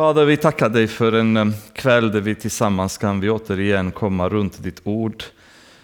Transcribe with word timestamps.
Fader, 0.00 0.24
vi 0.24 0.36
tackar 0.36 0.68
dig 0.68 0.86
för 0.86 1.12
en 1.12 1.36
eh, 1.36 1.46
kväll 1.72 2.12
där 2.12 2.20
vi 2.20 2.34
tillsammans 2.34 2.98
kan 2.98 3.20
vi 3.20 3.30
återigen 3.30 3.90
komma 3.90 4.28
runt 4.28 4.62
ditt 4.62 4.80
ord 4.84 5.24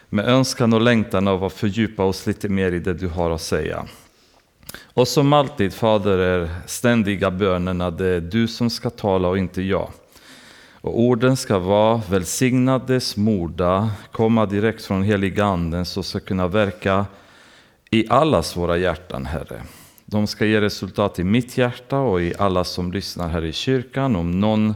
med 0.08 0.28
önskan 0.28 0.72
och 0.72 0.80
längtan 0.80 1.28
av 1.28 1.44
att 1.44 1.52
fördjupa 1.52 2.04
oss 2.04 2.26
lite 2.26 2.48
mer 2.48 2.72
i 2.72 2.78
det 2.78 2.94
du 2.94 3.08
har 3.08 3.30
att 3.30 3.40
säga. 3.40 3.86
Och 4.84 5.08
som 5.08 5.32
alltid, 5.32 5.72
Fader, 5.72 6.18
är 6.18 6.50
ständiga 6.66 7.30
bönerna 7.30 7.90
det 7.90 8.06
är 8.06 8.20
du 8.20 8.48
som 8.48 8.70
ska 8.70 8.90
tala 8.90 9.28
och 9.28 9.38
inte 9.38 9.62
jag. 9.62 9.90
Och 10.72 11.00
orden 11.00 11.36
ska 11.36 11.58
vara 11.58 12.02
välsignade, 12.10 13.00
smorda, 13.00 13.90
komma 14.12 14.46
direkt 14.46 14.84
från 14.84 15.02
heliga 15.02 15.44
anden 15.44 15.86
så 15.86 16.02
ska 16.02 16.20
kunna 16.20 16.48
verka 16.48 17.06
i 17.90 18.08
allas 18.08 18.56
våra 18.56 18.76
hjärtan, 18.76 19.26
Herre. 19.26 19.62
De 20.08 20.26
ska 20.26 20.46
ge 20.46 20.60
resultat 20.60 21.18
i 21.18 21.24
mitt 21.24 21.58
hjärta 21.58 21.98
och 21.98 22.22
i 22.22 22.34
alla 22.38 22.64
som 22.64 22.92
lyssnar 22.92 23.28
här 23.28 23.44
i 23.44 23.52
kyrkan. 23.52 24.16
Om 24.16 24.40
någon 24.40 24.74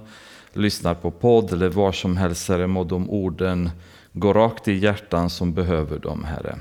lyssnar 0.53 0.95
på 0.95 1.11
podd 1.11 1.53
eller 1.53 1.69
var 1.69 1.93
som 1.93 2.17
helst, 2.17 2.49
Herre, 2.49 2.67
må 2.67 2.85
de 2.85 3.11
orden 3.11 3.71
gå 4.13 4.33
rakt 4.33 4.69
i 4.69 4.73
hjärtan 4.73 5.31
som 5.31 5.55
behöver 5.55 5.99
dem, 5.99 6.25
Herre. 6.25 6.59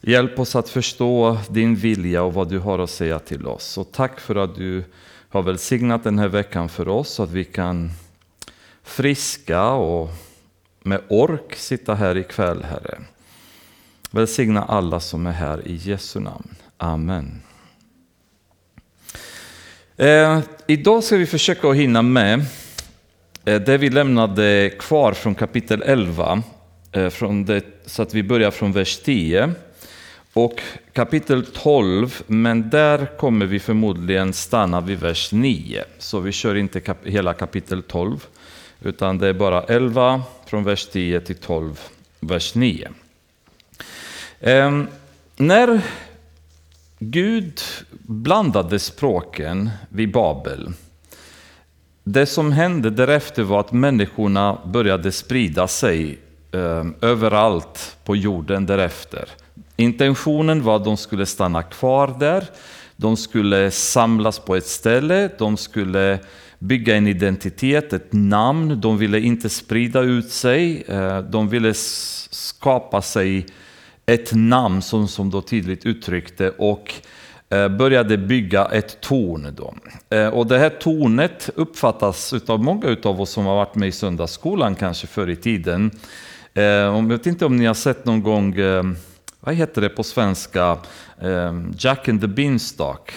Hjälp 0.00 0.38
oss 0.38 0.56
att 0.56 0.68
förstå 0.68 1.38
din 1.48 1.74
vilja 1.74 2.22
och 2.22 2.34
vad 2.34 2.48
du 2.48 2.58
har 2.58 2.78
att 2.78 2.90
säga 2.90 3.18
till 3.18 3.46
oss. 3.46 3.78
Och 3.78 3.92
tack 3.92 4.20
för 4.20 4.36
att 4.36 4.54
du 4.54 4.84
har 5.28 5.42
välsignat 5.42 6.04
den 6.04 6.18
här 6.18 6.28
veckan 6.28 6.68
för 6.68 6.88
oss 6.88 7.08
så 7.08 7.22
att 7.22 7.30
vi 7.30 7.44
kan 7.44 7.90
friska 8.82 9.70
och 9.70 10.10
med 10.82 11.00
ork 11.08 11.54
sitta 11.54 11.94
här 11.94 12.16
ikväll, 12.16 12.64
Herre. 12.64 12.98
Välsigna 14.10 14.62
alla 14.64 15.00
som 15.00 15.26
är 15.26 15.32
här 15.32 15.68
i 15.68 15.74
Jesu 15.74 16.20
namn. 16.20 16.56
Amen. 16.82 17.42
Eh, 19.96 20.40
idag 20.66 21.04
ska 21.04 21.16
vi 21.16 21.26
försöka 21.26 21.68
att 21.68 21.76
hinna 21.76 22.02
med 22.02 22.44
eh, 23.44 23.60
det 23.60 23.78
vi 23.78 23.90
lämnade 23.90 24.70
kvar 24.78 25.12
från 25.12 25.34
kapitel 25.34 25.82
11, 25.82 26.42
eh, 26.92 27.08
från 27.08 27.44
det, 27.44 27.64
så 27.86 28.02
att 28.02 28.14
vi 28.14 28.22
börjar 28.22 28.50
från 28.50 28.72
vers 28.72 28.98
10. 28.98 29.52
Och 30.32 30.62
kapitel 30.92 31.46
12, 31.46 32.22
men 32.26 32.70
där 32.70 33.16
kommer 33.18 33.46
vi 33.46 33.60
förmodligen 33.60 34.32
stanna 34.32 34.80
vid 34.80 35.00
vers 35.00 35.32
9. 35.32 35.84
Så 35.98 36.20
vi 36.20 36.32
kör 36.32 36.54
inte 36.54 36.80
kap 36.80 37.06
hela 37.06 37.34
kapitel 37.34 37.82
12, 37.82 38.26
utan 38.82 39.18
det 39.18 39.28
är 39.28 39.32
bara 39.32 39.62
11 39.62 40.22
från 40.46 40.64
vers 40.64 40.86
10 40.86 41.20
till 41.20 41.36
12, 41.36 41.80
vers 42.20 42.54
9. 42.54 42.88
Eh, 44.40 44.82
när 45.36 45.82
Gud 47.02 47.60
blandade 48.02 48.78
språken 48.78 49.70
vid 49.88 50.12
Babel. 50.12 50.72
Det 52.04 52.26
som 52.26 52.52
hände 52.52 52.90
därefter 52.90 53.42
var 53.42 53.60
att 53.60 53.72
människorna 53.72 54.58
började 54.66 55.12
sprida 55.12 55.68
sig 55.68 56.18
eh, 56.52 56.86
överallt 57.00 57.96
på 58.04 58.16
jorden 58.16 58.66
därefter. 58.66 59.28
Intentionen 59.76 60.62
var 60.62 60.76
att 60.76 60.84
de 60.84 60.96
skulle 60.96 61.26
stanna 61.26 61.62
kvar 61.62 62.16
där, 62.20 62.44
de 62.96 63.16
skulle 63.16 63.70
samlas 63.70 64.38
på 64.38 64.56
ett 64.56 64.66
ställe, 64.66 65.30
de 65.38 65.56
skulle 65.56 66.18
bygga 66.58 66.96
en 66.96 67.06
identitet, 67.06 67.92
ett 67.92 68.12
namn, 68.12 68.80
de 68.80 68.98
ville 68.98 69.20
inte 69.20 69.48
sprida 69.48 70.00
ut 70.00 70.30
sig, 70.30 70.82
eh, 70.88 71.18
de 71.18 71.48
ville 71.48 71.74
skapa 71.74 73.02
sig 73.02 73.46
ett 74.10 74.32
namn 74.34 74.82
som, 74.82 75.08
som 75.08 75.30
då 75.30 75.42
tydligt 75.42 75.86
uttryckte 75.86 76.50
och 76.50 76.94
eh, 77.48 77.68
började 77.68 78.18
bygga 78.18 78.64
ett 78.64 79.00
torn. 79.00 79.54
Då. 79.56 79.74
Eh, 80.16 80.28
och 80.28 80.46
det 80.46 80.58
här 80.58 80.70
tornet 80.70 81.50
uppfattas 81.54 82.34
av 82.46 82.62
många 82.62 82.96
av 83.04 83.20
oss 83.20 83.30
som 83.30 83.46
har 83.46 83.54
varit 83.54 83.74
med 83.74 83.88
i 83.88 83.92
söndagsskolan 83.92 84.74
kanske 84.74 85.06
förr 85.06 85.30
i 85.30 85.36
tiden. 85.36 85.90
Eh, 86.54 86.64
jag 86.64 87.08
vet 87.08 87.26
inte 87.26 87.46
om 87.46 87.56
ni 87.56 87.66
har 87.66 87.74
sett 87.74 88.04
någon 88.04 88.22
gång, 88.22 88.56
vad 89.40 89.54
heter 89.54 89.80
det 89.80 89.88
på 89.88 90.02
svenska, 90.02 90.78
Jack 91.78 92.08
and 92.08 92.20
the 92.20 92.26
Beanstalk. 92.26 93.12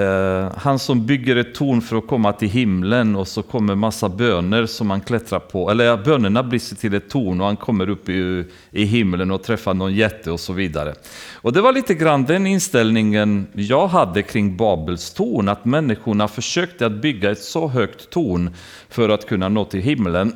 Uh, 0.00 0.52
han 0.56 0.78
som 0.78 1.06
bygger 1.06 1.36
ett 1.36 1.54
torn 1.54 1.80
för 1.80 1.96
att 1.96 2.06
komma 2.06 2.32
till 2.32 2.48
himlen 2.48 3.16
och 3.16 3.28
så 3.28 3.42
kommer 3.42 3.74
massa 3.74 4.08
böner 4.08 4.66
som 4.66 4.90
han 4.90 5.00
klättrar 5.00 5.38
på. 5.38 5.70
Eller 5.70 5.84
ja, 5.84 5.96
bönerna 5.96 6.42
blir 6.42 6.76
till 6.76 6.94
ett 6.94 7.10
torn 7.10 7.40
och 7.40 7.46
han 7.46 7.56
kommer 7.56 7.88
upp 7.88 8.08
i, 8.08 8.44
i 8.70 8.84
himlen 8.84 9.30
och 9.30 9.42
träffar 9.42 9.74
någon 9.74 9.94
jätte 9.94 10.30
och 10.30 10.40
så 10.40 10.52
vidare. 10.52 10.94
Och 11.34 11.52
det 11.52 11.60
var 11.60 11.72
lite 11.72 11.94
grann 11.94 12.24
den 12.24 12.46
inställningen 12.46 13.46
jag 13.52 13.88
hade 13.88 14.22
kring 14.22 14.56
Babels 14.56 15.10
torn, 15.10 15.48
att 15.48 15.64
människorna 15.64 16.28
försökte 16.28 16.86
att 16.86 17.02
bygga 17.02 17.30
ett 17.30 17.42
så 17.42 17.68
högt 17.68 18.10
torn 18.10 18.50
för 18.88 19.08
att 19.08 19.26
kunna 19.26 19.48
nå 19.48 19.64
till 19.64 19.80
himlen. 19.80 20.32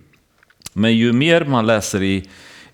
Men 0.72 0.96
ju 0.96 1.12
mer 1.12 1.44
man 1.44 1.66
läser 1.66 2.02
i 2.02 2.28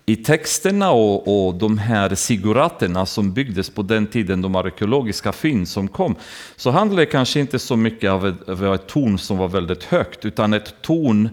i 0.05 0.15
texterna 0.15 0.91
och, 0.91 1.47
och 1.47 1.55
de 1.55 1.77
här 1.77 2.15
siguraterna 2.15 3.05
som 3.05 3.33
byggdes 3.33 3.69
på 3.69 3.81
den 3.81 4.07
tiden, 4.07 4.41
de 4.41 4.55
arkeologiska 4.55 5.31
fynd 5.31 5.67
som 5.67 5.87
kom, 5.87 6.15
så 6.55 6.71
handlade 6.71 7.01
det 7.01 7.05
kanske 7.05 7.39
inte 7.39 7.59
så 7.59 7.75
mycket 7.75 8.11
av 8.11 8.27
ett, 8.27 8.49
av 8.49 8.75
ett 8.75 8.87
torn 8.87 9.17
som 9.17 9.37
var 9.37 9.47
väldigt 9.47 9.83
högt, 9.83 10.25
utan 10.25 10.53
ett 10.53 10.81
torn 10.81 11.29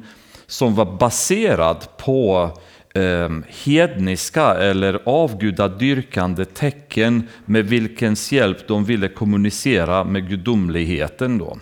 som 0.47 0.75
var 0.75 0.97
baserat 0.99 1.97
på 1.97 2.51
eh, 2.95 3.29
hedniska 3.65 4.55
eller 4.55 5.01
avgudadyrkande 5.05 6.45
tecken 6.45 7.29
med 7.45 7.65
vilkens 7.67 8.33
hjälp 8.33 8.69
de 8.69 8.85
ville 8.85 9.09
kommunicera 9.09 10.05
med 10.05 10.29
gudomligheten. 10.29 11.39
Då. 11.39 11.59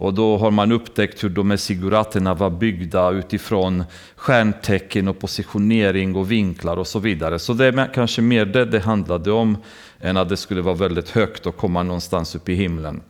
Och 0.00 0.14
då 0.14 0.36
har 0.36 0.50
man 0.50 0.72
upptäckt 0.72 1.24
hur 1.24 1.28
de 1.28 1.50
här 1.50 1.56
siguraterna 1.56 2.34
var 2.34 2.50
byggda 2.50 3.10
utifrån 3.10 3.84
stjärntecken 4.16 5.08
och 5.08 5.18
positionering 5.18 6.16
och 6.16 6.32
vinklar 6.32 6.76
och 6.76 6.86
så 6.86 6.98
vidare. 6.98 7.38
Så 7.38 7.52
det 7.52 7.66
är 7.66 7.94
kanske 7.94 8.22
mer 8.22 8.44
det 8.44 8.64
det 8.64 8.80
handlade 8.80 9.32
om 9.32 9.56
än 10.00 10.16
att 10.16 10.28
det 10.28 10.36
skulle 10.36 10.62
vara 10.62 10.74
väldigt 10.74 11.10
högt 11.10 11.46
och 11.46 11.56
komma 11.56 11.82
någonstans 11.82 12.34
upp 12.34 12.48
i 12.48 12.54
himlen. 12.54 13.00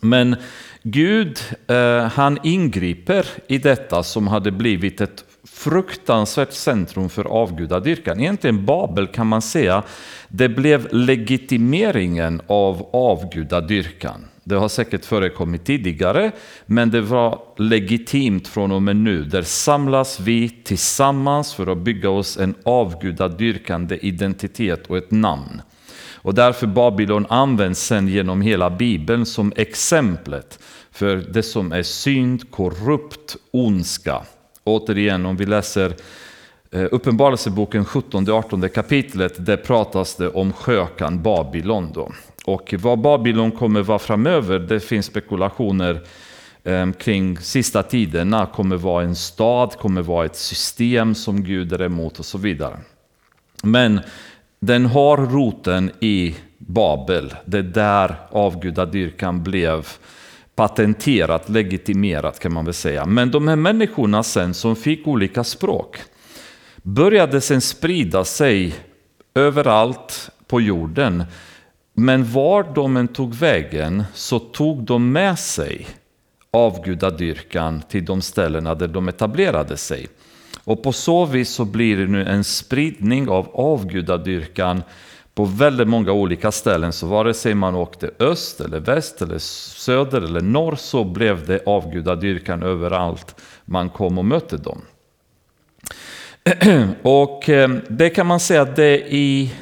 Men 0.00 0.36
Gud, 0.82 1.38
eh, 1.66 2.04
han 2.04 2.38
ingriper 2.42 3.26
i 3.46 3.58
detta 3.58 4.02
som 4.02 4.26
hade 4.26 4.50
blivit 4.50 5.00
ett 5.00 5.24
fruktansvärt 5.44 6.52
centrum 6.52 7.08
för 7.08 7.24
avgudadyrkan. 7.24 8.20
Egentligen 8.20 8.66
Babel 8.66 9.06
kan 9.06 9.26
man 9.26 9.42
säga, 9.42 9.82
det 10.28 10.48
blev 10.48 10.88
legitimeringen 10.90 12.40
av 12.46 12.88
avgudadyrkan. 12.92 14.24
Det 14.48 14.54
har 14.54 14.68
säkert 14.68 15.04
förekommit 15.04 15.64
tidigare, 15.64 16.32
men 16.66 16.90
det 16.90 17.00
var 17.00 17.40
legitimt 17.56 18.48
från 18.48 18.72
och 18.72 18.82
med 18.82 18.96
nu. 18.96 19.24
Där 19.24 19.42
samlas 19.42 20.20
vi 20.20 20.48
tillsammans 20.48 21.54
för 21.54 21.66
att 21.66 21.78
bygga 21.78 22.10
oss 22.10 22.36
en 22.36 22.54
avgudadyrkande 22.62 23.98
identitet 24.02 24.86
och 24.86 24.96
ett 24.96 25.10
namn. 25.10 25.62
Och 26.14 26.34
därför 26.34 26.66
Babylon 26.66 27.26
används 27.28 27.80
sen 27.80 28.08
genom 28.08 28.40
hela 28.40 28.70
Bibeln 28.70 29.26
som 29.26 29.52
exemplet 29.56 30.58
för 30.90 31.16
det 31.16 31.42
som 31.42 31.72
är 31.72 31.82
synd, 31.82 32.50
korrupt, 32.50 33.36
ondska. 33.50 34.22
Återigen, 34.64 35.26
om 35.26 35.36
vi 35.36 35.46
läser 35.46 35.94
eh, 36.70 36.86
Uppenbarelseboken 36.90 37.84
17-18 37.84 38.68
kapitlet, 38.68 39.46
där 39.46 39.56
pratas 39.56 40.16
det 40.16 40.28
om 40.28 40.52
skökan 40.52 41.22
Babylon. 41.22 41.92
Då. 41.94 42.12
Och 42.46 42.74
vad 42.78 42.98
Babylon 42.98 43.52
kommer 43.52 43.82
vara 43.82 43.98
framöver, 43.98 44.58
det 44.58 44.80
finns 44.80 45.06
spekulationer 45.06 46.00
ehm, 46.64 46.92
kring 46.92 47.38
sista 47.38 47.82
tiderna, 47.82 48.46
kommer 48.46 48.76
vara 48.76 49.04
en 49.04 49.16
stad, 49.16 49.76
kommer 49.78 50.02
vara 50.02 50.26
ett 50.26 50.36
system 50.36 51.14
som 51.14 51.44
Gud 51.44 51.72
är 51.72 51.82
emot 51.82 52.18
och 52.18 52.24
så 52.24 52.38
vidare. 52.38 52.78
Men 53.62 54.00
den 54.60 54.86
har 54.86 55.16
roten 55.16 55.90
i 56.00 56.36
Babel, 56.58 57.34
det 57.44 57.58
är 57.58 57.62
där 57.62 58.16
avgudadyrkan 58.30 59.42
blev 59.42 59.86
patenterat, 60.54 61.48
legitimerat 61.48 62.38
kan 62.38 62.52
man 62.52 62.64
väl 62.64 62.74
säga. 62.74 63.06
Men 63.06 63.30
de 63.30 63.48
här 63.48 63.56
människorna 63.56 64.22
sen 64.22 64.54
som 64.54 64.76
fick 64.76 65.06
olika 65.06 65.44
språk 65.44 65.98
började 66.82 67.40
sen 67.40 67.60
sprida 67.60 68.24
sig 68.24 68.74
överallt 69.34 70.30
på 70.46 70.60
jorden. 70.60 71.24
Men 71.98 72.32
var 72.32 72.66
de 72.74 72.96
än 72.96 73.08
tog 73.08 73.34
vägen 73.34 74.04
så 74.14 74.38
tog 74.38 74.82
de 74.82 75.12
med 75.12 75.38
sig 75.38 75.86
avgudadyrkan 76.50 77.82
till 77.88 78.04
de 78.04 78.22
ställena 78.22 78.74
där 78.74 78.88
de 78.88 79.08
etablerade 79.08 79.76
sig. 79.76 80.08
Och 80.64 80.82
på 80.82 80.92
så 80.92 81.24
vis 81.24 81.50
så 81.50 81.64
blir 81.64 81.96
det 81.96 82.06
nu 82.06 82.24
en 82.24 82.44
spridning 82.44 83.28
av 83.28 83.48
avgudadyrkan 83.52 84.82
på 85.34 85.44
väldigt 85.44 85.88
många 85.88 86.12
olika 86.12 86.52
ställen. 86.52 86.92
Så 86.92 87.06
vare 87.06 87.34
sig 87.34 87.54
man 87.54 87.74
åkte 87.74 88.10
öst 88.18 88.60
eller 88.60 88.80
väst 88.80 89.22
eller 89.22 89.38
söder 89.38 90.22
eller 90.22 90.40
norr 90.40 90.76
så 90.76 91.04
blev 91.04 91.46
det 91.46 91.60
avgudadyrkan 91.66 92.62
överallt 92.62 93.40
man 93.64 93.88
kom 93.90 94.18
och 94.18 94.24
mötte 94.24 94.56
dem. 94.56 94.80
Och 97.02 97.48
eh, 97.48 97.70
det 97.88 98.10
kan 98.10 98.26
man 98.26 98.40
säga 98.40 98.62
att 98.62 98.76
det 98.76 98.84
är 98.84 99.06
i 99.06 99.52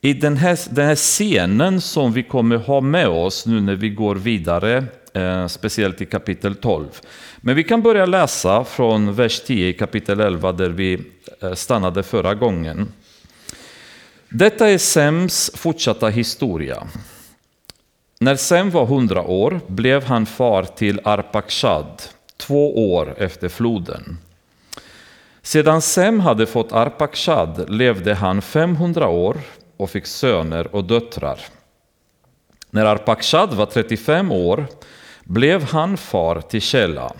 i 0.00 0.12
den 0.12 0.36
här, 0.36 0.58
den 0.70 0.86
här 0.86 0.96
scenen 0.96 1.80
som 1.80 2.12
vi 2.12 2.22
kommer 2.22 2.56
ha 2.56 2.80
med 2.80 3.08
oss 3.08 3.46
nu 3.46 3.60
när 3.60 3.74
vi 3.74 3.88
går 3.88 4.14
vidare 4.14 4.84
eh, 5.12 5.46
speciellt 5.46 6.00
i 6.00 6.06
kapitel 6.06 6.54
12. 6.54 6.86
Men 7.40 7.56
vi 7.56 7.64
kan 7.64 7.82
börja 7.82 8.06
läsa 8.06 8.64
från 8.64 9.14
vers 9.14 9.40
10 9.40 9.68
i 9.68 9.72
kapitel 9.72 10.20
11 10.20 10.52
där 10.52 10.68
vi 10.68 11.00
eh, 11.40 11.52
stannade 11.52 12.02
förra 12.02 12.34
gången. 12.34 12.92
Detta 14.28 14.68
är 14.68 14.78
Sems 14.78 15.50
fortsatta 15.54 16.08
historia. 16.08 16.86
När 18.20 18.36
Sem 18.36 18.70
var 18.70 18.86
hundra 18.86 19.22
år 19.22 19.60
blev 19.66 20.04
han 20.04 20.26
far 20.26 20.62
till 20.62 21.00
Arpakshad, 21.04 22.02
två 22.36 22.92
år 22.94 23.14
efter 23.18 23.48
floden. 23.48 24.18
Sedan 25.42 25.82
Sem 25.82 26.20
hade 26.20 26.46
fått 26.46 26.72
Arpakshad 26.72 27.70
levde 27.70 28.14
han 28.14 28.42
500 28.42 29.08
år 29.08 29.36
och 29.80 29.90
fick 29.90 30.06
söner 30.06 30.74
och 30.74 30.84
döttrar. 30.84 31.40
När 32.70 32.84
Arpakshad 32.84 33.54
var 33.54 33.66
35 33.66 34.32
år 34.32 34.66
blev 35.24 35.62
han 35.62 35.96
far 35.96 36.40
till 36.40 36.60
Källa. 36.60 37.12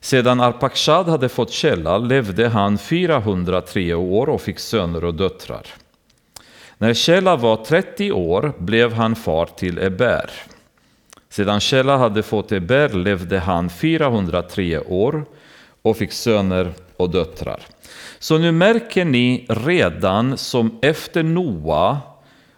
Sedan 0.00 0.40
Arpakshad 0.40 1.08
hade 1.08 1.28
fått 1.28 1.50
Källa 1.50 1.98
levde 1.98 2.48
han 2.48 2.78
403 2.78 3.94
år 3.94 4.28
och 4.28 4.40
fick 4.40 4.58
söner 4.58 5.04
och 5.04 5.14
döttrar. 5.14 5.66
När 6.78 6.94
Källa 6.94 7.36
var 7.36 7.56
30 7.56 8.12
år 8.12 8.52
blev 8.58 8.92
han 8.92 9.16
far 9.16 9.46
till 9.46 9.78
Eber. 9.78 10.30
Sedan 11.28 11.60
Källa 11.60 11.96
hade 11.96 12.22
fått 12.22 12.52
Eber 12.52 12.88
levde 12.88 13.38
han 13.38 13.70
403 13.70 14.78
år 14.78 15.24
och 15.82 15.96
fick 15.96 16.12
söner 16.12 16.72
och 16.96 17.10
döttrar. 17.10 17.60
Så 18.18 18.38
nu 18.38 18.52
märker 18.52 19.04
ni 19.04 19.46
redan 19.48 20.38
som 20.38 20.78
efter 20.82 21.22
Noa 21.22 21.98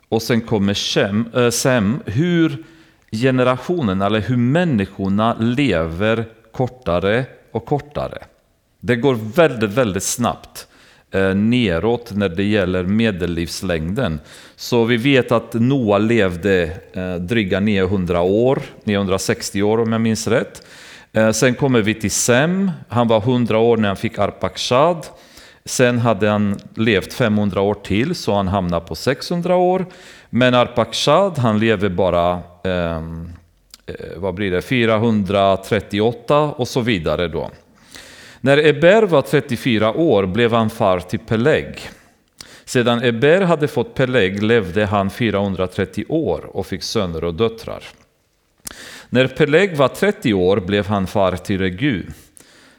och 0.08 0.22
sen 0.22 0.40
kommer 0.40 0.74
Shem, 0.74 1.28
äh, 1.34 1.50
Sem 1.50 2.02
hur 2.06 2.64
generationen 3.12 4.02
eller 4.02 4.20
hur 4.20 4.36
människorna 4.36 5.36
lever 5.40 6.24
kortare 6.52 7.24
och 7.52 7.64
kortare. 7.64 8.18
Det 8.80 8.96
går 8.96 9.14
väldigt, 9.14 9.70
väldigt 9.70 10.02
snabbt 10.02 10.68
eh, 11.10 11.34
neråt 11.34 12.12
när 12.12 12.28
det 12.28 12.44
gäller 12.44 12.84
medellivslängden. 12.84 14.20
Så 14.56 14.84
vi 14.84 14.96
vet 14.96 15.32
att 15.32 15.54
Noa 15.54 15.98
levde 15.98 16.70
eh, 16.92 17.14
dryga 17.14 17.60
900 17.60 18.20
år, 18.20 18.62
960 18.84 19.62
år 19.62 19.80
om 19.80 19.92
jag 19.92 20.00
minns 20.00 20.26
rätt. 20.26 20.66
Eh, 21.12 21.30
sen 21.30 21.54
kommer 21.54 21.82
vi 21.82 21.94
till 21.94 22.10
Sem, 22.10 22.70
han 22.88 23.08
var 23.08 23.18
100 23.18 23.58
år 23.58 23.76
när 23.76 23.88
han 23.88 23.96
fick 23.96 24.18
Arpakshad. 24.18 25.06
Sen 25.64 25.98
hade 25.98 26.28
han 26.28 26.60
levt 26.74 27.12
500 27.12 27.60
år 27.60 27.74
till 27.74 28.14
så 28.14 28.34
han 28.34 28.48
hamnade 28.48 28.86
på 28.86 28.94
600 28.94 29.56
år. 29.56 29.86
Men 30.30 30.54
Arpakshad 30.54 31.38
han 31.38 31.58
lever 31.58 31.88
bara 31.88 32.42
ehm, 32.64 33.32
eh, 33.86 33.94
vad 34.16 34.34
blir 34.34 34.50
det, 34.50 34.62
438 34.62 36.40
och 36.40 36.68
så 36.68 36.80
vidare. 36.80 37.28
då. 37.28 37.50
När 38.40 38.66
Eber 38.66 39.02
var 39.02 39.22
34 39.22 39.92
år 39.92 40.26
blev 40.26 40.52
han 40.52 40.70
far 40.70 41.00
till 41.00 41.18
Peleg. 41.18 41.90
Sedan 42.64 43.04
Eber 43.04 43.40
hade 43.40 43.68
fått 43.68 43.94
Peleg 43.94 44.42
levde 44.42 44.86
han 44.86 45.10
430 45.10 46.04
år 46.08 46.56
och 46.56 46.66
fick 46.66 46.82
söner 46.82 47.24
och 47.24 47.34
döttrar. 47.34 47.84
När 49.08 49.26
Peleg 49.26 49.76
var 49.76 49.88
30 49.88 50.34
år 50.34 50.60
blev 50.60 50.86
han 50.86 51.06
far 51.06 51.36
till 51.36 51.58
Regu. 51.58 52.02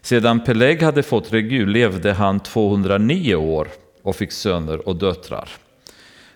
Sedan 0.02 0.44
Peleg 0.44 0.82
hade 0.82 1.04
fått 1.04 1.34
Regu 1.34 1.66
levde 1.66 2.14
han 2.14 2.40
209 2.40 3.36
år 3.36 3.68
och 4.02 4.16
fick 4.16 4.32
söner 4.32 4.88
och 4.88 4.96
döttrar. 4.96 5.50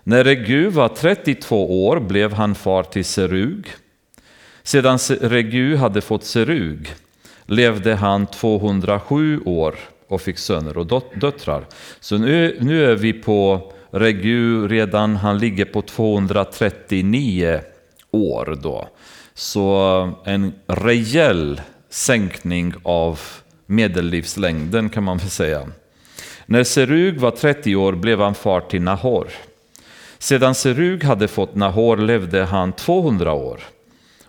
När 0.03 0.23
Regu 0.23 0.69
var 0.69 0.87
32 0.87 1.87
år 1.87 1.99
blev 1.99 2.33
han 2.33 2.55
far 2.55 2.83
till 2.83 3.05
Serug. 3.05 3.67
Sedan 4.63 4.97
Regu 5.21 5.75
hade 5.75 6.01
fått 6.01 6.23
Serug 6.23 6.93
levde 7.45 7.95
han 7.95 8.27
207 8.27 9.39
år 9.45 9.75
och 10.07 10.21
fick 10.21 10.37
söner 10.37 10.77
och 10.77 11.03
döttrar. 11.15 11.65
Så 11.99 12.17
nu, 12.17 12.57
nu 12.61 12.91
är 12.91 12.95
vi 12.95 13.13
på 13.13 13.71
Regu 13.91 14.67
redan, 14.67 15.15
han 15.15 15.37
ligger 15.37 15.65
på 15.65 15.81
239 15.81 17.59
år 18.11 18.59
då. 18.61 18.87
Så 19.33 20.13
en 20.25 20.53
rejäl 20.67 21.61
sänkning 21.89 22.73
av 22.83 23.19
medellivslängden 23.65 24.89
kan 24.89 25.03
man 25.03 25.17
väl 25.17 25.29
säga. 25.29 25.67
När 26.45 26.63
Serug 26.63 27.19
var 27.19 27.31
30 27.31 27.75
år 27.75 27.93
blev 27.93 28.19
han 28.19 28.35
far 28.35 28.61
till 28.61 28.81
Nahor. 28.81 29.27
Sedan 30.17 30.55
Serug 30.55 31.03
hade 31.03 31.27
fått 31.27 31.55
Nahor 31.55 31.97
levde 31.97 32.43
han 32.43 32.71
200 32.73 33.33
år 33.33 33.59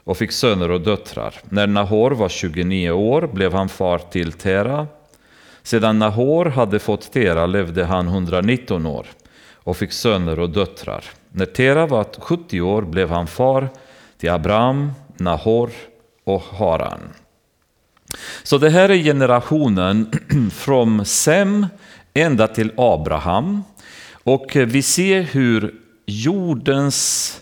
och 0.04 0.16
fick 0.16 0.32
söner 0.32 0.70
och 0.70 0.80
döttrar. 0.80 1.34
När 1.44 1.66
Nahor 1.66 2.10
var 2.10 2.28
29 2.28 2.90
år 2.90 3.30
blev 3.32 3.52
han 3.52 3.68
far 3.68 3.98
till 3.98 4.32
Tera. 4.32 4.86
Sedan 5.62 5.98
Nahor 5.98 6.44
hade 6.44 6.78
fått 6.78 7.12
Tera 7.12 7.46
levde 7.46 7.84
han 7.84 8.08
119 8.08 8.86
år 8.86 9.06
och 9.54 9.76
fick 9.76 9.92
söner 9.92 10.38
och 10.38 10.50
döttrar. 10.50 11.04
När 11.30 11.46
Tera 11.46 11.86
var 11.86 12.06
70 12.18 12.60
år 12.60 12.82
blev 12.82 13.10
han 13.10 13.26
far 13.26 13.68
till 14.18 14.30
Abraham, 14.30 14.92
Nahor 15.16 15.70
och 16.24 16.42
Haran. 16.42 17.00
Så 18.42 18.58
det 18.58 18.70
här 18.70 18.88
är 18.88 18.96
generationen 18.96 20.10
från 20.52 21.04
Sem 21.04 21.66
ända 22.14 22.48
till 22.48 22.72
Abraham. 22.76 23.62
Och 24.12 24.56
vi 24.56 24.82
ser 24.82 25.22
hur 25.22 25.74
jordens 26.06 27.40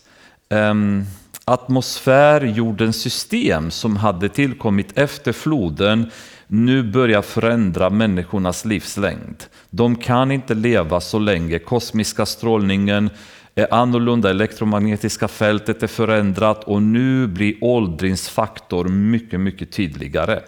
um, 0.48 1.04
atmosfär, 1.44 2.44
jordens 2.44 2.96
system 2.96 3.70
som 3.70 3.96
hade 3.96 4.28
tillkommit 4.28 4.98
efter 4.98 5.32
floden 5.32 6.10
nu 6.46 6.82
börjar 6.82 7.22
förändra 7.22 7.90
människornas 7.90 8.64
livslängd. 8.64 9.44
De 9.70 9.96
kan 9.96 10.30
inte 10.30 10.54
leva 10.54 11.00
så 11.00 11.18
länge. 11.18 11.58
Kosmiska 11.58 12.26
strålningen 12.26 13.10
är 13.54 13.74
annorlunda, 13.74 14.30
elektromagnetiska 14.30 15.28
fältet 15.28 15.82
är 15.82 15.86
förändrat 15.86 16.64
och 16.64 16.82
nu 16.82 17.26
blir 17.26 17.64
åldringsfaktor 17.64 18.84
mycket, 18.88 19.40
mycket 19.40 19.72
tydligare. 19.72 20.40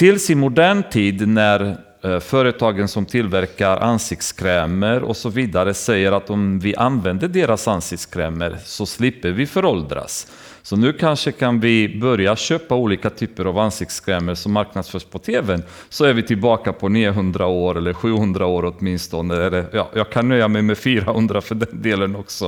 Tills 0.00 0.30
i 0.30 0.34
modern 0.34 0.82
tid 0.90 1.28
när 1.28 1.76
eh, 2.04 2.20
företagen 2.20 2.88
som 2.88 3.06
tillverkar 3.06 3.76
ansiktskrämer 3.76 5.02
och 5.02 5.16
så 5.16 5.28
vidare 5.28 5.74
säger 5.74 6.12
att 6.12 6.30
om 6.30 6.58
vi 6.58 6.76
använder 6.76 7.28
deras 7.28 7.68
ansiktskrämer 7.68 8.58
så 8.64 8.86
slipper 8.86 9.30
vi 9.30 9.46
föråldras. 9.46 10.26
Så 10.62 10.76
nu 10.76 10.92
kanske 10.92 11.32
kan 11.32 11.60
vi 11.60 11.98
börja 12.00 12.36
köpa 12.36 12.74
olika 12.74 13.10
typer 13.10 13.44
av 13.44 13.58
ansiktskrämer 13.58 14.34
som 14.34 14.52
marknadsförs 14.52 15.04
på 15.04 15.18
TVn 15.18 15.62
Så 15.88 16.04
är 16.04 16.12
vi 16.12 16.22
tillbaka 16.22 16.72
på 16.72 16.88
900 16.88 17.46
år 17.46 17.78
eller 17.78 17.92
700 17.92 18.46
år 18.46 18.74
åtminstone. 18.78 19.34
Eller, 19.34 19.66
ja, 19.72 19.90
jag 19.94 20.10
kan 20.10 20.28
nöja 20.28 20.48
mig 20.48 20.62
med 20.62 20.78
400 20.78 21.40
för 21.40 21.54
den 21.54 21.82
delen 21.82 22.16
också. 22.16 22.46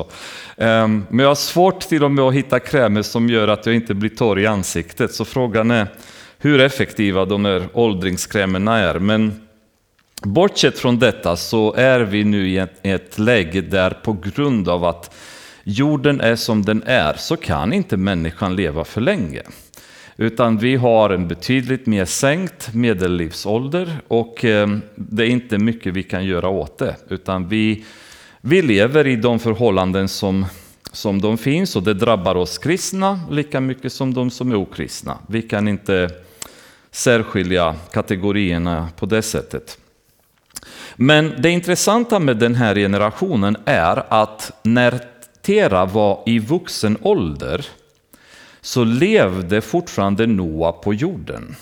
Um, 0.56 1.06
men 1.08 1.18
jag 1.18 1.28
har 1.28 1.34
svårt 1.34 1.80
till 1.80 2.04
och 2.04 2.10
med 2.10 2.24
att 2.24 2.34
hitta 2.34 2.60
krämer 2.60 3.02
som 3.02 3.28
gör 3.28 3.48
att 3.48 3.66
jag 3.66 3.74
inte 3.74 3.94
blir 3.94 4.10
torr 4.10 4.38
i 4.38 4.46
ansiktet. 4.46 5.14
Så 5.14 5.24
frågan 5.24 5.70
är 5.70 5.86
hur 6.42 6.60
effektiva 6.60 7.24
de 7.24 7.44
här 7.44 7.68
åldringskrämerna 7.72 8.78
är. 8.78 8.98
Men 8.98 9.40
bortsett 10.22 10.78
från 10.78 10.98
detta 10.98 11.36
så 11.36 11.74
är 11.74 12.00
vi 12.00 12.24
nu 12.24 12.48
i 12.48 12.58
ett, 12.58 12.78
ett 12.82 13.18
läge 13.18 13.60
där 13.60 13.90
på 13.90 14.12
grund 14.12 14.68
av 14.68 14.84
att 14.84 15.14
jorden 15.64 16.20
är 16.20 16.36
som 16.36 16.62
den 16.62 16.82
är 16.86 17.14
så 17.18 17.36
kan 17.36 17.72
inte 17.72 17.96
människan 17.96 18.56
leva 18.56 18.84
för 18.84 19.00
länge. 19.00 19.42
Utan 20.16 20.58
vi 20.58 20.76
har 20.76 21.10
en 21.10 21.28
betydligt 21.28 21.86
mer 21.86 22.04
sänkt 22.04 22.74
medellivsålder 22.74 23.96
och 24.08 24.44
eh, 24.44 24.68
det 24.94 25.24
är 25.24 25.28
inte 25.28 25.58
mycket 25.58 25.94
vi 25.94 26.02
kan 26.02 26.24
göra 26.24 26.48
åt 26.48 26.78
det. 26.78 26.96
Utan 27.08 27.48
vi, 27.48 27.84
vi 28.40 28.62
lever 28.62 29.06
i 29.06 29.16
de 29.16 29.38
förhållanden 29.38 30.08
som, 30.08 30.46
som 30.92 31.20
de 31.20 31.38
finns 31.38 31.76
och 31.76 31.82
det 31.82 31.94
drabbar 31.94 32.34
oss 32.34 32.58
kristna 32.58 33.20
lika 33.30 33.60
mycket 33.60 33.92
som 33.92 34.14
de 34.14 34.30
som 34.30 34.50
är 34.50 34.56
okristna. 34.56 35.18
Vi 35.28 35.42
kan 35.42 35.68
inte 35.68 36.10
särskilja 36.92 37.74
kategorierna 37.92 38.88
på 38.96 39.06
det 39.06 39.22
sättet. 39.22 39.78
Men 40.96 41.34
det 41.38 41.50
intressanta 41.50 42.18
med 42.18 42.36
den 42.36 42.54
här 42.54 42.74
generationen 42.74 43.56
är 43.64 44.04
att 44.08 44.52
när 44.62 45.00
Tera 45.42 45.86
var 45.86 46.22
i 46.26 46.38
vuxen 46.38 46.98
ålder 47.02 47.66
så 48.60 48.84
levde 48.84 49.60
fortfarande 49.60 50.26
Noa 50.26 50.72
på 50.72 50.94
jorden. 50.94 51.56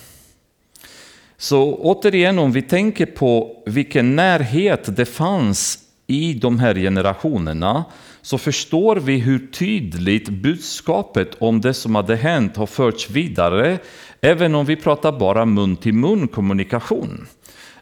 Så 1.37 1.75
återigen, 1.75 2.39
om 2.39 2.53
vi 2.53 2.63
tänker 2.63 3.07
på 3.07 3.63
vilken 3.67 4.17
närhet 4.17 4.97
det 4.97 5.07
fanns 5.07 5.79
i 6.07 6.35
de 6.35 6.59
här 6.59 6.75
generationerna 6.75 7.85
så 8.23 8.39
förstår 8.39 8.97
vi 8.97 9.19
hur 9.19 9.47
tydligt 9.47 10.29
budskapet 10.29 11.37
om 11.39 11.61
det 11.61 11.75
som 11.75 11.95
hade 11.95 12.17
hänt 12.17 12.57
har 12.57 12.67
förts 12.67 13.11
vidare, 13.11 13.79
även 14.21 14.55
om 14.55 14.67
vi 14.67 14.77
pratar 14.77 15.13
bara 15.13 15.45
mun 15.45 15.77
till 15.77 15.95
mun 15.95 16.29
kommunikation. 16.29 17.27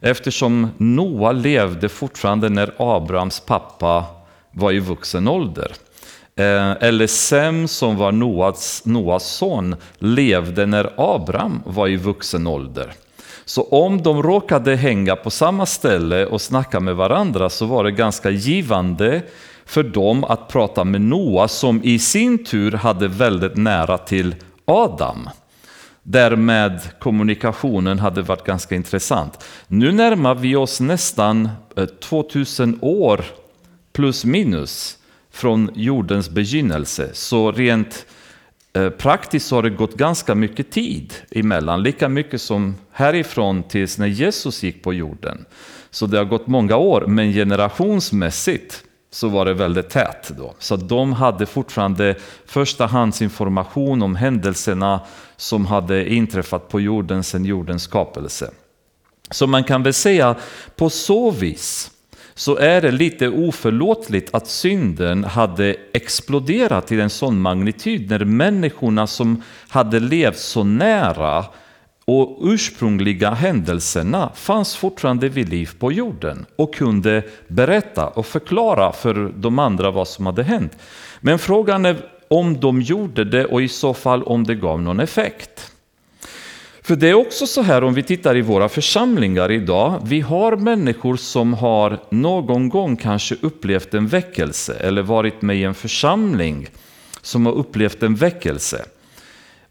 Eftersom 0.00 0.68
Noa 0.76 1.32
levde 1.32 1.88
fortfarande 1.88 2.48
när 2.48 2.74
Abrahams 2.78 3.40
pappa 3.40 4.04
var 4.52 4.72
i 4.72 4.78
vuxen 4.78 5.28
ålder. 5.28 5.72
Eh, 6.36 6.70
eller 6.70 7.06
Sem 7.06 7.68
som 7.68 7.96
var 7.96 8.12
Noas, 8.12 8.82
Noas 8.84 9.26
son 9.26 9.76
levde 9.98 10.66
när 10.66 10.92
Abraham 10.96 11.62
var 11.66 11.88
i 11.88 11.96
vuxen 11.96 12.46
ålder. 12.46 12.92
Så 13.44 13.62
om 13.62 14.02
de 14.02 14.22
råkade 14.22 14.76
hänga 14.76 15.16
på 15.16 15.30
samma 15.30 15.66
ställe 15.66 16.26
och 16.26 16.40
snacka 16.40 16.80
med 16.80 16.96
varandra 16.96 17.50
så 17.50 17.66
var 17.66 17.84
det 17.84 17.90
ganska 17.90 18.30
givande 18.30 19.22
för 19.64 19.82
dem 19.82 20.24
att 20.24 20.48
prata 20.48 20.84
med 20.84 21.00
Noa 21.00 21.48
som 21.48 21.80
i 21.84 21.98
sin 21.98 22.44
tur 22.44 22.72
hade 22.72 23.08
väldigt 23.08 23.56
nära 23.56 23.98
till 23.98 24.34
Adam. 24.64 25.28
Därmed 26.10 26.80
kommunikationen 26.98 27.98
hade 27.98 28.22
varit 28.22 28.44
ganska 28.44 28.74
intressant. 28.74 29.44
Nu 29.66 29.92
närmar 29.92 30.34
vi 30.34 30.56
oss 30.56 30.80
nästan 30.80 31.48
eh, 31.76 31.84
2000 31.84 32.78
år 32.80 33.24
plus 33.92 34.24
minus 34.24 34.98
från 35.30 35.70
jordens 35.74 36.30
begynnelse. 36.30 37.10
Så 37.12 37.52
rent 37.52 38.06
eh, 38.72 38.90
praktiskt 38.90 39.50
har 39.50 39.62
det 39.62 39.70
gått 39.70 39.96
ganska 39.96 40.34
mycket 40.34 40.70
tid 40.70 41.14
emellan, 41.30 41.82
lika 41.82 42.08
mycket 42.08 42.40
som 42.40 42.76
härifrån 42.92 43.62
tills 43.62 43.98
när 43.98 44.06
Jesus 44.06 44.62
gick 44.62 44.82
på 44.82 44.94
jorden. 44.94 45.44
Så 45.90 46.06
det 46.06 46.18
har 46.18 46.24
gått 46.24 46.46
många 46.46 46.76
år, 46.76 47.04
men 47.06 47.32
generationsmässigt 47.32 48.84
så 49.10 49.28
var 49.28 49.44
det 49.44 49.54
väldigt 49.54 49.90
tätt 49.90 50.30
då. 50.36 50.54
Så 50.58 50.76
de 50.76 51.12
hade 51.12 51.46
fortfarande 51.46 52.14
förstahandsinformation 52.46 54.02
om 54.02 54.16
händelserna 54.16 55.00
som 55.36 55.66
hade 55.66 56.12
inträffat 56.12 56.68
på 56.68 56.80
jorden 56.80 57.24
sedan 57.24 57.44
jordens 57.44 57.82
skapelse. 57.82 58.50
Så 59.30 59.46
man 59.46 59.64
kan 59.64 59.82
väl 59.82 59.94
säga 59.94 60.34
på 60.76 60.90
så 60.90 61.30
vis 61.30 61.90
så 62.34 62.56
är 62.56 62.80
det 62.80 62.90
lite 62.90 63.28
oförlåtligt 63.28 64.34
att 64.34 64.46
synden 64.46 65.24
hade 65.24 65.76
exploderat 65.92 66.92
i 66.92 67.00
en 67.00 67.10
sån 67.10 67.40
magnitud 67.40 68.10
när 68.10 68.24
människorna 68.24 69.06
som 69.06 69.42
hade 69.68 70.00
levt 70.00 70.38
så 70.38 70.64
nära 70.64 71.44
och 72.08 72.38
ursprungliga 72.40 73.30
händelserna 73.30 74.32
fanns 74.34 74.76
fortfarande 74.76 75.28
vid 75.28 75.48
liv 75.48 75.70
på 75.78 75.92
jorden 75.92 76.46
och 76.56 76.74
kunde 76.74 77.22
berätta 77.48 78.06
och 78.06 78.26
förklara 78.26 78.92
för 78.92 79.32
de 79.36 79.58
andra 79.58 79.90
vad 79.90 80.08
som 80.08 80.26
hade 80.26 80.42
hänt. 80.42 80.76
Men 81.20 81.38
frågan 81.38 81.86
är 81.86 81.96
om 82.28 82.60
de 82.60 82.82
gjorde 82.82 83.24
det 83.24 83.44
och 83.44 83.62
i 83.62 83.68
så 83.68 83.94
fall 83.94 84.22
om 84.22 84.44
det 84.44 84.54
gav 84.54 84.82
någon 84.82 85.00
effekt. 85.00 85.72
För 86.82 86.96
det 86.96 87.08
är 87.08 87.14
också 87.14 87.46
så 87.46 87.62
här 87.62 87.84
om 87.84 87.94
vi 87.94 88.02
tittar 88.02 88.36
i 88.36 88.40
våra 88.40 88.68
församlingar 88.68 89.50
idag. 89.50 90.00
Vi 90.04 90.20
har 90.20 90.56
människor 90.56 91.16
som 91.16 91.54
har 91.54 91.98
någon 92.10 92.68
gång 92.68 92.96
kanske 92.96 93.36
upplevt 93.40 93.94
en 93.94 94.06
väckelse 94.06 94.74
eller 94.74 95.02
varit 95.02 95.42
med 95.42 95.56
i 95.56 95.64
en 95.64 95.74
församling 95.74 96.68
som 97.22 97.46
har 97.46 97.52
upplevt 97.52 98.02
en 98.02 98.14
väckelse. 98.14 98.84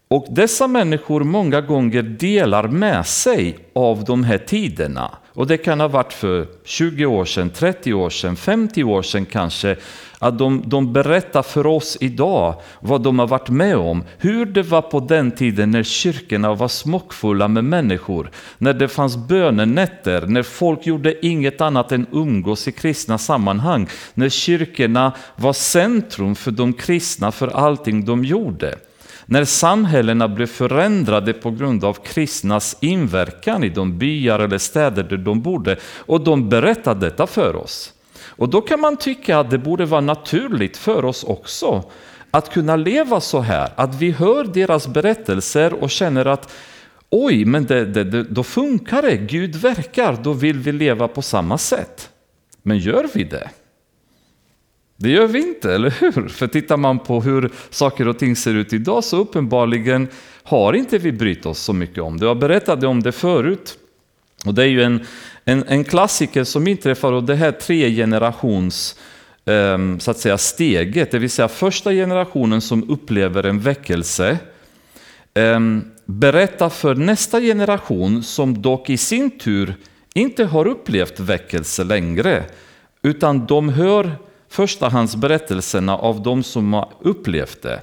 Och 0.08 0.26
dessa 0.30 0.66
människor 0.66 1.24
många 1.24 1.60
gånger 1.60 2.02
delar 2.02 2.68
med 2.68 3.06
sig 3.06 3.58
av 3.72 4.04
de 4.04 4.24
här 4.24 4.38
tiderna. 4.38 5.10
Och 5.32 5.46
det 5.46 5.56
kan 5.56 5.80
ha 5.80 5.88
varit 5.88 6.12
för 6.12 6.46
20 6.64 7.06
år 7.06 7.24
sedan, 7.24 7.50
30 7.50 7.94
år 7.94 8.10
sedan, 8.10 8.36
50 8.36 8.84
år 8.84 9.02
sedan 9.02 9.26
kanske. 9.26 9.76
Att 10.18 10.38
de, 10.38 10.62
de 10.66 10.92
berättar 10.92 11.42
för 11.42 11.66
oss 11.66 11.98
idag 12.00 12.54
vad 12.80 13.02
de 13.02 13.18
har 13.18 13.26
varit 13.26 13.48
med 13.48 13.76
om. 13.76 14.04
Hur 14.18 14.46
det 14.46 14.62
var 14.62 14.82
på 14.82 15.00
den 15.00 15.30
tiden 15.30 15.70
när 15.70 15.82
kyrkorna 15.82 16.54
var 16.54 16.68
smockfulla 16.68 17.48
med 17.48 17.64
människor. 17.64 18.30
När 18.58 18.72
det 18.72 18.88
fanns 18.88 19.16
bönenätter, 19.16 20.26
när 20.26 20.42
folk 20.42 20.86
gjorde 20.86 21.26
inget 21.26 21.60
annat 21.60 21.92
än 21.92 22.06
umgås 22.12 22.68
i 22.68 22.72
kristna 22.72 23.18
sammanhang. 23.18 23.88
När 24.14 24.28
kyrkorna 24.28 25.12
var 25.36 25.52
centrum 25.52 26.34
för 26.34 26.50
de 26.50 26.72
kristna, 26.72 27.32
för 27.32 27.48
allting 27.48 28.04
de 28.04 28.24
gjorde. 28.24 28.78
När 29.30 29.44
samhällena 29.44 30.28
blev 30.28 30.46
förändrade 30.46 31.32
på 31.32 31.50
grund 31.50 31.84
av 31.84 31.92
kristnas 31.92 32.76
inverkan 32.80 33.64
i 33.64 33.68
de 33.68 33.98
byar 33.98 34.38
eller 34.38 34.58
städer 34.58 35.02
där 35.02 35.16
de 35.16 35.40
bodde 35.40 35.76
och 35.96 36.20
de 36.20 36.48
berättade 36.48 37.06
detta 37.06 37.26
för 37.26 37.56
oss. 37.56 37.92
Och 38.26 38.48
då 38.48 38.60
kan 38.60 38.80
man 38.80 38.96
tycka 38.96 39.38
att 39.38 39.50
det 39.50 39.58
borde 39.58 39.84
vara 39.84 40.00
naturligt 40.00 40.76
för 40.76 41.04
oss 41.04 41.24
också 41.24 41.84
att 42.30 42.50
kunna 42.50 42.76
leva 42.76 43.20
så 43.20 43.40
här, 43.40 43.70
att 43.76 43.94
vi 43.94 44.10
hör 44.10 44.44
deras 44.44 44.88
berättelser 44.88 45.74
och 45.74 45.90
känner 45.90 46.26
att 46.26 46.52
oj, 47.10 47.44
men 47.44 47.66
det, 47.66 47.84
det, 47.84 48.04
det, 48.04 48.22
då 48.22 48.42
funkar 48.42 49.02
det, 49.02 49.16
Gud 49.16 49.56
verkar, 49.56 50.18
då 50.22 50.32
vill 50.32 50.58
vi 50.58 50.72
leva 50.72 51.08
på 51.08 51.22
samma 51.22 51.58
sätt. 51.58 52.10
Men 52.62 52.78
gör 52.78 53.06
vi 53.14 53.24
det? 53.24 53.50
Det 55.00 55.10
gör 55.10 55.26
vi 55.26 55.38
inte, 55.38 55.74
eller 55.74 55.90
hur? 55.90 56.28
För 56.28 56.46
tittar 56.46 56.76
man 56.76 56.98
på 56.98 57.20
hur 57.20 57.50
saker 57.70 58.08
och 58.08 58.18
ting 58.18 58.36
ser 58.36 58.54
ut 58.54 58.72
idag 58.72 59.04
så 59.04 59.16
uppenbarligen 59.16 60.08
har 60.42 60.72
inte 60.72 60.98
vi 60.98 61.12
brytt 61.12 61.46
oss 61.46 61.58
så 61.58 61.72
mycket 61.72 62.02
om 62.02 62.18
det. 62.18 62.26
Jag 62.26 62.38
berättade 62.38 62.86
om 62.86 63.02
det 63.02 63.12
förut. 63.12 63.78
Och 64.46 64.54
det 64.54 64.62
är 64.62 64.66
ju 64.66 64.82
en, 64.82 65.06
en, 65.44 65.64
en 65.68 65.84
klassiker 65.84 66.44
som 66.44 66.68
inträffar 66.68 67.12
och 67.12 67.24
det 67.24 67.34
här 67.34 67.52
tre 67.52 67.94
generations 67.94 68.98
ehm, 69.44 70.00
så 70.00 70.10
att 70.10 70.18
säga 70.18 70.38
steget, 70.38 71.10
det 71.10 71.18
vill 71.18 71.30
säga 71.30 71.48
första 71.48 71.92
generationen 71.92 72.60
som 72.60 72.90
upplever 72.90 73.46
en 73.46 73.60
väckelse 73.60 74.38
ehm, 75.34 75.84
berättar 76.04 76.68
för 76.68 76.94
nästa 76.94 77.40
generation 77.40 78.22
som 78.22 78.62
dock 78.62 78.90
i 78.90 78.96
sin 78.96 79.38
tur 79.38 79.74
inte 80.14 80.44
har 80.44 80.66
upplevt 80.66 81.20
väckelse 81.20 81.84
längre 81.84 82.44
utan 83.02 83.46
de 83.46 83.68
hör 83.68 84.16
förstahandsberättelserna 84.48 85.96
av 85.96 86.22
de 86.22 86.42
som 86.42 86.72
har 86.72 86.88
upplevt 87.00 87.62
det. 87.62 87.80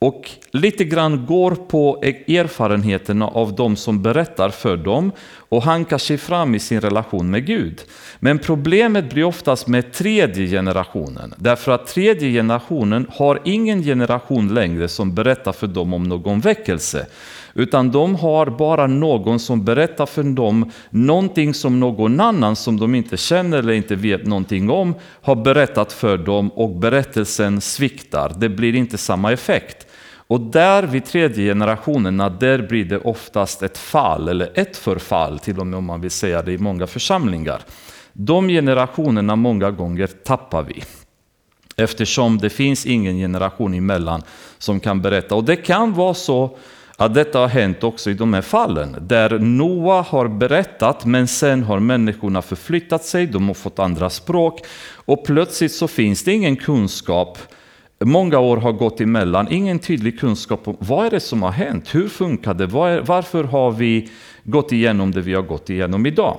Och 0.00 0.30
lite 0.50 0.84
grann 0.84 1.26
går 1.26 1.50
på 1.50 2.02
erfarenheterna 2.02 3.26
av 3.28 3.54
de 3.54 3.76
som 3.76 4.02
berättar 4.02 4.50
för 4.50 4.76
dem 4.76 5.12
och 5.48 5.62
hankar 5.62 5.98
sig 5.98 6.18
fram 6.18 6.54
i 6.54 6.58
sin 6.58 6.80
relation 6.80 7.30
med 7.30 7.46
Gud. 7.46 7.82
Men 8.18 8.38
problemet 8.38 9.10
blir 9.10 9.24
oftast 9.24 9.66
med 9.66 9.92
tredje 9.92 10.46
generationen. 10.46 11.34
Därför 11.36 11.72
att 11.72 11.86
tredje 11.86 12.30
generationen 12.30 13.06
har 13.10 13.40
ingen 13.44 13.82
generation 13.82 14.54
längre 14.54 14.88
som 14.88 15.14
berättar 15.14 15.52
för 15.52 15.66
dem 15.66 15.94
om 15.94 16.02
någon 16.02 16.40
väckelse. 16.40 17.06
Utan 17.58 17.90
de 17.90 18.14
har 18.14 18.46
bara 18.46 18.86
någon 18.86 19.38
som 19.38 19.64
berättar 19.64 20.06
för 20.06 20.22
dem 20.22 20.70
någonting 20.90 21.54
som 21.54 21.80
någon 21.80 22.20
annan 22.20 22.56
som 22.56 22.80
de 22.80 22.94
inte 22.94 23.16
känner 23.16 23.58
eller 23.58 23.72
inte 23.72 23.96
vet 23.96 24.26
någonting 24.26 24.70
om 24.70 24.94
har 25.22 25.36
berättat 25.36 25.92
för 25.92 26.18
dem 26.18 26.48
och 26.48 26.76
berättelsen 26.76 27.60
sviktar. 27.60 28.32
Det 28.36 28.48
blir 28.48 28.74
inte 28.74 28.98
samma 28.98 29.32
effekt. 29.32 29.86
Och 30.26 30.40
där 30.40 30.82
vid 30.82 31.04
tredje 31.04 31.50
generationerna, 31.50 32.28
där 32.28 32.62
blir 32.62 32.84
det 32.84 32.98
oftast 32.98 33.62
ett 33.62 33.78
fall, 33.78 34.28
eller 34.28 34.50
ett 34.54 34.76
förfall 34.76 35.38
till 35.38 35.58
och 35.58 35.66
med 35.66 35.78
om 35.78 35.84
man 35.84 36.00
vill 36.00 36.10
säga 36.10 36.42
det 36.42 36.52
i 36.52 36.58
många 36.58 36.86
församlingar. 36.86 37.62
De 38.12 38.48
generationerna 38.48 39.36
många 39.36 39.70
gånger 39.70 40.06
tappar 40.06 40.62
vi. 40.62 40.82
Eftersom 41.76 42.38
det 42.38 42.50
finns 42.50 42.86
ingen 42.86 43.16
generation 43.16 43.74
emellan 43.74 44.22
som 44.58 44.80
kan 44.80 45.02
berätta. 45.02 45.34
Och 45.34 45.44
det 45.44 45.56
kan 45.56 45.94
vara 45.94 46.14
så 46.14 46.56
att 47.00 47.14
detta 47.14 47.38
har 47.38 47.48
hänt 47.48 47.84
också 47.84 48.10
i 48.10 48.14
de 48.14 48.34
här 48.34 48.42
fallen, 48.42 48.96
där 49.00 49.38
Noa 49.38 50.02
har 50.02 50.28
berättat 50.28 51.04
men 51.04 51.28
sen 51.28 51.62
har 51.62 51.80
människorna 51.80 52.42
förflyttat 52.42 53.04
sig, 53.04 53.26
de 53.26 53.46
har 53.46 53.54
fått 53.54 53.78
andra 53.78 54.10
språk 54.10 54.60
och 54.94 55.24
plötsligt 55.24 55.72
så 55.72 55.88
finns 55.88 56.24
det 56.24 56.32
ingen 56.32 56.56
kunskap. 56.56 57.38
Många 58.04 58.38
år 58.38 58.56
har 58.56 58.72
gått 58.72 59.00
emellan, 59.00 59.48
ingen 59.50 59.78
tydlig 59.78 60.20
kunskap 60.20 60.68
om 60.68 60.76
vad 60.78 61.06
är 61.06 61.10
det 61.10 61.20
som 61.20 61.42
har 61.42 61.50
hänt, 61.50 61.94
hur 61.94 62.08
funkar 62.08 62.54
det, 62.54 62.66
varför 62.66 63.44
har 63.44 63.70
vi 63.70 64.08
gått 64.44 64.72
igenom 64.72 65.10
det 65.10 65.20
vi 65.20 65.34
har 65.34 65.42
gått 65.42 65.70
igenom 65.70 66.06
idag? 66.06 66.38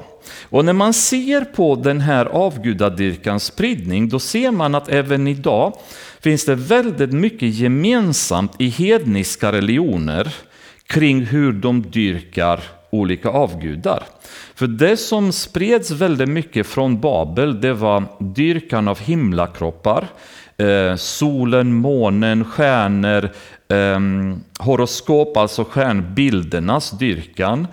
Och 0.50 0.66
när 0.66 0.74
man 0.74 0.94
ser 0.94 1.42
på 1.42 1.76
den 1.76 2.02
här 2.02 2.26
avgudadyrkans 2.26 3.44
spridning, 3.44 4.10
då 4.10 4.20
ser 4.20 4.52
man 4.52 4.76
att 4.76 4.90
även 4.90 5.28
idag 5.28 5.74
finns 6.20 6.46
det 6.46 6.56
väldigt 6.56 7.14
mycket 7.14 7.54
gemensamt 7.56 8.52
i 8.58 8.68
hedniska 8.68 9.52
religioner 9.52 10.36
kring 10.90 11.26
hur 11.26 11.54
de 11.54 11.82
dyrkar 11.82 12.60
olika 12.90 13.30
avgudar. 13.30 14.04
För 14.56 14.68
det 14.68 14.98
som 14.98 15.32
spreds 15.32 15.92
väldigt 15.92 16.30
mycket 16.30 16.68
från 16.68 17.00
Babel, 17.00 17.62
det 17.62 17.74
var 17.74 18.04
dyrkan 18.20 18.88
av 18.88 19.00
himlakroppar, 19.00 20.08
eh, 20.58 20.96
solen, 20.96 21.74
månen, 21.74 22.46
stjärnor, 22.46 23.30
eh, 23.68 24.00
horoskop, 24.60 25.38
alltså 25.38 25.64
stjärnbildernas 25.64 26.92
dyrkan. 26.92 27.68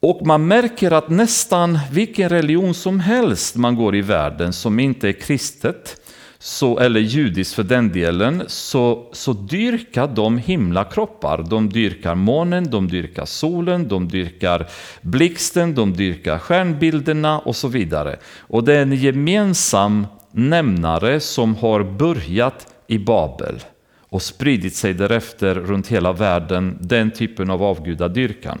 Och 0.00 0.26
man 0.26 0.46
märker 0.46 0.90
att 0.90 1.08
nästan 1.08 1.78
vilken 1.92 2.28
religion 2.28 2.74
som 2.74 3.00
helst 3.00 3.56
man 3.56 3.76
går 3.76 3.96
i 3.96 4.02
världen 4.02 4.52
som 4.52 4.78
inte 4.78 5.08
är 5.08 5.12
kristet, 5.12 6.00
så, 6.38 6.78
eller 6.78 7.00
judiskt 7.00 7.54
för 7.54 7.62
den 7.62 7.92
delen, 7.92 8.42
så, 8.46 9.08
så 9.12 9.32
dyrkar 9.32 10.06
de 10.06 10.38
himlakroppar. 10.38 11.42
De 11.50 11.68
dyrkar 11.68 12.14
månen, 12.14 12.70
de 12.70 12.88
dyrkar 12.88 13.24
solen, 13.24 13.88
de 13.88 14.08
dyrkar 14.08 14.66
blixten, 15.00 15.74
de 15.74 15.92
dyrkar 15.92 16.38
stjärnbilderna 16.38 17.38
och 17.38 17.56
så 17.56 17.68
vidare. 17.68 18.16
Och 18.38 18.64
det 18.64 18.74
är 18.74 18.82
en 18.82 18.92
gemensam 18.92 20.06
nämnare 20.30 21.20
som 21.20 21.56
har 21.56 21.82
börjat 21.82 22.66
i 22.86 22.98
Babel 22.98 23.60
och 24.08 24.22
spridit 24.22 24.74
sig 24.74 24.94
därefter 24.94 25.54
runt 25.54 25.88
hela 25.88 26.12
världen, 26.12 26.78
den 26.80 27.10
typen 27.10 27.50
av 27.50 27.62
avgudadyrkan. 27.62 28.58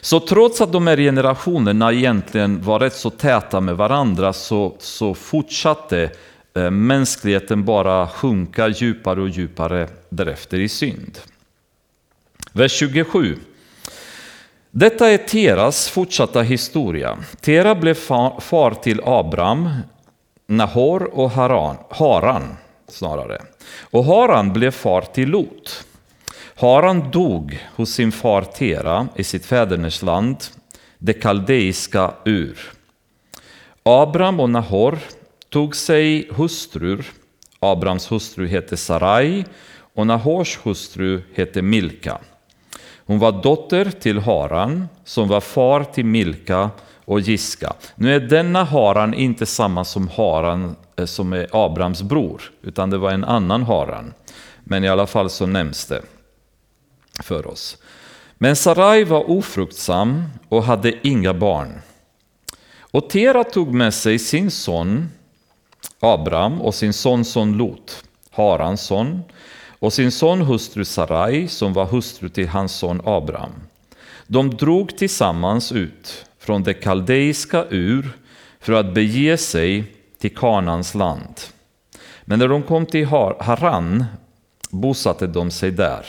Så 0.00 0.20
trots 0.20 0.60
att 0.60 0.72
de 0.72 0.86
här 0.86 0.96
generationerna 0.96 1.92
egentligen 1.92 2.62
var 2.62 2.80
rätt 2.80 2.96
så 2.96 3.10
täta 3.10 3.60
med 3.60 3.76
varandra 3.76 4.32
så, 4.32 4.76
så 4.78 5.14
fortsatte 5.14 6.10
Eh, 6.60 6.70
mänskligheten 6.70 7.64
bara 7.64 8.08
sjunka 8.08 8.68
djupare 8.68 9.20
och 9.20 9.28
djupare 9.28 9.88
därefter 10.08 10.58
i 10.58 10.68
synd. 10.68 11.18
Vers 12.52 12.72
27. 12.72 13.36
Detta 14.70 15.10
är 15.10 15.18
Teras 15.18 15.88
fortsatta 15.88 16.42
historia. 16.42 17.18
Tera 17.40 17.74
blev 17.74 17.94
far 17.94 18.82
till 18.82 19.00
Abram, 19.04 19.70
Nahor 20.46 21.02
och 21.02 21.30
Haran, 21.30 21.76
Haran 21.90 22.56
snarare. 22.88 23.42
Och 23.80 24.04
Haran 24.04 24.52
blev 24.52 24.70
far 24.70 25.02
till 25.02 25.28
Lot. 25.28 25.84
Haran 26.56 27.10
dog 27.10 27.66
hos 27.76 27.90
sin 27.90 28.12
far 28.12 28.42
Tera 28.42 29.08
i 29.16 29.24
sitt 29.24 29.46
fädernesland, 29.46 30.36
det 30.98 31.12
kaldeiska 31.12 32.14
Ur. 32.24 32.72
Abram 33.82 34.40
och 34.40 34.50
Nahor 34.50 34.98
tog 35.50 35.76
sig 35.76 36.28
hustrur. 36.30 37.06
Abrams 37.60 38.12
hustru 38.12 38.46
hette 38.46 38.76
Sarai 38.76 39.44
och 39.94 40.06
Nahors 40.06 40.58
hustru 40.62 41.22
hette 41.34 41.62
Milka. 41.62 42.18
Hon 42.96 43.18
var 43.18 43.42
dotter 43.42 43.90
till 43.90 44.18
Haran 44.18 44.88
som 45.04 45.28
var 45.28 45.40
far 45.40 45.84
till 45.84 46.04
Milka 46.04 46.70
och 47.04 47.20
Giska. 47.20 47.72
Nu 47.94 48.14
är 48.14 48.20
denna 48.20 48.64
Haran 48.64 49.14
inte 49.14 49.46
samma 49.46 49.84
som 49.84 50.08
Haran 50.08 50.76
eh, 50.96 51.04
som 51.04 51.32
är 51.32 51.46
Abrams 51.52 52.02
bror, 52.02 52.42
utan 52.62 52.90
det 52.90 52.98
var 52.98 53.10
en 53.10 53.24
annan 53.24 53.62
Haran. 53.62 54.14
Men 54.64 54.84
i 54.84 54.88
alla 54.88 55.06
fall 55.06 55.30
så 55.30 55.46
nämns 55.46 55.86
det 55.86 56.02
för 57.22 57.46
oss. 57.46 57.76
Men 58.38 58.56
Sarai 58.56 59.04
var 59.04 59.30
ofruktsam 59.30 60.24
och 60.48 60.64
hade 60.64 61.08
inga 61.08 61.34
barn. 61.34 61.80
Och 62.80 63.10
Tera 63.10 63.44
tog 63.44 63.74
med 63.74 63.94
sig 63.94 64.18
sin 64.18 64.50
son 64.50 65.08
Abram 66.00 66.60
och 66.60 66.74
sin 66.74 66.92
sonson 66.92 67.56
Lot, 67.56 68.04
Harans 68.30 68.82
son, 68.82 69.22
och 69.78 69.92
sin 69.92 70.12
son 70.12 70.40
hustru 70.40 70.84
Sarai 70.84 71.48
som 71.48 71.72
var 71.72 71.86
hustru 71.86 72.28
till 72.28 72.48
hans 72.48 72.72
son 72.72 73.02
Abram. 73.04 73.52
De 74.26 74.50
drog 74.50 74.98
tillsammans 74.98 75.72
ut 75.72 76.26
från 76.38 76.62
det 76.62 76.74
kaldeiska 76.74 77.64
Ur 77.70 78.10
för 78.60 78.72
att 78.72 78.94
bege 78.94 79.36
sig 79.36 79.84
till 80.18 80.36
Kanans 80.36 80.94
land. 80.94 81.40
Men 82.24 82.38
när 82.38 82.48
de 82.48 82.62
kom 82.62 82.86
till 82.86 83.06
Haran 83.06 84.04
bosatte 84.70 85.26
de 85.26 85.50
sig 85.50 85.70
där. 85.70 86.06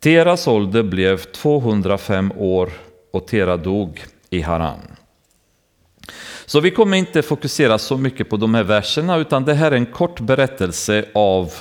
Teras 0.00 0.46
ålder 0.46 0.82
blev 0.82 1.18
205 1.18 2.32
år 2.36 2.70
och 3.12 3.26
Tera 3.26 3.56
dog 3.56 4.02
i 4.30 4.40
Haran. 4.40 4.80
Så 6.46 6.60
vi 6.60 6.70
kommer 6.70 6.96
inte 6.96 7.22
fokusera 7.22 7.78
så 7.78 7.96
mycket 7.96 8.30
på 8.30 8.36
de 8.36 8.54
här 8.54 8.62
verserna 8.62 9.16
utan 9.16 9.44
det 9.44 9.54
här 9.54 9.72
är 9.72 9.76
en 9.76 9.86
kort 9.86 10.20
berättelse 10.20 11.04
av 11.14 11.52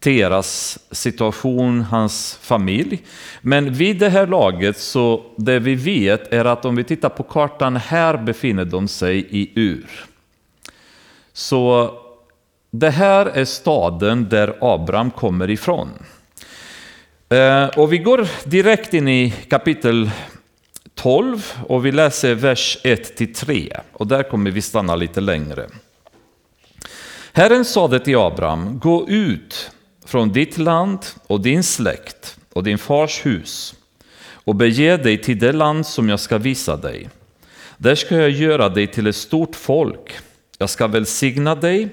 Teras 0.00 0.78
situation, 0.90 1.80
hans 1.80 2.38
familj. 2.42 3.02
Men 3.40 3.72
vid 3.72 3.98
det 3.98 4.08
här 4.08 4.26
laget 4.26 4.78
så 4.78 5.22
det 5.36 5.58
vi 5.58 5.74
vet 5.74 6.32
är 6.32 6.44
att 6.44 6.64
om 6.64 6.76
vi 6.76 6.84
tittar 6.84 7.08
på 7.08 7.22
kartan 7.22 7.76
här 7.76 8.16
befinner 8.16 8.64
de 8.64 8.88
sig 8.88 9.26
i 9.30 9.50
Ur. 9.54 10.06
Så 11.32 11.90
det 12.70 12.90
här 12.90 13.26
är 13.26 13.44
staden 13.44 14.28
där 14.28 14.54
Abraham 14.60 15.10
kommer 15.10 15.50
ifrån. 15.50 15.88
Eh, 17.28 17.66
och 17.66 17.92
vi 17.92 17.98
går 17.98 18.28
direkt 18.44 18.94
in 18.94 19.08
i 19.08 19.34
kapitel 19.50 20.10
12 21.02 21.52
och 21.68 21.86
vi 21.86 21.92
läser 21.92 22.34
vers 22.34 22.78
1-3 22.84 23.80
och 23.92 24.06
där 24.06 24.22
kommer 24.22 24.50
vi 24.50 24.62
stanna 24.62 24.96
lite 24.96 25.20
längre. 25.20 25.66
Herren 27.32 27.64
sade 27.64 28.00
till 28.00 28.16
Abraham, 28.16 28.78
gå 28.78 29.08
ut 29.08 29.70
från 30.04 30.32
ditt 30.32 30.58
land 30.58 30.98
och 31.26 31.40
din 31.40 31.62
släkt 31.62 32.36
och 32.52 32.64
din 32.64 32.78
fars 32.78 33.26
hus 33.26 33.74
och 34.32 34.54
bege 34.54 34.96
dig 34.96 35.18
till 35.18 35.38
det 35.38 35.52
land 35.52 35.86
som 35.86 36.08
jag 36.08 36.20
ska 36.20 36.38
visa 36.38 36.76
dig. 36.76 37.08
Där 37.76 37.94
ska 37.94 38.16
jag 38.16 38.30
göra 38.30 38.68
dig 38.68 38.86
till 38.86 39.06
ett 39.06 39.16
stort 39.16 39.56
folk. 39.56 40.18
Jag 40.58 40.70
ska 40.70 40.86
välsigna 40.86 41.54
dig 41.54 41.88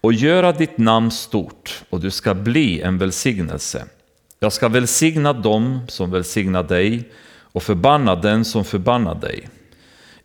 och 0.00 0.12
göra 0.12 0.52
ditt 0.52 0.78
namn 0.78 1.10
stort 1.10 1.82
och 1.90 2.00
du 2.00 2.10
ska 2.10 2.34
bli 2.34 2.80
en 2.80 2.98
välsignelse. 2.98 3.84
Jag 4.40 4.52
ska 4.52 4.68
välsigna 4.68 5.32
dem 5.32 5.80
som 5.88 6.10
välsignar 6.10 6.62
dig 6.62 7.10
och 7.54 7.62
förbanna 7.62 8.16
den 8.16 8.44
som 8.44 8.64
förbannar 8.64 9.14
dig. 9.14 9.48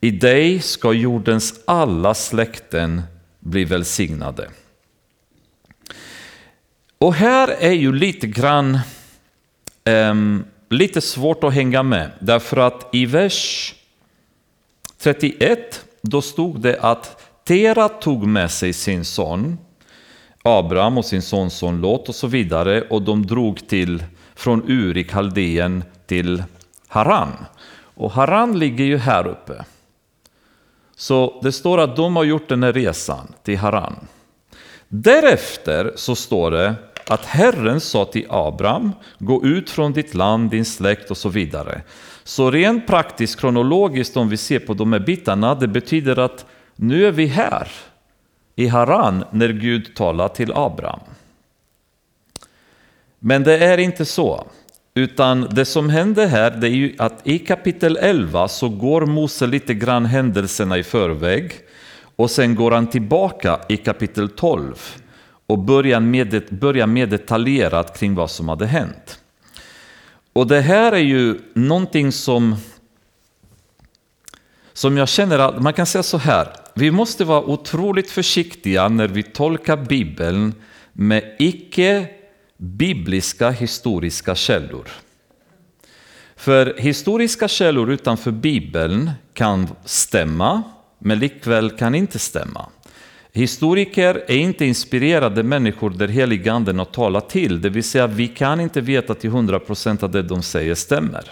I 0.02 0.12
dig 0.12 0.60
ska 0.60 0.94
jordens 0.94 1.60
alla 1.66 2.14
släkten 2.14 3.02
bli 3.40 3.66
välsignade. 3.66 4.50
Och 6.98 7.14
här 7.14 7.48
är 7.48 7.72
ju 7.72 7.94
lite 7.94 8.28
grann 8.28 8.80
um, 9.86 10.46
lite 10.70 11.02
svårt 11.02 11.44
att 11.44 11.54
hänga 11.54 11.84
med, 11.84 12.12
därför 12.20 12.58
att 12.58 12.90
i 12.92 13.06
vers 13.06 13.74
31 14.98 15.86
då 16.02 16.22
stod 16.22 16.62
det 16.62 16.80
att 16.82 17.26
Tera 17.44 17.90
tog 17.90 18.28
med 18.28 18.52
sig 18.52 18.74
sin 18.74 19.06
son 19.06 19.58
Abraham 20.44 20.98
och 20.98 21.06
sin 21.06 21.22
sonson 21.22 21.82
Lot 21.82 22.10
och 22.10 22.16
så 22.16 22.28
vidare 22.28 22.82
och 22.82 23.02
de 23.02 23.26
drog 23.26 23.68
till 23.68 24.04
från 24.36 24.64
Ur 24.68 24.98
i 24.98 25.04
Kaldeen 25.04 25.84
till 26.06 26.44
Haran. 26.90 27.46
Och 27.96 28.12
Haran 28.12 28.60
ligger 28.60 28.86
ju 28.86 28.98
här 28.98 29.28
uppe. 29.28 29.66
Så 30.96 31.40
det 31.44 31.52
står 31.52 31.78
att 31.78 31.96
de 31.96 32.16
har 32.16 32.24
gjort 32.24 32.50
den 32.50 32.64
här 32.64 32.74
resan 32.74 33.34
till 33.44 33.58
Haran. 33.58 34.08
Därefter 34.88 35.94
så 35.96 36.16
står 36.16 36.52
det 36.52 36.76
att 37.08 37.26
Herren 37.26 37.82
sa 37.82 38.06
till 38.06 38.26
Abraham, 38.30 38.92
gå 39.20 39.46
ut 39.46 39.70
från 39.70 39.94
ditt 39.94 40.14
land, 40.14 40.52
din 40.52 40.66
släkt 40.66 41.12
och 41.12 41.18
så 41.18 41.30
vidare. 41.30 41.82
Så 42.24 42.52
rent 42.52 42.88
praktiskt, 42.88 43.40
kronologiskt, 43.40 44.18
om 44.18 44.30
vi 44.30 44.38
ser 44.38 44.60
på 44.60 44.74
de 44.74 44.94
här 44.94 45.00
bitarna, 45.00 45.56
det 45.56 45.68
betyder 45.68 46.20
att 46.20 46.46
nu 46.76 47.08
är 47.08 47.12
vi 47.12 47.26
här 47.26 47.72
i 48.56 48.68
Haran 48.68 49.24
när 49.32 49.50
Gud 49.50 49.96
talar 49.96 50.28
till 50.28 50.52
Abraham. 50.56 51.00
Men 53.20 53.44
det 53.44 53.58
är 53.58 53.78
inte 53.78 54.06
så. 54.06 54.48
Utan 55.00 55.48
det 55.52 55.66
som 55.66 55.90
händer 55.90 56.28
här 56.28 56.52
det 56.52 56.68
är 56.68 56.72
ju 56.72 56.96
att 56.98 57.22
i 57.24 57.40
kapitel 57.40 57.98
11 57.98 58.48
så 58.48 58.70
går 58.70 59.06
Mose 59.06 59.48
lite 59.48 59.74
grann 59.74 60.06
händelserna 60.06 60.78
i 60.78 60.84
förväg 60.84 61.52
och 62.16 62.32
sen 62.32 62.56
går 62.56 62.72
han 62.72 62.88
tillbaka 62.88 63.60
i 63.70 63.78
kapitel 63.78 64.30
12 64.30 64.76
och 65.48 65.60
börjar 65.60 66.00
med, 66.00 66.44
börjar 66.50 66.88
med 66.88 67.10
detaljerat 67.10 68.00
kring 68.00 68.16
vad 68.16 68.32
som 68.32 68.50
hade 68.50 68.66
hänt. 68.66 69.20
Och 70.34 70.48
det 70.48 70.62
här 70.62 70.92
är 70.92 70.98
ju 70.98 71.40
någonting 71.54 72.12
som, 72.12 72.56
som 74.74 74.98
jag 74.98 75.10
känner 75.10 75.40
att 75.40 75.62
man 75.62 75.74
kan 75.74 75.86
säga 75.86 76.04
så 76.04 76.18
här, 76.18 76.48
vi 76.76 76.92
måste 76.92 77.26
vara 77.26 77.44
otroligt 77.44 78.12
försiktiga 78.12 78.90
när 78.90 79.08
vi 79.08 79.24
tolkar 79.24 79.78
Bibeln 79.78 80.54
med 80.94 81.36
icke 81.40 82.08
bibliska 82.60 83.50
historiska 83.50 84.36
källor. 84.36 84.88
För 86.36 86.74
historiska 86.78 87.48
källor 87.48 87.92
utanför 87.92 88.32
Bibeln 88.32 89.12
kan 89.34 89.68
stämma, 89.86 90.64
men 91.00 91.20
likväl 91.20 91.70
kan 91.70 91.96
inte 91.96 92.20
stämma. 92.20 92.70
Historiker 93.32 94.24
är 94.28 94.38
inte 94.38 94.66
inspirerade 94.66 95.44
människor 95.44 95.90
där 95.90 96.08
heliganden 96.08 96.80
har 96.80 96.86
talat 96.86 97.30
till, 97.30 97.62
det 97.62 97.70
vill 97.70 97.84
säga 97.84 98.08
vi 98.08 98.28
kan 98.28 98.60
inte 98.60 98.82
veta 98.82 99.16
till 99.16 99.30
100% 99.30 100.06
att 100.06 100.12
det 100.12 100.22
de 100.22 100.44
säger 100.44 100.76
stämmer. 100.76 101.24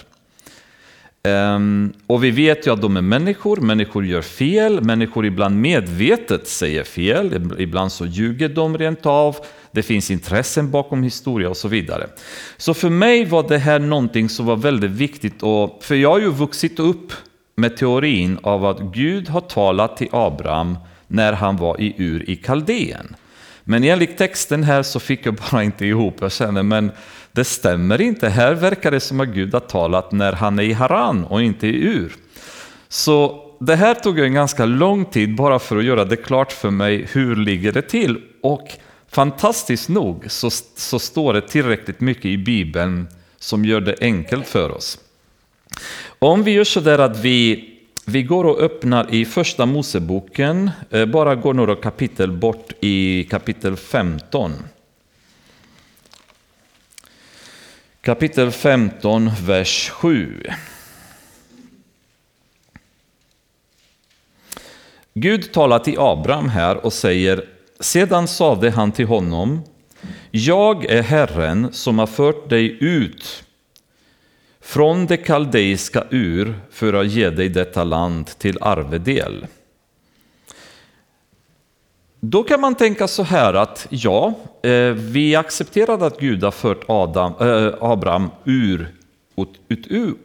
Ehm, 1.23 1.93
och 2.07 2.23
vi 2.23 2.31
vet 2.31 2.67
ju 2.67 2.73
att 2.73 2.81
de 2.81 2.97
är 2.97 3.01
människor, 3.01 3.57
människor 3.57 4.05
gör 4.05 4.21
fel, 4.21 4.81
människor 4.81 5.25
ibland 5.25 5.61
medvetet 5.61 6.47
säger 6.47 6.83
fel, 6.83 7.51
ibland 7.57 7.91
så 7.91 8.05
ljuger 8.05 8.49
de 8.49 8.77
rent 8.77 9.05
av, 9.05 9.37
det 9.71 9.83
finns 9.83 10.11
intressen 10.11 10.71
bakom 10.71 11.03
historia 11.03 11.49
och 11.49 11.57
så 11.57 11.67
vidare. 11.67 12.07
Så 12.57 12.73
för 12.73 12.89
mig 12.89 13.25
var 13.25 13.47
det 13.47 13.57
här 13.57 13.79
någonting 13.79 14.29
som 14.29 14.45
var 14.45 14.55
väldigt 14.55 14.91
viktigt, 14.91 15.43
och, 15.43 15.83
för 15.83 15.95
jag 15.95 16.09
har 16.09 16.19
ju 16.19 16.31
vuxit 16.31 16.79
upp 16.79 17.13
med 17.55 17.77
teorin 17.77 18.39
av 18.43 18.65
att 18.65 18.79
Gud 18.79 19.29
har 19.29 19.41
talat 19.41 19.97
till 19.97 20.09
Abraham 20.11 20.77
när 21.07 21.33
han 21.33 21.57
var 21.57 21.81
i 21.81 21.93
Ur 21.97 22.29
i 22.29 22.35
Kaldeen. 22.35 23.15
Men 23.63 23.83
enligt 23.83 24.17
texten 24.17 24.63
här 24.63 24.83
så 24.83 24.99
fick 24.99 25.25
jag 25.25 25.35
bara 25.51 25.63
inte 25.63 25.85
ihop, 25.85 26.15
jag 26.19 26.31
känner 26.31 26.63
men 26.63 26.91
det 27.31 27.43
stämmer 27.43 28.01
inte, 28.01 28.29
här 28.29 28.53
verkar 28.53 28.91
det 28.91 28.99
som 28.99 29.19
att 29.19 29.27
Gud 29.27 29.53
har 29.53 29.59
talat 29.59 30.11
när 30.11 30.33
han 30.33 30.59
är 30.59 30.63
i 30.63 30.73
Haran 30.73 31.25
och 31.25 31.41
inte 31.41 31.67
i 31.67 31.83
Ur. 31.83 32.15
Så 32.89 33.43
det 33.59 33.75
här 33.75 33.93
tog 33.93 34.19
en 34.19 34.33
ganska 34.33 34.65
lång 34.65 35.05
tid 35.05 35.35
bara 35.35 35.59
för 35.59 35.77
att 35.77 35.83
göra 35.83 36.05
det 36.05 36.15
klart 36.15 36.51
för 36.51 36.69
mig 36.69 37.07
hur 37.11 37.35
ligger 37.35 37.71
det 37.71 37.81
till. 37.81 38.21
Och 38.41 38.67
fantastiskt 39.17 39.89
nog 39.89 40.31
så, 40.31 40.49
så 40.75 40.99
står 40.99 41.33
det 41.33 41.41
tillräckligt 41.41 42.01
mycket 42.01 42.25
i 42.25 42.37
Bibeln 42.37 43.07
som 43.37 43.65
gör 43.65 43.81
det 43.81 43.95
enkelt 44.01 44.47
för 44.47 44.71
oss. 44.71 44.99
Om 46.19 46.43
vi 46.43 46.51
gör 46.51 46.63
sådär 46.63 46.99
att 46.99 47.19
vi, 47.19 47.69
vi 48.05 48.23
går 48.23 48.43
och 48.43 48.59
öppnar 48.59 49.13
i 49.13 49.25
första 49.25 49.65
Moseboken, 49.65 50.71
eh, 50.89 51.05
bara 51.05 51.35
går 51.35 51.53
några 51.53 51.75
kapitel 51.75 52.31
bort 52.31 52.71
i 52.79 53.23
kapitel 53.23 53.75
15. 53.75 54.53
Kapitel 58.01 58.51
15, 58.51 59.31
vers 59.45 59.89
7. 59.89 60.43
Gud 65.13 65.53
talar 65.53 65.79
till 65.79 65.99
Abraham 65.99 66.49
här 66.49 66.85
och 66.85 66.93
säger, 66.93 67.56
sedan 67.79 68.27
sade 68.27 68.69
han 68.69 68.91
till 68.91 69.07
honom, 69.07 69.61
jag 70.31 70.85
är 70.85 71.01
Herren 71.01 71.73
som 71.73 71.99
har 71.99 72.07
fört 72.07 72.49
dig 72.49 72.77
ut 72.79 73.43
från 74.61 75.05
det 75.05 75.17
kaldeiska 75.17 76.03
ur 76.09 76.59
för 76.71 76.93
att 76.93 77.07
ge 77.07 77.29
dig 77.29 77.49
detta 77.49 77.83
land 77.83 78.25
till 78.25 78.57
arvedel. 78.61 79.47
Då 82.19 82.43
kan 82.43 82.61
man 82.61 82.75
tänka 82.75 83.07
så 83.07 83.23
här 83.23 83.53
att 83.53 83.87
ja, 83.89 84.33
eh, 84.63 84.91
vi 84.91 85.35
accepterade 85.35 86.05
att 86.05 86.19
Gud 86.19 86.43
har 86.43 86.51
fört 86.51 86.83
Adam, 86.87 87.33
äh, 87.39 87.73
Abraham 87.81 88.29
ur, 88.43 88.87
ut, 89.67 89.87
ut, 89.87 90.17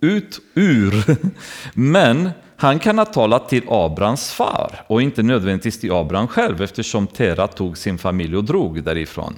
ut 0.00 0.40
ur, 0.54 1.16
men 1.74 2.30
han 2.60 2.78
kan 2.78 2.98
ha 2.98 3.04
talat 3.04 3.48
till 3.48 3.62
Abrahams 3.68 4.32
far 4.32 4.84
och 4.86 5.02
inte 5.02 5.22
nödvändigtvis 5.22 5.80
till 5.80 5.92
Abraham 5.92 6.28
själv 6.28 6.62
eftersom 6.62 7.06
Tera 7.06 7.48
tog 7.48 7.78
sin 7.78 7.98
familj 7.98 8.36
och 8.36 8.44
drog 8.44 8.82
därifrån. 8.82 9.34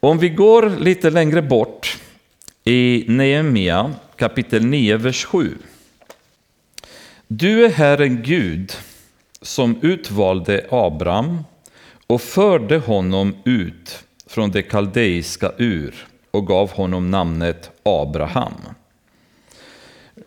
Om 0.00 0.18
vi 0.18 0.28
går 0.28 0.70
lite 0.78 1.10
längre 1.10 1.42
bort 1.42 1.98
i 2.64 3.04
Nehemia 3.08 3.94
kapitel 4.16 4.64
9, 4.64 4.96
vers 4.96 5.24
7. 5.24 5.58
Du 7.26 7.64
är 7.64 7.70
Herren 7.70 8.22
Gud 8.22 8.72
som 9.42 9.78
utvalde 9.82 10.66
Abraham 10.70 11.44
och 12.06 12.22
förde 12.22 12.78
honom 12.78 13.36
ut 13.44 14.04
från 14.26 14.50
det 14.50 14.62
kaldeiska 14.62 15.52
ur 15.58 16.06
och 16.30 16.46
gav 16.46 16.70
honom 16.70 17.10
namnet 17.10 17.70
Abraham. 17.82 18.54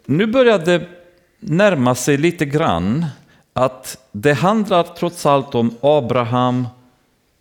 Nu 0.05 0.25
började 0.25 0.88
närma 1.47 1.95
sig 1.95 2.17
lite 2.17 2.45
grann 2.45 3.05
att 3.53 3.97
det 4.12 4.34
handlar 4.34 4.84
trots 4.84 5.25
allt 5.25 5.55
om 5.55 5.77
Abraham 5.81 6.67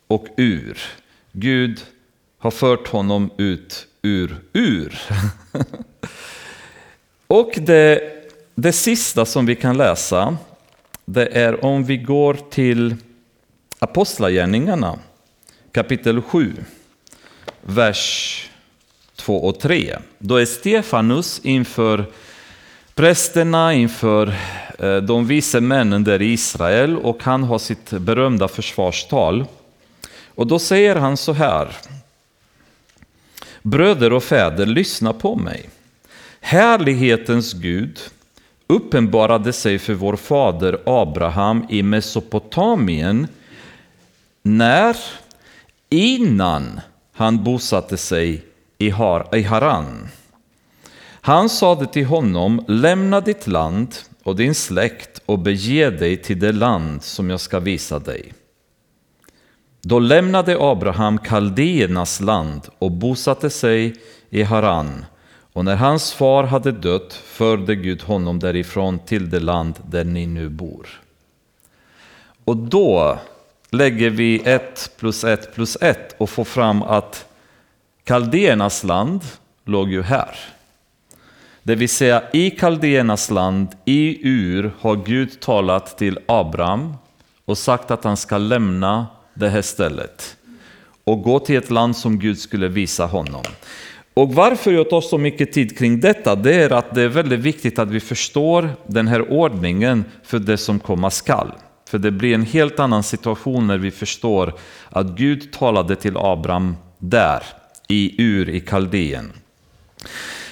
och 0.07 0.27
Ur. 0.37 0.79
Gud 1.31 1.79
har 2.37 2.51
fört 2.51 2.87
honom 2.87 3.29
ut 3.37 3.87
ur 4.01 4.37
ur. 4.53 5.01
och 7.27 7.51
det, 7.57 8.01
det 8.55 8.71
sista 8.71 9.25
som 9.25 9.45
vi 9.45 9.55
kan 9.55 9.77
läsa, 9.77 10.37
det 11.05 11.25
är 11.25 11.65
om 11.65 11.83
vi 11.83 11.97
går 11.97 12.37
till 12.49 12.95
Apostlagärningarna 13.79 14.99
kapitel 15.71 16.21
7, 16.21 16.53
vers 17.61 18.49
2 19.15 19.37
och 19.47 19.59
3. 19.59 19.97
Då 20.19 20.35
är 20.35 20.45
Stefanus 20.45 21.41
inför 21.43 22.05
prästerna, 22.95 23.73
inför 23.73 24.35
eh, 24.79 24.97
de 24.97 25.27
vise 25.27 25.61
männen 25.61 26.03
där 26.03 26.21
i 26.21 26.33
Israel 26.33 26.97
och 26.97 27.23
han 27.23 27.43
har 27.43 27.59
sitt 27.59 27.91
berömda 27.91 28.47
försvarstal. 28.47 29.45
Och 30.35 30.47
då 30.47 30.59
säger 30.59 30.95
han 30.95 31.17
så 31.17 31.33
här, 31.33 31.75
Bröder 33.61 34.13
och 34.13 34.23
fäder, 34.23 34.65
lyssna 34.65 35.13
på 35.13 35.35
mig. 35.35 35.69
Härlighetens 36.39 37.53
Gud 37.53 37.99
uppenbarade 38.67 39.53
sig 39.53 39.79
för 39.79 39.93
vår 39.93 40.15
fader 40.15 40.79
Abraham 40.85 41.65
i 41.69 41.83
Mesopotamien 41.83 43.27
när, 44.43 44.97
innan 45.89 46.79
han 47.13 47.43
bosatte 47.43 47.97
sig 47.97 48.43
i 48.77 48.89
Haran. 48.89 50.09
Han 51.25 51.49
sade 51.49 51.85
till 51.87 52.05
honom, 52.05 52.65
lämna 52.67 53.21
ditt 53.21 53.47
land 53.47 53.95
och 54.23 54.35
din 54.35 54.55
släkt 54.55 55.21
och 55.25 55.39
bege 55.39 55.89
dig 55.89 56.17
till 56.17 56.39
det 56.39 56.51
land 56.51 57.03
som 57.03 57.29
jag 57.29 57.39
ska 57.39 57.59
visa 57.59 57.99
dig. 57.99 58.33
Då 59.81 59.99
lämnade 59.99 60.57
Abraham 60.59 61.17
kaldéernas 61.17 62.21
land 62.21 62.61
och 62.79 62.91
bosatte 62.91 63.49
sig 63.49 63.95
i 64.29 64.43
Haran. 64.43 65.05
Och 65.53 65.65
när 65.65 65.75
hans 65.75 66.13
far 66.13 66.43
hade 66.43 66.71
dött 66.71 67.13
förde 67.13 67.75
Gud 67.75 68.01
honom 68.01 68.39
därifrån 68.39 68.99
till 68.99 69.29
det 69.29 69.39
land 69.39 69.75
där 69.87 70.03
ni 70.03 70.27
nu 70.27 70.49
bor. 70.49 70.87
Och 72.43 72.57
då 72.57 73.19
lägger 73.69 74.09
vi 74.09 74.41
ett 74.45 74.91
plus 74.99 75.23
ett 75.23 75.55
plus 75.55 75.77
ett 75.81 76.15
och 76.17 76.29
får 76.29 76.45
fram 76.45 76.83
att 76.83 77.25
kaldéernas 78.03 78.83
land 78.83 79.21
låg 79.63 79.91
ju 79.91 80.01
här. 80.01 80.54
Det 81.67 81.75
vill 81.75 81.89
säga 81.89 82.23
i 82.33 82.49
kaldéernas 82.49 83.31
land, 83.31 83.67
i 83.85 84.29
Ur, 84.29 84.71
har 84.79 84.95
Gud 84.95 85.39
talat 85.39 85.97
till 85.97 86.19
Abraham 86.25 86.93
och 87.45 87.57
sagt 87.57 87.91
att 87.91 88.03
han 88.03 88.17
ska 88.17 88.37
lämna 88.37 89.07
det 89.33 89.49
här 89.49 89.61
stället 89.61 90.37
och 91.03 91.21
gå 91.21 91.39
till 91.39 91.57
ett 91.57 91.69
land 91.69 91.97
som 91.97 92.19
Gud 92.19 92.39
skulle 92.39 92.67
visa 92.67 93.05
honom. 93.05 93.43
Och 94.13 94.33
varför 94.33 94.71
jag 94.71 94.89
tar 94.89 95.01
så 95.01 95.17
mycket 95.17 95.53
tid 95.53 95.77
kring 95.77 95.99
detta, 95.99 96.35
det 96.35 96.53
är 96.53 96.73
att 96.73 96.95
det 96.95 97.01
är 97.01 97.07
väldigt 97.07 97.39
viktigt 97.39 97.79
att 97.79 97.89
vi 97.89 97.99
förstår 97.99 98.69
den 98.87 99.07
här 99.07 99.31
ordningen 99.31 100.05
för 100.23 100.39
det 100.39 100.57
som 100.57 100.79
komma 100.79 101.09
skall. 101.09 101.51
För 101.89 101.97
det 101.97 102.11
blir 102.11 102.35
en 102.35 102.45
helt 102.45 102.79
annan 102.79 103.03
situation 103.03 103.67
när 103.67 103.77
vi 103.77 103.91
förstår 103.91 104.53
att 104.89 105.07
Gud 105.07 105.53
talade 105.53 105.95
till 105.95 106.17
Abraham 106.17 106.75
där, 106.97 107.43
i 107.87 108.23
Ur 108.23 108.49
i 108.49 108.59
Kaldeen. 108.59 109.31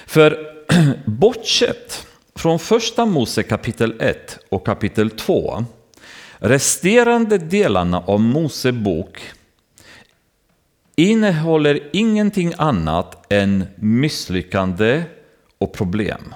För 0.06 0.53
bortsett 1.04 2.06
från 2.34 2.58
första 2.58 3.06
Mose 3.06 3.42
kapitel 3.42 4.00
1 4.00 4.38
och 4.48 4.66
kapitel 4.66 5.10
2 5.10 5.64
Resterande 6.38 7.38
delarna 7.38 7.98
av 7.98 8.20
Mose 8.20 8.72
bok 8.72 9.20
innehåller 10.96 11.90
ingenting 11.92 12.52
annat 12.58 13.32
än 13.32 13.64
misslyckande 13.76 15.02
och 15.58 15.72
problem. 15.72 16.34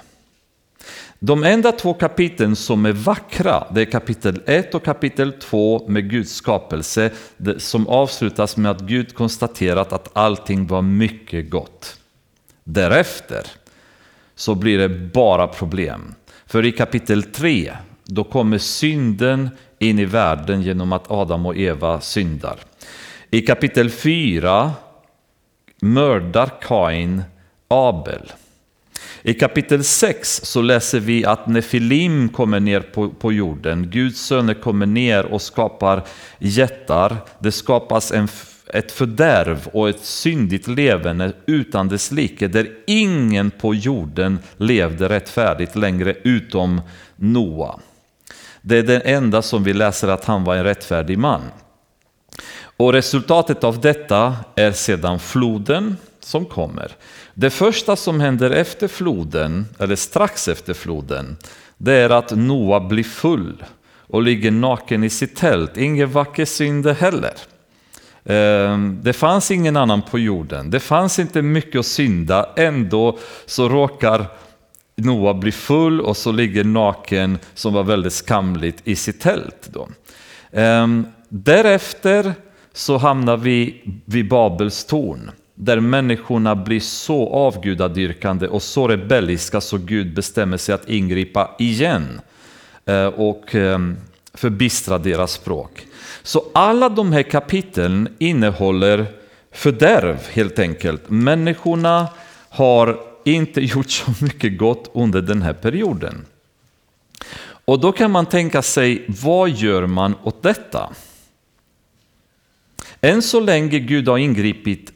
De 1.19 1.43
enda 1.43 1.71
två 1.71 1.93
kapitlen 1.93 2.55
som 2.55 2.85
är 2.85 2.91
vackra, 2.91 3.67
det 3.71 3.81
är 3.81 3.85
kapitel 3.85 4.41
1 4.45 4.75
och 4.75 4.85
kapitel 4.85 5.33
2 5.33 5.85
med 5.87 6.09
Guds 6.09 6.33
skapelse, 6.33 7.11
som 7.57 7.87
avslutas 7.87 8.57
med 8.57 8.71
att 8.71 8.81
Gud 8.81 9.15
konstaterat 9.15 9.93
att 9.93 10.09
allting 10.13 10.67
var 10.67 10.81
mycket 10.81 11.49
gott. 11.49 11.99
Därefter 12.63 13.45
så 14.39 14.55
blir 14.55 14.77
det 14.77 14.89
bara 14.89 15.47
problem. 15.47 16.15
För 16.45 16.65
i 16.65 16.71
kapitel 16.71 17.23
3, 17.23 17.73
då 18.03 18.23
kommer 18.23 18.57
synden 18.57 19.49
in 19.79 19.99
i 19.99 20.05
världen 20.05 20.61
genom 20.61 20.93
att 20.93 21.11
Adam 21.11 21.45
och 21.45 21.57
Eva 21.57 22.01
syndar. 22.01 22.59
I 23.31 23.41
kapitel 23.41 23.89
4 23.89 24.71
mördar 25.81 26.51
Kain 26.61 27.23
Abel. 27.67 28.31
I 29.21 29.33
kapitel 29.33 29.83
6 29.83 30.41
så 30.43 30.61
läser 30.61 30.99
vi 30.99 31.25
att 31.25 31.47
Nefilim 31.47 32.29
kommer 32.29 32.59
ner 32.59 32.81
på, 32.81 33.09
på 33.09 33.33
jorden. 33.33 33.89
Guds 33.89 34.21
söner 34.21 34.53
kommer 34.53 34.85
ner 34.85 35.25
och 35.25 35.41
skapar 35.41 36.03
jättar. 36.37 37.17
Det 37.39 37.51
skapas 37.51 38.11
en, 38.11 38.27
ett 38.73 38.91
fördärv 38.91 39.67
och 39.73 39.89
ett 39.89 39.99
syndigt 39.99 40.67
levande 40.67 41.33
utan 41.45 41.87
dess 41.87 42.11
like 42.11 42.47
där 42.47 42.69
ingen 42.87 43.51
på 43.51 43.75
jorden 43.75 44.39
levde 44.57 45.09
rättfärdigt 45.09 45.75
längre 45.75 46.15
utom 46.23 46.81
Noa. 47.15 47.79
Det 48.61 48.77
är 48.77 48.83
den 48.83 49.01
enda 49.01 49.41
som 49.41 49.63
vi 49.63 49.73
läser 49.73 50.07
att 50.07 50.25
han 50.25 50.43
var 50.43 50.55
en 50.55 50.63
rättfärdig 50.63 51.17
man. 51.17 51.41
Och 52.61 52.93
resultatet 52.93 53.63
av 53.63 53.81
detta 53.81 54.35
är 54.55 54.71
sedan 54.71 55.19
floden 55.19 55.97
som 56.19 56.45
kommer. 56.45 56.91
Det 57.33 57.49
första 57.49 57.95
som 57.95 58.19
händer 58.19 58.51
efter 58.51 58.87
floden, 58.87 59.65
eller 59.79 59.95
strax 59.95 60.47
efter 60.47 60.73
floden, 60.73 61.37
det 61.77 61.93
är 61.93 62.09
att 62.09 62.31
Noa 62.31 62.79
blir 62.79 63.03
full 63.03 63.63
och 64.07 64.23
ligger 64.23 64.51
naken 64.51 65.03
i 65.03 65.09
sitt 65.09 65.35
tält. 65.35 65.77
Ingen 65.77 66.11
vacker 66.11 66.45
synd 66.45 66.87
heller. 66.87 67.33
Ehm, 68.29 68.99
det 69.01 69.13
fanns 69.13 69.51
ingen 69.51 69.77
annan 69.77 70.01
på 70.01 70.19
jorden. 70.19 70.69
Det 70.69 70.79
fanns 70.79 71.19
inte 71.19 71.41
mycket 71.41 71.79
att 71.79 71.85
synda. 71.85 72.49
Ändå 72.55 73.17
så 73.45 73.69
råkar 73.69 74.25
Noa 74.95 75.33
bli 75.33 75.51
full 75.51 76.01
och 76.01 76.17
så 76.17 76.31
ligger 76.31 76.63
naken, 76.63 77.39
som 77.53 77.73
var 77.73 77.83
väldigt 77.83 78.13
skamligt, 78.13 78.81
i 78.83 78.95
sitt 78.95 79.21
tält. 79.21 79.69
Då. 79.73 79.87
Ehm, 80.51 81.07
därefter 81.29 82.33
så 82.73 82.97
hamnar 82.97 83.37
vi 83.37 83.81
vid 84.05 84.29
Babels 84.29 84.85
torn 84.85 85.31
där 85.55 85.79
människorna 85.79 86.55
blir 86.55 86.79
så 86.79 87.29
avgudadyrkande 87.29 88.47
och 88.47 88.61
så 88.61 88.87
rebelliska 88.87 89.61
så 89.61 89.77
Gud 89.77 90.13
bestämmer 90.13 90.57
sig 90.57 90.75
att 90.75 90.89
ingripa 90.89 91.55
igen 91.59 92.21
ehm, 92.85 93.13
och 93.13 93.55
förbistra 94.33 94.97
deras 94.97 95.31
språk. 95.31 95.87
Så 96.23 96.45
alla 96.53 96.89
de 96.89 97.11
här 97.11 97.23
kapitlen 97.23 98.15
innehåller 98.17 99.05
fördärv 99.51 100.19
helt 100.31 100.59
enkelt. 100.59 101.09
Människorna 101.09 102.07
har 102.49 102.99
inte 103.25 103.61
gjort 103.65 103.89
så 103.91 104.11
mycket 104.21 104.57
gott 104.57 104.91
under 104.93 105.21
den 105.21 105.41
här 105.41 105.53
perioden. 105.53 106.25
Och 107.65 107.79
då 107.79 107.91
kan 107.91 108.11
man 108.11 108.25
tänka 108.25 108.61
sig, 108.61 109.05
vad 109.07 109.49
gör 109.49 109.85
man 109.85 110.15
åt 110.23 110.43
detta? 110.43 110.89
Än 113.01 113.21
så 113.21 113.39
länge 113.39 113.79
Gud 113.79 114.07
har 114.07 114.17
ingripit 114.17 114.91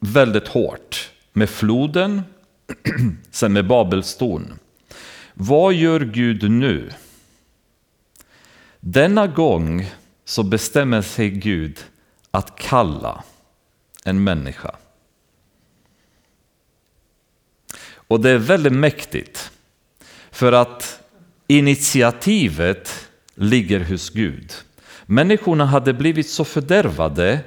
väldigt 0.00 0.48
hårt 0.48 1.10
med 1.32 1.50
floden, 1.50 2.22
sen 3.30 3.52
med 3.52 3.66
Babelstorn. 3.66 4.54
Vad 5.34 5.74
gör 5.74 6.00
Gud 6.00 6.50
nu? 6.50 6.90
Denna 8.86 9.26
gång 9.26 9.90
så 10.24 10.42
bestämmer 10.42 11.02
sig 11.02 11.30
Gud 11.30 11.84
att 12.30 12.56
kalla 12.56 13.24
en 14.04 14.24
människa. 14.24 14.76
Och 17.94 18.20
det 18.20 18.30
är 18.30 18.38
väldigt 18.38 18.72
mäktigt. 18.72 19.50
För 20.30 20.52
att 20.52 21.00
initiativet 21.46 23.08
ligger 23.34 23.84
hos 23.84 24.10
Gud. 24.10 24.52
Människorna 25.06 25.66
hade 25.66 25.92
blivit 25.92 26.30
så 26.30 26.44
fördärvade 26.44 27.40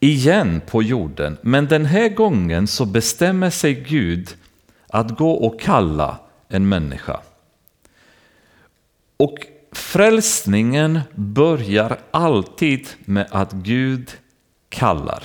igen 0.00 0.60
på 0.66 0.82
jorden. 0.82 1.38
Men 1.42 1.66
den 1.66 1.84
här 1.84 2.08
gången 2.08 2.66
så 2.66 2.84
bestämmer 2.84 3.50
sig 3.50 3.74
Gud 3.74 4.36
att 4.88 5.18
gå 5.18 5.32
och 5.32 5.60
kalla 5.60 6.18
en 6.48 6.68
människa. 6.68 7.20
Och 9.16 9.38
frälsningen 9.72 11.00
börjar 11.14 11.98
alltid 12.10 12.88
med 13.04 13.26
att 13.30 13.52
Gud 13.52 14.10
kallar. 14.68 15.24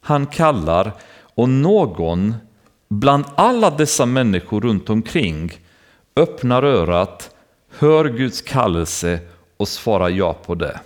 Han 0.00 0.26
kallar 0.26 0.92
och 1.18 1.48
någon 1.48 2.34
bland 2.88 3.24
alla 3.34 3.70
dessa 3.70 4.06
människor 4.06 4.60
runt 4.60 4.90
omkring 4.90 5.52
öppnar 6.16 6.62
örat, 6.62 7.30
hör 7.78 8.04
Guds 8.04 8.42
kallelse 8.42 9.18
och 9.56 9.68
svarar 9.68 10.08
ja 10.08 10.32
på 10.32 10.54
det. 10.54 10.80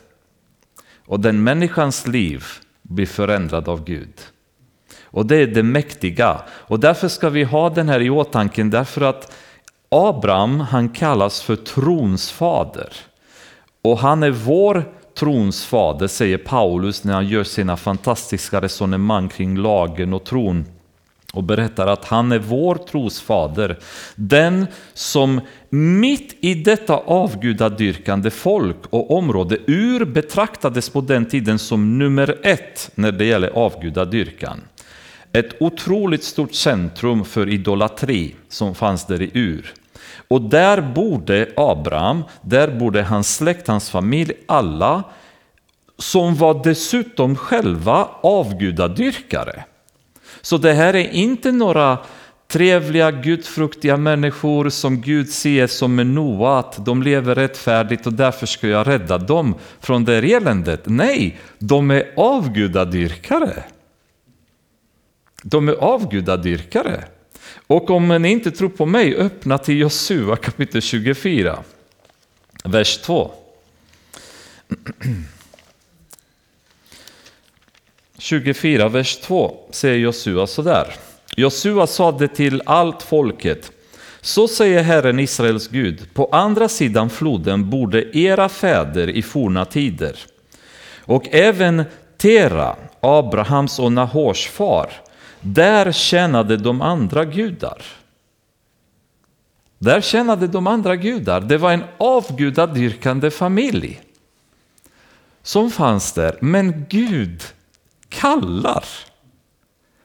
Och 1.07 1.21
den 1.21 1.43
människans 1.43 2.07
liv 2.07 2.45
blir 2.83 3.07
förändrad 3.07 3.69
av 3.69 3.85
Gud. 3.85 4.21
Och 5.03 5.27
det 5.27 5.37
är 5.37 5.47
det 5.47 5.63
mäktiga. 5.63 6.41
Och 6.49 6.81
därför 6.81 7.09
ska 7.09 7.29
vi 7.29 7.45
ha 7.45 7.71
den 7.71 7.89
här 7.89 8.01
i 8.01 8.11
åtanke 8.11 8.63
därför 8.63 9.01
att 9.01 9.33
Abraham 9.93 10.61
han 10.61 10.89
kallas 10.89 11.43
för 11.43 11.57
trons 11.57 12.31
fader. 12.31 12.93
Och 13.83 13.99
han 13.99 14.23
är 14.23 14.31
vår 14.31 14.85
trons 15.19 15.65
fader 15.65 16.07
säger 16.07 16.39
Paulus 16.39 17.05
när 17.05 17.15
han 17.15 17.29
gör 17.29 17.45
sina 17.45 17.77
fantastiska 17.77 18.61
resonemang 18.61 19.29
kring 19.29 19.57
lagen 19.57 20.13
och 20.13 20.25
tron 20.25 20.65
och 21.33 21.45
berättar 21.45 21.87
att 21.87 22.05
han 22.05 22.33
är 22.33 22.39
vår 22.39 22.75
trosfader. 22.75 23.79
Den 24.15 24.67
som 24.95 25.41
mitt 25.71 26.37
i 26.41 26.55
detta 26.55 26.97
avgudadyrkande 26.97 28.31
folk 28.31 28.77
och 28.91 29.11
område 29.17 29.59
ur 29.67 30.05
betraktades 30.05 30.89
på 30.89 31.01
den 31.01 31.27
tiden 31.27 31.59
som 31.59 31.99
nummer 31.99 32.39
ett 32.43 32.91
när 32.95 33.13
det 33.13 33.25
gäller 33.25 33.49
avgudadyrkan. 33.49 34.61
Ett 35.33 35.63
otroligt 35.63 36.25
stort 36.25 36.55
centrum 36.55 37.25
för 37.25 37.49
idolatri 37.49 38.35
som 38.49 38.75
fanns 38.75 39.07
där 39.07 39.23
i 39.23 39.31
Ur. 39.35 39.75
Och 40.31 40.43
där 40.43 40.81
bodde 40.81 41.49
Abraham, 41.57 42.25
där 42.43 42.79
bodde 42.79 43.03
hans 43.03 43.37
släkt, 43.37 43.69
hans 43.69 43.91
familj, 43.91 44.33
alla 44.47 45.03
som 45.99 46.35
var 46.35 46.65
dessutom 46.65 47.37
själva 47.37 48.09
avgudadyrkare. 48.21 49.65
Så 50.41 50.59
det 50.59 50.73
här 50.73 50.97
är 50.97 51.11
inte 51.11 51.53
några 51.53 51.99
trevliga, 52.49 53.11
gudfruktiga 53.11 53.97
människor 53.97 54.69
som 54.69 55.01
Gud 55.01 55.29
ser 55.29 55.67
som 55.67 55.99
en 55.99 56.15
Noa, 56.15 56.59
att 56.59 56.85
de 56.85 57.03
lever 57.03 57.35
rättfärdigt 57.35 58.07
och 58.07 58.13
därför 58.13 58.47
ska 58.47 58.69
jag 58.69 58.87
rädda 58.87 59.19
dem 59.19 59.55
från 59.81 60.05
det 60.05 60.33
eländet. 60.33 60.83
Nej, 60.85 61.39
de 61.59 61.91
är 61.91 62.13
avgudadyrkare. 62.17 63.65
De 65.43 65.69
är 65.69 65.75
avgudadyrkare. 65.75 67.05
Och 67.67 67.91
om 67.91 68.09
ni 68.09 68.31
inte 68.31 68.51
tror 68.51 68.69
på 68.69 68.87
mig, 68.87 69.17
öppna 69.17 69.59
till 69.59 69.79
Josua 69.79 70.37
kapitel 70.37 70.83
24, 70.83 71.59
vers 72.65 72.99
2. 72.99 73.31
24, 78.19 78.89
vers 78.89 79.17
2 79.17 79.57
säger 79.71 79.99
Josua 79.99 80.47
sådär. 80.47 80.95
Josua 81.37 81.87
sade 81.87 82.29
till 82.29 82.63
allt 82.67 83.03
folket, 83.03 83.73
så 84.21 84.49
säger 84.49 84.83
Herren 84.83 85.19
Israels 85.19 85.69
Gud, 85.69 86.15
på 86.15 86.29
andra 86.33 86.69
sidan 86.69 87.11
floden 87.11 87.71
borde 87.71 88.19
era 88.19 88.49
fäder 88.49 89.09
i 89.09 89.23
forna 89.23 89.65
tider 89.65 90.17
och 91.11 91.29
även 91.31 91.85
Tera, 92.17 92.77
Abrahams 93.01 93.79
och 93.79 93.93
Nahors 93.93 94.47
far, 94.47 94.91
där 95.41 95.93
tjänade 95.93 96.57
de 96.57 96.83
andra 96.83 97.25
gudar. 97.25 97.83
Där 99.79 100.01
tjänade 100.01 100.47
de 100.47 100.67
andra 100.67 100.97
gudar. 100.97 101.41
Det 101.41 101.59
var 101.59 101.73
en 101.73 101.85
avgudadyrkande 101.99 103.31
familj 103.31 104.01
som 105.43 105.71
fanns 105.71 106.13
där. 106.13 106.39
Men 106.41 106.85
Gud 106.89 107.43
kallar. 108.09 108.85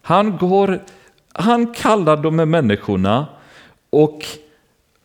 Han, 0.01 0.37
går, 0.37 0.83
han 1.33 1.73
kallar 1.73 2.17
de 2.17 2.39
här 2.39 2.45
människorna 2.45 3.27
och 3.89 4.25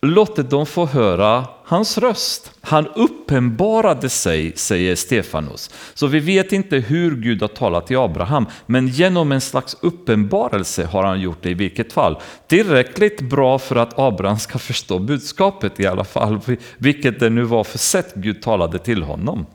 låter 0.03 0.43
dem 0.43 0.67
få 0.67 0.87
höra 0.87 1.47
hans 1.65 1.99
röst. 1.99 2.53
Han 2.61 2.87
uppenbarade 2.87 4.09
sig, 4.09 4.53
säger 4.57 4.97
Stefanus. 4.97 5.71
Så 5.95 6.07
vi 6.07 6.21
vet 6.21 6.53
inte 6.53 6.77
hur 6.77 7.17
Gud 7.17 7.41
har 7.41 7.49
talat 7.49 7.87
till 7.87 7.97
Abraham, 7.97 8.47
men 8.67 8.89
genom 8.89 9.33
en 9.33 9.41
slags 9.41 9.77
uppenbarelse 9.81 10.85
har 10.85 11.05
han 11.05 11.21
gjort 11.21 11.43
det 11.43 11.51
i 11.51 11.55
vilket 11.55 11.93
fall. 11.93 12.21
Tillräckligt 12.47 13.21
bra 13.21 13.59
för 13.59 13.77
att 13.77 13.99
Abraham 13.99 14.39
ska 14.39 14.59
förstå 14.59 14.99
budskapet 14.99 15.81
i 15.81 15.87
alla 15.87 16.05
fall, 16.05 16.41
vilket 16.79 17.21
det 17.21 17.31
nu 17.31 17.43
var 17.43 17.65
för 17.65 17.79
sätt 17.79 18.15
Gud 18.15 18.43
talade 18.43 18.79
till 18.79 19.03
honom. 19.03 19.47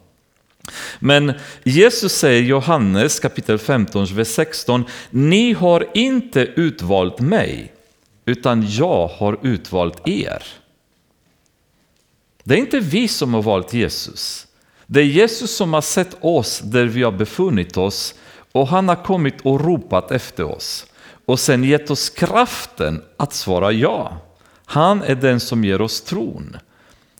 Men 0.99 1.33
Jesus 1.63 2.13
säger 2.13 2.41
i 2.41 2.45
Johannes 2.45 3.19
kapitel 3.19 3.57
15, 3.57 4.05
vers 4.05 4.27
16, 4.27 4.85
ni 5.09 5.53
har 5.53 5.87
inte 5.93 6.41
utvalt 6.41 7.19
mig, 7.19 7.74
utan 8.25 8.65
jag 8.69 9.07
har 9.07 9.39
utvalt 9.41 10.07
er. 10.07 10.43
Det 12.43 12.53
är 12.53 12.59
inte 12.59 12.79
vi 12.79 13.07
som 13.07 13.33
har 13.33 13.41
valt 13.41 13.73
Jesus. 13.73 14.47
Det 14.85 14.99
är 14.99 15.05
Jesus 15.05 15.55
som 15.55 15.73
har 15.73 15.81
sett 15.81 16.17
oss 16.21 16.59
där 16.59 16.85
vi 16.85 17.03
har 17.03 17.11
befunnit 17.11 17.77
oss 17.77 18.15
och 18.51 18.67
han 18.67 18.89
har 18.89 19.03
kommit 19.03 19.41
och 19.41 19.61
ropat 19.61 20.11
efter 20.11 20.43
oss 20.43 20.85
och 21.25 21.39
sen 21.39 21.63
gett 21.63 21.91
oss 21.91 22.09
kraften 22.09 23.01
att 23.17 23.33
svara 23.33 23.71
ja. 23.71 24.17
Han 24.65 25.01
är 25.01 25.15
den 25.15 25.39
som 25.39 25.63
ger 25.63 25.81
oss 25.81 26.01
tron. 26.01 26.57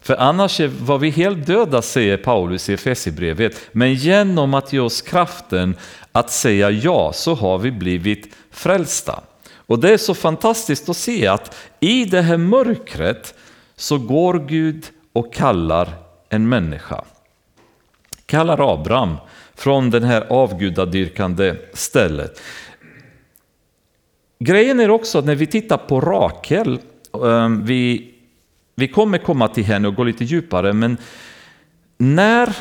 För 0.01 0.15
annars 0.15 0.59
var 0.59 0.97
vi 0.97 1.09
helt 1.09 1.47
döda, 1.47 1.81
säger 1.81 2.17
Paulus 2.17 2.69
i 2.69 2.73
Efesierbrevet. 2.73 3.61
Men 3.71 3.93
genom 3.93 4.53
att 4.53 4.73
ge 4.73 4.79
oss 4.79 5.01
kraften 5.01 5.75
att 6.11 6.31
säga 6.31 6.71
ja 6.71 7.13
så 7.13 7.35
har 7.35 7.57
vi 7.57 7.71
blivit 7.71 8.35
frälsta. 8.51 9.23
Och 9.67 9.79
det 9.79 9.93
är 9.93 9.97
så 9.97 10.13
fantastiskt 10.13 10.89
att 10.89 10.97
se 10.97 11.27
att 11.27 11.55
i 11.79 12.05
det 12.05 12.21
här 12.21 12.37
mörkret 12.37 13.33
så 13.75 13.97
går 13.97 14.33
Gud 14.47 14.85
och 15.13 15.33
kallar 15.33 15.93
en 16.29 16.49
människa. 16.49 17.03
Kallar 18.25 18.73
Abraham 18.73 19.15
från 19.55 19.89
det 19.89 20.05
här 20.05 20.25
avgudadyrkande 20.29 21.55
stället. 21.73 22.41
Grejen 24.39 24.79
är 24.79 24.89
också 24.89 25.19
att 25.19 25.25
när 25.25 25.35
vi 25.35 25.47
tittar 25.47 25.77
på 25.77 26.01
Rakel, 26.01 26.79
eh, 27.13 27.49
vi 27.49 28.11
vi 28.75 28.87
kommer 28.87 29.17
komma 29.17 29.47
till 29.47 29.63
henne 29.63 29.87
och 29.87 29.95
gå 29.95 30.03
lite 30.03 30.23
djupare, 30.23 30.73
men 30.73 30.97
när, 31.97 32.57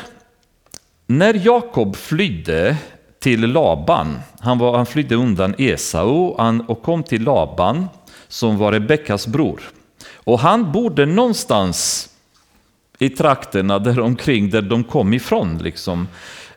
när 1.07 1.45
Jakob 1.45 1.95
flydde 1.95 2.77
till 3.25 3.41
Laban, 3.41 4.19
han, 4.39 4.57
var, 4.57 4.77
han 4.77 4.85
flydde 4.85 5.15
undan 5.15 5.55
Esau 5.57 6.35
och 6.67 6.81
kom 6.81 7.03
till 7.03 7.23
Laban 7.23 7.87
som 8.27 8.57
var 8.57 8.71
Rebeckas 8.71 9.27
bror. 9.27 9.61
Och 10.13 10.39
han 10.39 10.71
bodde 10.71 11.05
någonstans 11.05 12.09
i 12.99 13.09
trakterna 13.09 13.79
där 13.79 13.99
omkring 13.99 14.49
där 14.49 14.61
de 14.61 14.83
kom 14.83 15.13
ifrån. 15.13 15.57
Liksom. 15.57 16.07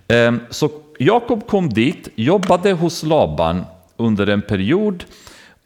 Ehm, 0.09 0.41
så 0.51 0.71
Jakob 0.99 1.47
kom 1.47 1.69
dit, 1.69 2.09
jobbade 2.15 2.73
hos 2.73 3.03
Laban 3.03 3.65
under 3.97 4.27
en 4.27 4.43
period 4.43 5.05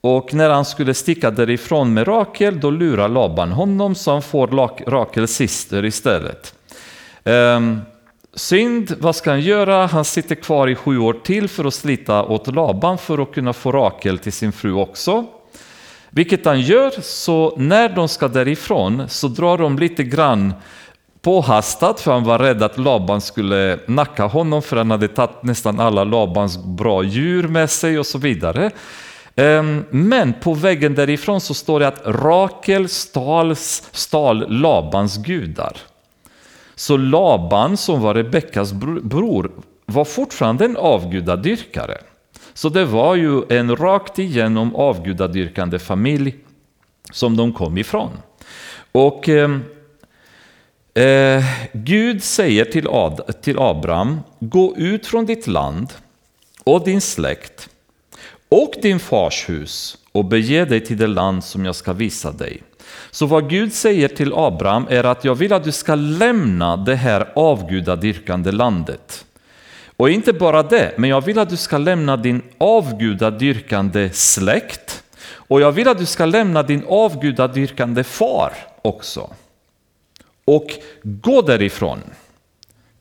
och 0.01 0.35
när 0.35 0.51
han 0.51 0.65
skulle 0.65 0.95
sticka 0.95 1.31
därifrån 1.31 1.95
med 1.95 2.09
Rakel, 2.09 2.61
då 2.61 2.71
lurar 2.71 3.09
Laban 3.09 3.53
honom 3.53 3.95
så 3.95 4.12
han 4.12 4.23
får 4.23 4.47
Rakels 4.91 5.33
syster 5.33 5.85
istället. 5.85 6.55
Ehm, 7.25 7.81
Synd, 8.35 8.97
vad 9.01 9.16
ska 9.16 9.31
han 9.31 9.40
göra? 9.40 9.87
Han 9.87 10.05
sitter 10.05 10.35
kvar 10.35 10.68
i 10.68 10.75
sju 10.75 10.99
år 10.99 11.12
till 11.12 11.49
för 11.49 11.64
att 11.64 11.75
slita 11.75 12.23
åt 12.23 12.55
Laban 12.55 12.99
för 12.99 13.18
att 13.23 13.33
kunna 13.35 13.53
få 13.53 13.73
Rakel 13.73 14.18
till 14.18 14.33
sin 14.33 14.53
fru 14.53 14.73
också. 14.73 15.25
Vilket 16.11 16.45
han 16.45 16.61
gör, 16.61 16.90
så 17.01 17.55
när 17.57 17.88
de 17.88 18.09
ska 18.09 18.29
därifrån 18.29 19.09
så 19.09 19.29
drar 19.29 19.59
de 19.59 19.79
lite 19.79 20.05
grann 20.05 20.55
påhastat 21.23 22.01
för 22.01 22.12
han 22.12 22.25
var 22.25 22.38
rädd 22.38 22.62
att 22.62 22.79
Laban 22.79 23.21
skulle 23.21 23.79
nacka 23.87 24.25
honom 24.25 24.62
för 24.62 24.77
han 24.77 24.90
hade 24.90 25.09
tagit 25.09 25.42
nästan 25.42 25.81
alla 25.81 26.05
Labans 26.05 26.64
bra 26.64 27.03
djur 27.03 27.49
med 27.49 27.71
sig 27.71 27.99
och 27.99 28.07
så 28.07 28.18
vidare. 28.18 28.71
Ehm, 29.37 29.85
men 29.90 30.35
på 30.42 30.55
vägen 30.55 30.95
därifrån 30.95 31.40
så 31.40 31.55
står 31.55 31.81
det 31.81 31.88
att 31.88 32.03
Rakel 32.05 32.88
stals, 32.88 33.88
stal 33.92 34.61
Labans 34.61 35.16
gudar. 35.16 35.77
Så 36.75 36.97
Laban 36.97 37.77
som 37.77 38.01
var 38.01 38.15
Rebeckas 38.15 38.73
bror 39.03 39.51
var 39.87 40.05
fortfarande 40.05 40.65
en 40.65 40.77
avgudadyrkare. 40.77 41.99
Så 42.55 42.69
det 42.69 42.85
var 42.85 43.15
ju 43.15 43.43
en 43.49 43.77
rakt 43.77 44.19
igenom 44.19 44.77
avgudadyrkande 44.77 45.79
familj 45.79 46.37
som 47.13 47.37
de 47.37 47.53
kom 47.53 47.79
ifrån. 47.79 48.11
Och 48.93 49.29
eh, 49.29 49.59
eh, 50.95 51.45
Gud 51.73 52.23
säger 52.23 52.65
till, 52.65 52.89
Ad, 52.89 53.43
till 53.43 53.59
Abraham, 53.59 54.21
gå 54.41 54.77
ut 54.77 55.07
från 55.07 55.27
ditt 55.27 55.47
land 55.47 55.93
och 56.65 56.85
din 56.85 57.01
släkt 57.01 57.69
och 58.49 58.75
din 58.83 59.01
fars 59.01 59.49
hus 59.49 59.99
och 60.13 60.25
bege 60.25 60.65
dig 60.65 60.85
till 60.85 60.97
det 60.97 61.07
land 61.07 61.45
som 61.45 61.65
jag 61.65 61.75
ska 61.75 61.93
visa 61.93 62.33
dig. 62.33 62.63
Så 63.14 63.27
vad 63.27 63.51
Gud 63.51 63.72
säger 63.72 64.09
till 64.09 64.33
Abraham 64.35 64.87
är 64.90 65.05
att 65.05 65.25
jag 65.25 65.35
vill 65.35 65.53
att 65.53 65.64
du 65.64 65.72
ska 65.72 65.94
lämna 65.94 66.77
det 66.77 66.94
här 66.94 67.29
avgudadyrkande 67.35 68.53
landet. 68.53 69.25
Och 69.96 70.11
inte 70.11 70.33
bara 70.33 70.62
det, 70.62 70.92
men 70.98 71.11
jag 71.11 71.20
vill 71.20 71.38
att 71.38 71.51
du 71.51 71.57
ska 71.57 71.79
lämna 71.79 72.16
din 72.16 72.42
avgudadyrkande 72.59 74.11
släkt 74.12 75.03
och 75.31 75.61
jag 75.61 75.72
vill 75.72 75.88
att 75.88 75.98
du 75.98 76.07
ska 76.07 76.25
lämna 76.25 76.62
din 76.62 76.85
avgudadyrkande 76.88 78.05
far 78.05 78.53
också. 78.83 79.31
Och 80.44 80.66
gå 81.03 81.42
därifrån 81.42 81.98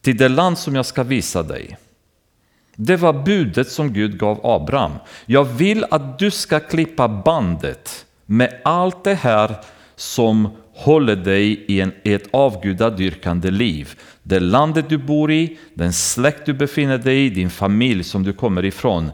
till 0.02 0.18
det 0.18 0.30
land 0.30 0.58
som 0.58 0.76
jag 0.76 0.86
ska 0.86 1.04
visa 1.04 1.44
dig. 1.44 1.78
Det 2.76 2.96
var 2.96 3.14
budet 3.14 3.72
som 3.72 3.94
Gud 3.94 4.20
gav 4.20 4.46
Abraham. 4.46 4.92
Jag 5.26 5.44
vill 5.44 5.86
att 5.92 6.20
du 6.20 6.32
ska 6.32 6.60
klippa 6.60 7.08
bandet 7.08 8.06
med 8.26 8.62
allt 8.64 9.04
det 9.04 9.16
här 9.16 9.56
som 10.02 10.50
håller 10.74 11.16
dig 11.16 11.66
i 11.68 11.82
en, 11.82 11.92
ett 12.04 12.28
avgudadyrkande 12.32 13.52
liv. 13.52 14.00
Det 14.24 14.40
landet 14.40 14.90
du 14.90 14.98
bor 14.98 15.32
i, 15.32 15.58
den 15.74 15.94
släkt 15.94 16.46
du 16.46 16.54
befinner 16.54 16.98
dig 16.98 17.26
i, 17.26 17.30
din 17.30 17.50
familj 17.50 18.04
som 18.04 18.24
du 18.24 18.34
kommer 18.34 18.66
ifrån. 18.66 19.12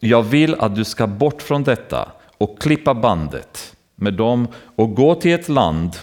Jag 0.00 0.22
vill 0.22 0.54
att 0.54 0.76
du 0.76 0.84
ska 0.84 1.06
bort 1.06 1.42
från 1.42 1.64
detta 1.64 2.12
och 2.38 2.62
klippa 2.62 2.94
bandet 2.94 3.76
med 3.94 4.14
dem 4.14 4.48
och 4.76 4.94
gå 4.94 5.14
till 5.14 5.32
ett 5.32 5.48
land 5.48 5.96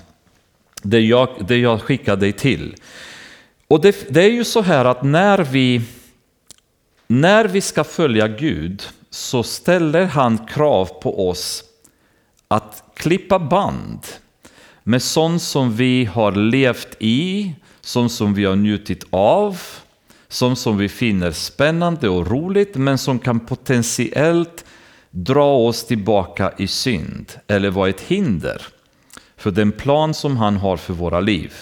där 0.81 0.99
jag, 0.99 1.29
där 1.47 1.57
jag 1.57 1.81
skickar 1.81 2.15
dig 2.15 2.31
till. 2.33 2.75
Och 3.67 3.81
det, 3.81 4.13
det 4.13 4.23
är 4.23 4.31
ju 4.31 4.43
så 4.43 4.61
här 4.61 4.85
att 4.85 5.03
när 5.03 5.37
vi 5.37 5.81
när 7.07 7.45
vi 7.45 7.61
ska 7.61 7.83
följa 7.83 8.27
Gud 8.27 8.83
så 9.09 9.43
ställer 9.43 10.05
han 10.05 10.37
krav 10.37 10.85
på 10.85 11.29
oss 11.29 11.63
att 12.47 12.83
klippa 12.93 13.39
band 13.39 13.99
med 14.83 15.01
sånt 15.01 15.41
som 15.41 15.75
vi 15.75 16.05
har 16.05 16.31
levt 16.31 16.95
i, 16.99 17.53
sånt 17.81 18.11
som 18.11 18.33
vi 18.33 18.45
har 18.45 18.55
njutit 18.55 19.03
av, 19.09 19.61
sånt 20.27 20.59
som 20.59 20.77
vi 20.77 20.89
finner 20.89 21.31
spännande 21.31 22.09
och 22.09 22.27
roligt 22.27 22.75
men 22.75 22.97
som 22.97 23.19
kan 23.19 23.39
potentiellt 23.39 24.65
dra 25.11 25.57
oss 25.57 25.85
tillbaka 25.85 26.53
i 26.57 26.67
synd 26.67 27.31
eller 27.47 27.69
vara 27.69 27.89
ett 27.89 28.01
hinder 28.01 28.61
för 29.37 29.51
den 29.51 29.71
plan 29.71 30.13
som 30.13 30.37
han 30.37 30.57
har 30.57 30.77
för 30.77 30.93
våra 30.93 31.19
liv. 31.19 31.53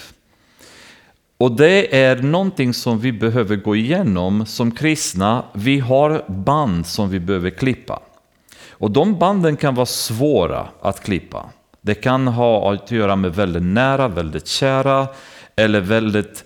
Och 1.38 1.52
det 1.52 1.96
är 1.96 2.16
någonting 2.22 2.74
som 2.74 3.00
vi 3.00 3.12
behöver 3.12 3.56
gå 3.56 3.76
igenom 3.76 4.46
som 4.46 4.72
kristna. 4.72 5.46
Vi 5.54 5.80
har 5.80 6.26
band 6.28 6.86
som 6.88 7.10
vi 7.10 7.20
behöver 7.20 7.50
klippa. 7.50 8.00
Och 8.78 8.92
de 8.92 9.20
banden 9.20 9.58
kan 9.58 9.76
vara 9.76 9.86
svåra 9.86 10.68
att 10.82 11.04
klippa. 11.04 11.50
Det 11.82 11.96
kan 11.96 12.28
ha 12.28 12.74
att 12.74 12.92
göra 12.92 13.16
med 13.16 13.36
väldigt 13.36 13.64
nära, 13.64 14.08
väldigt 14.08 14.48
kära 14.48 15.08
eller 15.56 15.80
väldigt, 15.80 16.44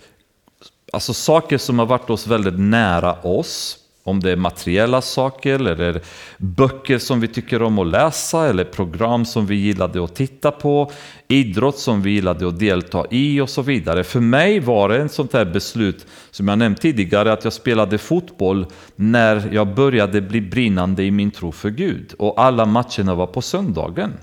alltså 0.93 1.13
saker 1.13 1.57
som 1.57 1.79
har 1.79 1.85
varit 1.85 2.09
oss 2.09 2.27
väldigt 2.27 2.59
nära 2.59 3.13
oss. 3.13 3.77
Om 4.09 4.19
det 4.19 4.31
är 4.31 4.35
materiella 4.35 5.01
saker 5.01 5.53
eller 5.53 6.01
böcker 6.37 6.97
som 6.97 7.19
vi 7.19 7.27
tycker 7.27 7.61
om 7.61 7.79
att 7.79 7.87
läsa 7.87 8.49
eller 8.49 8.63
program 8.63 9.25
som 9.25 9.45
vi 9.45 9.55
gillade 9.55 10.03
att 10.03 10.15
titta 10.15 10.51
på, 10.51 10.91
idrott 11.27 11.77
som 11.77 12.01
vi 12.01 12.11
gillade 12.11 12.47
att 12.47 12.59
delta 12.59 13.05
i 13.09 13.41
och 13.41 13.49
så 13.49 13.61
vidare. 13.61 14.03
För 14.03 14.19
mig 14.19 14.59
var 14.59 14.89
det 14.89 14.97
ett 14.97 15.11
sånt 15.11 15.33
här 15.33 15.45
beslut 15.45 16.07
som 16.31 16.47
jag 16.47 16.57
nämnt 16.57 16.81
tidigare 16.81 17.33
att 17.33 17.43
jag 17.43 17.53
spelade 17.53 17.97
fotboll 17.97 18.65
när 18.95 19.49
jag 19.53 19.75
började 19.75 20.21
bli 20.21 20.41
brinnande 20.41 21.03
i 21.03 21.11
min 21.11 21.31
tro 21.31 21.51
för 21.51 21.69
Gud 21.69 22.13
och 22.17 22.41
alla 22.41 22.65
matcherna 22.65 23.15
var 23.15 23.27
på 23.27 23.41
söndagen. 23.41 24.13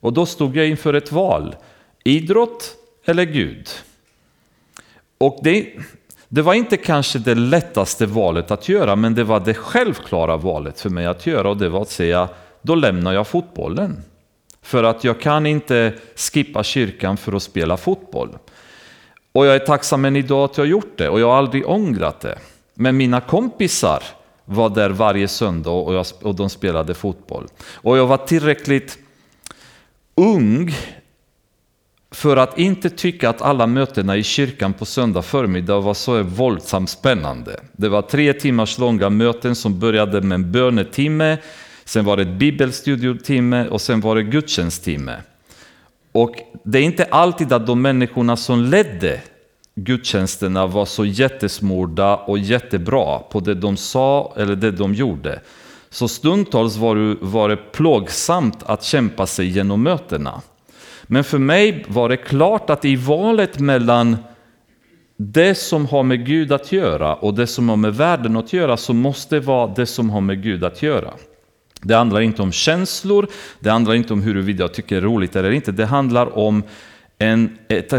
Och 0.00 0.12
då 0.12 0.26
stod 0.26 0.56
jag 0.56 0.68
inför 0.68 0.94
ett 0.94 1.12
val, 1.12 1.56
idrott 2.04 2.76
eller 3.04 3.24
Gud. 3.24 3.68
Och 5.18 5.40
det, 5.42 5.66
det 6.28 6.42
var 6.42 6.54
inte 6.54 6.76
kanske 6.76 7.18
det 7.18 7.34
lättaste 7.34 8.06
valet 8.06 8.50
att 8.50 8.68
göra, 8.68 8.96
men 8.96 9.14
det 9.14 9.24
var 9.24 9.40
det 9.40 9.54
självklara 9.54 10.36
valet 10.36 10.80
för 10.80 10.90
mig 10.90 11.06
att 11.06 11.26
göra 11.26 11.50
och 11.50 11.56
det 11.56 11.68
var 11.68 11.82
att 11.82 11.90
säga, 11.90 12.28
då 12.62 12.74
lämnar 12.74 13.12
jag 13.12 13.26
fotbollen. 13.26 14.02
För 14.62 14.84
att 14.84 15.04
jag 15.04 15.20
kan 15.20 15.46
inte 15.46 15.92
skippa 16.16 16.62
kyrkan 16.62 17.16
för 17.16 17.32
att 17.32 17.42
spela 17.42 17.76
fotboll. 17.76 18.36
Och 19.32 19.46
jag 19.46 19.54
är 19.54 19.58
tacksam 19.58 20.04
än 20.04 20.16
idag 20.16 20.44
att 20.44 20.58
jag 20.58 20.66
gjort 20.66 20.98
det 20.98 21.08
och 21.08 21.20
jag 21.20 21.26
har 21.26 21.36
aldrig 21.36 21.68
ångrat 21.68 22.20
det. 22.20 22.38
Men 22.74 22.96
mina 22.96 23.20
kompisar 23.20 24.02
var 24.44 24.68
där 24.68 24.90
varje 24.90 25.28
söndag 25.28 25.70
och, 25.70 25.94
jag, 25.94 26.06
och 26.22 26.34
de 26.34 26.50
spelade 26.50 26.94
fotboll. 26.94 27.46
Och 27.74 27.98
jag 27.98 28.06
var 28.06 28.16
tillräckligt 28.16 28.98
ung 30.14 30.74
för 32.16 32.36
att 32.36 32.58
inte 32.58 32.90
tycka 32.90 33.30
att 33.30 33.42
alla 33.42 33.66
mötena 33.66 34.16
i 34.16 34.22
kyrkan 34.22 34.72
på 34.72 34.84
söndag 34.84 35.22
förmiddag 35.22 35.80
var 35.80 35.94
så 35.94 36.22
våldsamt 36.22 36.90
spännande. 36.90 37.60
Det 37.72 37.88
var 37.88 38.02
tre 38.02 38.32
timmars 38.32 38.78
långa 38.78 39.10
möten 39.10 39.54
som 39.54 39.78
började 39.78 40.20
med 40.20 40.34
en 40.34 40.52
bönetimme, 40.52 41.38
sen 41.84 42.04
var 42.04 42.16
det 42.16 42.22
ett 42.22 42.38
bibelstudiotimme 42.38 43.68
och 43.68 43.80
sen 43.80 44.00
var 44.00 44.16
det 44.16 44.22
gudstjänsttimme. 44.22 45.16
Och 46.12 46.36
det 46.64 46.78
är 46.78 46.82
inte 46.82 47.04
alltid 47.04 47.52
att 47.52 47.66
de 47.66 47.82
människorna 47.82 48.36
som 48.36 48.62
ledde 48.62 49.20
gudstjänsterna 49.74 50.66
var 50.66 50.84
så 50.84 51.04
jättesmorda 51.04 52.16
och 52.16 52.38
jättebra 52.38 53.18
på 53.18 53.40
det 53.40 53.54
de 53.54 53.76
sa 53.76 54.34
eller 54.36 54.56
det 54.56 54.70
de 54.70 54.94
gjorde. 54.94 55.40
Så 55.90 56.08
stundtals 56.08 56.76
var 56.76 56.96
det, 56.96 57.16
var 57.20 57.48
det 57.48 57.56
plågsamt 57.56 58.62
att 58.66 58.84
kämpa 58.84 59.26
sig 59.26 59.46
genom 59.46 59.82
mötena. 59.82 60.42
Men 61.06 61.24
för 61.24 61.38
mig 61.38 61.84
var 61.88 62.08
det 62.08 62.16
klart 62.16 62.70
att 62.70 62.84
i 62.84 62.96
valet 62.96 63.58
mellan 63.58 64.16
det 65.16 65.54
som 65.54 65.86
har 65.86 66.02
med 66.02 66.26
Gud 66.26 66.52
att 66.52 66.72
göra 66.72 67.14
och 67.14 67.34
det 67.34 67.46
som 67.46 67.68
har 67.68 67.76
med 67.76 67.94
världen 67.94 68.36
att 68.36 68.52
göra 68.52 68.76
så 68.76 68.92
måste 68.92 69.34
det 69.34 69.40
vara 69.40 69.66
det 69.66 69.86
som 69.86 70.10
har 70.10 70.20
med 70.20 70.42
Gud 70.42 70.64
att 70.64 70.82
göra. 70.82 71.10
Det 71.82 71.94
handlar 71.94 72.20
inte 72.20 72.42
om 72.42 72.52
känslor, 72.52 73.26
det 73.60 73.70
handlar 73.70 73.94
inte 73.94 74.12
om 74.12 74.22
huruvida 74.22 74.64
jag 74.64 74.74
tycker 74.74 74.96
det 74.96 75.00
är 75.00 75.04
roligt 75.04 75.36
eller 75.36 75.50
inte. 75.50 75.72
Det 75.72 75.86
handlar 75.86 76.38
om 76.38 76.62
en, 77.18 77.58
ett, 77.68 77.92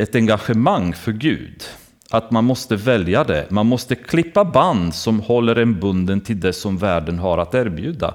ett 0.00 0.14
engagemang 0.14 0.92
för 0.92 1.12
Gud. 1.12 1.64
Att 2.10 2.30
man 2.30 2.44
måste 2.44 2.76
välja 2.76 3.24
det. 3.24 3.50
Man 3.50 3.66
måste 3.66 3.94
klippa 3.94 4.44
band 4.44 4.94
som 4.94 5.20
håller 5.20 5.56
en 5.56 5.80
bunden 5.80 6.20
till 6.20 6.40
det 6.40 6.52
som 6.52 6.78
världen 6.78 7.18
har 7.18 7.38
att 7.38 7.54
erbjuda. 7.54 8.14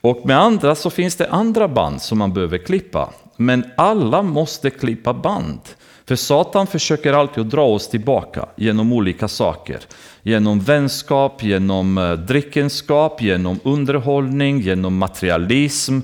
Och 0.00 0.26
med 0.26 0.38
andra 0.38 0.74
så 0.74 0.90
finns 0.90 1.16
det 1.16 1.28
andra 1.28 1.68
band 1.68 2.02
som 2.02 2.18
man 2.18 2.34
behöver 2.34 2.58
klippa. 2.58 3.12
Men 3.40 3.64
alla 3.76 4.22
måste 4.22 4.70
klippa 4.70 5.14
band. 5.14 5.60
För 6.06 6.16
Satan 6.16 6.66
försöker 6.66 7.12
alltid 7.12 7.44
att 7.44 7.50
dra 7.50 7.66
oss 7.66 7.88
tillbaka 7.88 8.46
genom 8.56 8.92
olika 8.92 9.28
saker. 9.28 9.78
Genom 10.22 10.60
vänskap, 10.60 11.42
genom 11.42 11.98
eh, 11.98 12.12
drickenskap, 12.12 13.22
genom 13.22 13.60
underhållning, 13.62 14.60
genom 14.60 14.98
materialism. 14.98 15.98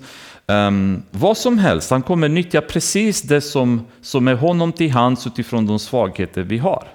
Um, 0.46 1.02
vad 1.10 1.36
som 1.36 1.58
helst, 1.58 1.90
han 1.90 2.02
kommer 2.02 2.28
nyttja 2.28 2.60
precis 2.60 3.22
det 3.22 3.40
som, 3.40 3.86
som 4.02 4.28
är 4.28 4.34
honom 4.34 4.72
till 4.72 4.90
hands 4.90 5.26
utifrån 5.26 5.66
de 5.66 5.78
svagheter 5.78 6.42
vi 6.42 6.58
har. 6.58 6.88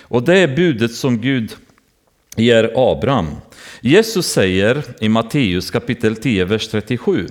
Och 0.00 0.22
det 0.22 0.38
är 0.38 0.56
budet 0.56 0.94
som 0.94 1.18
Gud 1.18 1.52
ger 2.36 2.72
Abraham. 2.76 3.26
Jesus 3.80 4.26
säger 4.26 4.84
i 5.00 5.08
Matteus 5.08 5.70
kapitel 5.70 6.16
10, 6.16 6.44
vers 6.44 6.68
37. 6.68 7.28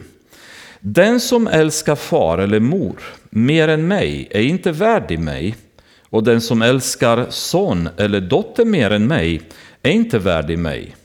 Den 0.86 1.19
som 1.19 1.47
älskar 1.47 1.95
far 1.95 2.38
eller 2.38 2.59
mor 2.59 2.99
mer 3.29 3.67
än 3.67 3.88
mig 3.88 4.27
är 4.31 4.41
inte 4.41 4.71
värdig 4.71 5.19
mig 5.19 5.55
och 6.09 6.23
den 6.23 6.41
som 6.41 6.61
älskar 6.61 7.25
son 7.29 7.89
eller 7.97 8.21
dotter 8.21 8.65
mer 8.65 8.91
än 8.91 9.07
mig 9.07 9.41
är 9.81 9.91
inte 9.91 10.19
värdig 10.19 10.59
mig. 10.59 10.95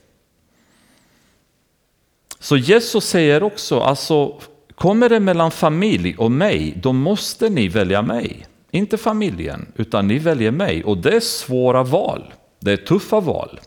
Så 2.39 2.57
Jesus 2.57 3.05
säger 3.05 3.43
också, 3.43 3.81
alltså 3.81 4.41
kommer 4.74 5.09
det 5.09 5.20
mellan 5.20 5.51
familj 5.51 6.16
och 6.18 6.31
mig, 6.31 6.74
då 6.83 6.93
måste 6.93 7.49
ni 7.49 7.68
välja 7.68 8.03
mig. 8.03 8.47
Inte 8.70 8.99
familjen, 8.99 9.72
utan 9.76 10.09
ni 10.09 10.18
väljer 10.18 10.51
mig. 10.51 10.85
Och 10.85 10.99
det 10.99 11.16
är 11.16 11.20
svåra 11.20 11.83
val. 11.83 12.33
Det 12.61 12.72
är 12.72 12.76
tuffa 12.76 13.20
val. 13.20 13.61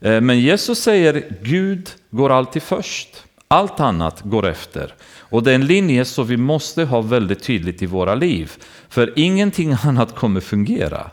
Eh, 0.00 0.20
men 0.20 0.40
Jesus 0.40 0.78
säger, 0.78 1.38
Gud 1.42 1.90
går 2.10 2.30
alltid 2.30 2.62
först. 2.62 3.24
Allt 3.48 3.80
annat 3.80 4.20
går 4.22 4.46
efter. 4.46 4.94
Och 5.28 5.42
det 5.42 5.50
är 5.50 5.54
en 5.54 5.66
linje 5.66 6.04
som 6.04 6.26
vi 6.26 6.36
måste 6.36 6.84
ha 6.84 7.00
väldigt 7.00 7.42
tydligt 7.42 7.82
i 7.82 7.86
våra 7.86 8.14
liv. 8.14 8.52
För 8.88 9.12
ingenting 9.16 9.76
annat 9.82 10.14
kommer 10.14 10.40
fungera. 10.40 11.10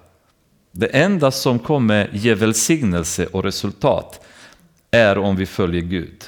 Det 0.71 0.87
enda 0.87 1.31
som 1.31 1.59
kommer 1.59 2.09
ge 2.13 2.33
välsignelse 2.33 3.25
och 3.25 3.43
resultat 3.43 4.25
är 4.91 5.17
om 5.17 5.35
vi 5.35 5.45
följer 5.45 5.81
Gud. 5.81 6.23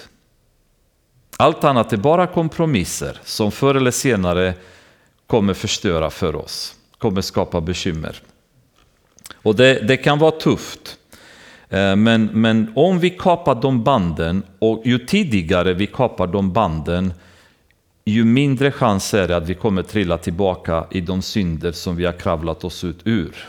Allt 1.38 1.64
annat 1.64 1.94
är 1.94 1.98
bara 1.98 2.28
kompromisser 2.28 3.20
som 3.24 3.52
förr 3.52 3.76
eller 3.76 3.92
senare 3.92 4.54
kommer 5.28 5.54
förstöra 5.54 6.10
för 6.10 6.36
oss, 6.36 6.76
kommer 6.98 7.22
skapa 7.22 7.62
bekymmer. 7.62 8.22
Och 9.36 9.56
det, 9.56 9.88
det 9.88 9.98
kan 9.98 10.20
vara 10.20 10.32
tufft. 10.32 10.98
Eh, 11.70 11.96
men, 11.96 12.30
men 12.34 12.72
om 12.76 13.00
vi 13.00 13.10
kapar 13.10 13.56
de 13.62 13.84
banden, 13.84 14.44
och 14.60 14.82
ju 14.86 15.00
tidigare 15.00 15.74
vi 15.74 15.88
kapar 15.88 16.28
de 16.28 16.54
banden, 16.54 17.14
ju 18.12 18.26
mindre 18.26 18.72
chans 18.72 19.14
är 19.14 19.28
det 19.28 19.38
att 19.38 19.50
vi 19.50 19.56
kommer 19.56 19.84
trilla 19.84 20.18
tillbaka 20.18 20.86
i 20.92 21.02
de 21.02 21.22
synder 21.22 21.72
som 21.72 21.96
vi 21.96 22.06
har 22.06 22.14
kravlat 22.14 22.64
oss 22.64 22.84
ut 22.84 23.00
ur. 23.04 23.48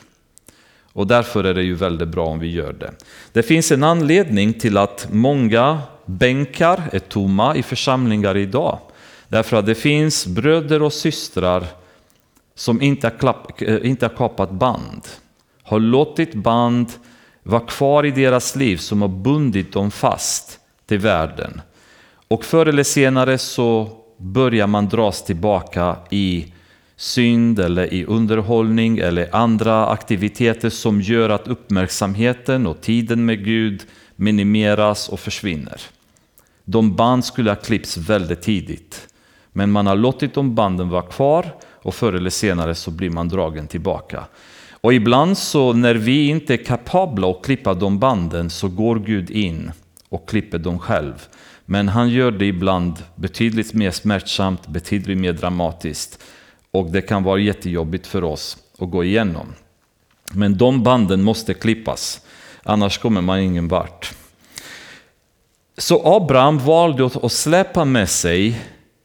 Och 0.93 1.07
därför 1.07 1.45
är 1.45 1.55
det 1.55 1.63
ju 1.63 1.75
väldigt 1.75 2.09
bra 2.09 2.27
om 2.27 2.39
vi 2.39 2.51
gör 2.51 2.73
det. 2.73 2.93
Det 3.33 3.43
finns 3.43 3.73
en 3.73 3.85
anledning 3.85 4.55
till 4.55 4.77
att 4.77 5.09
många 5.13 5.81
bänkar 6.07 6.83
är 6.93 6.99
tomma 6.99 7.57
i 7.57 7.63
församlingar 7.63 8.37
idag. 8.37 8.79
Därför 9.29 9.57
att 9.57 9.67
det 9.67 9.75
finns 9.75 10.27
bröder 10.27 10.83
och 10.83 10.93
systrar 10.93 11.67
som 12.55 12.83
inte 12.83 13.07
har, 13.07 13.19
klapp, 13.19 13.63
eh, 13.63 13.87
inte 13.87 14.07
har 14.07 14.17
kapat 14.17 14.51
band. 14.51 15.03
Har 15.63 15.81
låtit 15.81 16.35
band 16.35 16.93
vara 17.43 17.61
kvar 17.61 18.07
i 18.07 18.11
deras 18.11 18.57
liv 18.57 18.77
som 18.77 19.03
har 19.03 19.09
bundit 19.09 19.73
dem 19.73 19.91
fast 19.91 20.59
till 20.87 20.99
världen. 20.99 21.61
Och 22.29 22.45
förr 22.45 22.67
eller 22.67 22.83
senare 22.83 23.39
så 23.39 23.91
börjar 24.19 24.67
man 24.67 24.89
dras 24.89 25.25
tillbaka 25.25 25.97
i 26.11 26.53
synd 26.97 27.59
eller 27.59 27.95
i 27.95 28.05
underhållning 28.05 28.99
eller 28.99 29.37
andra 29.37 29.89
aktiviteter 29.89 30.71
som 30.71 31.01
gör 31.01 31.31
att 31.31 31.49
uppmärksamheten 31.49 32.67
och 32.67 32.81
tiden 32.81 33.25
med 33.25 33.45
Gud 33.45 33.83
minimeras 34.17 35.09
och 35.09 35.21
försvinner. 35.21 35.81
De 36.65 36.97
band 36.97 37.25
skulle 37.25 37.51
ha 37.51 37.57
klippts 37.57 37.97
väldigt 37.97 38.43
tidigt. 38.43 39.09
Men 39.53 39.71
man 39.71 39.87
har 39.87 39.97
låtit 39.97 40.35
de 40.35 40.55
banden 40.55 40.89
vara 40.89 41.03
kvar 41.03 41.55
och 41.83 41.95
förr 41.95 42.13
eller 42.13 42.31
senare 42.31 42.75
så 42.75 42.91
blir 42.91 43.11
man 43.11 43.29
dragen 43.29 43.67
tillbaka. 43.67 44.25
Och 44.81 44.95
ibland 44.95 45.39
så 45.39 45.73
när 45.73 45.95
vi 45.95 46.29
inte 46.29 46.55
är 46.55 46.65
kapabla 46.65 47.31
att 47.31 47.45
klippa 47.45 47.75
de 47.75 47.99
banden 47.99 48.51
så 48.51 48.69
går 48.69 48.99
Gud 48.99 49.31
in 49.31 49.73
och 50.09 50.29
klipper 50.29 50.59
dem 50.59 50.79
själv. 50.79 51.29
Men 51.71 51.89
han 51.89 52.09
gör 52.09 52.31
det 52.31 52.47
ibland 52.47 52.95
betydligt 53.15 53.75
mer 53.75 53.91
smärtsamt, 53.91 54.69
betydligt 54.69 55.19
mer 55.19 55.33
dramatiskt. 55.33 56.25
Och 56.71 56.87
det 56.91 57.01
kan 57.01 57.23
vara 57.23 57.39
jättejobbigt 57.39 58.07
för 58.07 58.25
oss 58.25 58.57
att 58.79 58.91
gå 58.91 59.05
igenom. 59.05 59.47
Men 60.33 60.59
de 60.59 60.83
banden 60.83 61.23
måste 61.23 61.55
klippas, 61.55 62.21
annars 62.63 62.99
kommer 62.99 63.21
man 63.21 63.41
ingen 63.41 63.69
vart. 63.69 64.13
Så 65.79 66.17
Abraham 66.17 66.59
valde 66.59 67.07
att 67.07 67.33
släpa 67.33 67.85
med 67.85 68.09
sig 68.09 68.61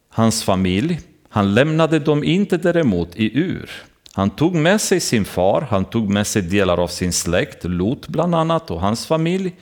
hans 0.10 0.44
familj. 0.44 1.00
Han 1.30 1.54
lämnade 1.54 2.00
dem 2.00 2.24
inte 2.24 2.58
däremot 2.58 3.16
i 3.16 3.38
Ur. 3.40 3.70
Han 4.14 4.30
tog 4.30 4.56
med 4.56 4.82
sig 4.82 5.00
sin 5.00 5.26
far, 5.26 5.68
han 5.70 5.86
tog 5.86 6.10
med 6.10 6.28
sig 6.28 6.42
delar 6.42 6.78
av 6.78 6.88
sin 6.88 7.14
släkt, 7.14 7.64
Lot 7.64 8.08
bland 8.08 8.36
annat 8.36 8.72
och 8.72 8.82
hans 8.82 9.06
familj. 9.06 9.56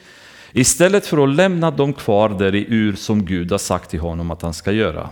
Istället 0.54 1.08
för 1.08 1.24
att 1.24 1.36
lämna 1.36 1.72
dem 1.72 1.94
kvar 1.94 2.30
där 2.30 2.56
i 2.56 2.66
Ur 2.70 2.96
som 2.96 3.26
Gud 3.26 3.52
har 3.52 3.58
sagt 3.58 3.90
till 3.90 4.00
honom 4.00 4.32
att 4.32 4.42
han 4.42 4.54
ska 4.54 4.72
göra. 4.72 5.10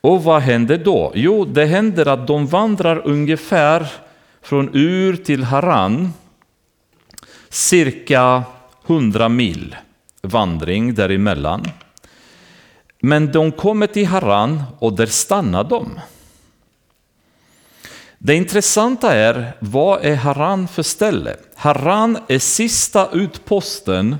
Och 0.00 0.24
vad 0.24 0.42
händer 0.42 0.78
då? 0.78 1.12
Jo, 1.14 1.44
det 1.44 1.64
händer 1.64 2.08
att 2.08 2.26
de 2.26 2.46
vandrar 2.46 3.02
ungefär 3.04 3.86
från 4.42 4.70
Ur 4.72 5.16
till 5.16 5.44
Haran, 5.44 6.12
cirka 7.48 8.42
100 8.86 9.28
mil 9.28 9.76
vandring 10.22 10.94
däremellan. 10.94 11.64
Men 13.00 13.32
de 13.32 13.52
kommer 13.52 13.86
till 13.86 14.06
Haran 14.06 14.62
och 14.78 14.92
där 14.92 15.06
stannar 15.06 15.64
de. 15.64 16.00
Det 18.18 18.34
intressanta 18.34 19.14
är, 19.14 19.52
vad 19.58 20.04
är 20.04 20.16
Haran 20.16 20.68
för 20.68 20.82
ställe? 20.82 21.36
Haran 21.54 22.18
är 22.28 22.38
sista 22.38 23.08
utposten. 23.12 24.16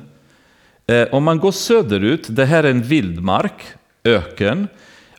Eh, 0.91 1.07
om 1.11 1.25
man 1.25 1.39
går 1.39 1.53
söderut, 1.53 2.27
det 2.29 2.45
här 2.45 2.65
är 2.65 2.71
en 2.71 2.83
vildmark, 2.83 3.63
öken. 4.05 4.69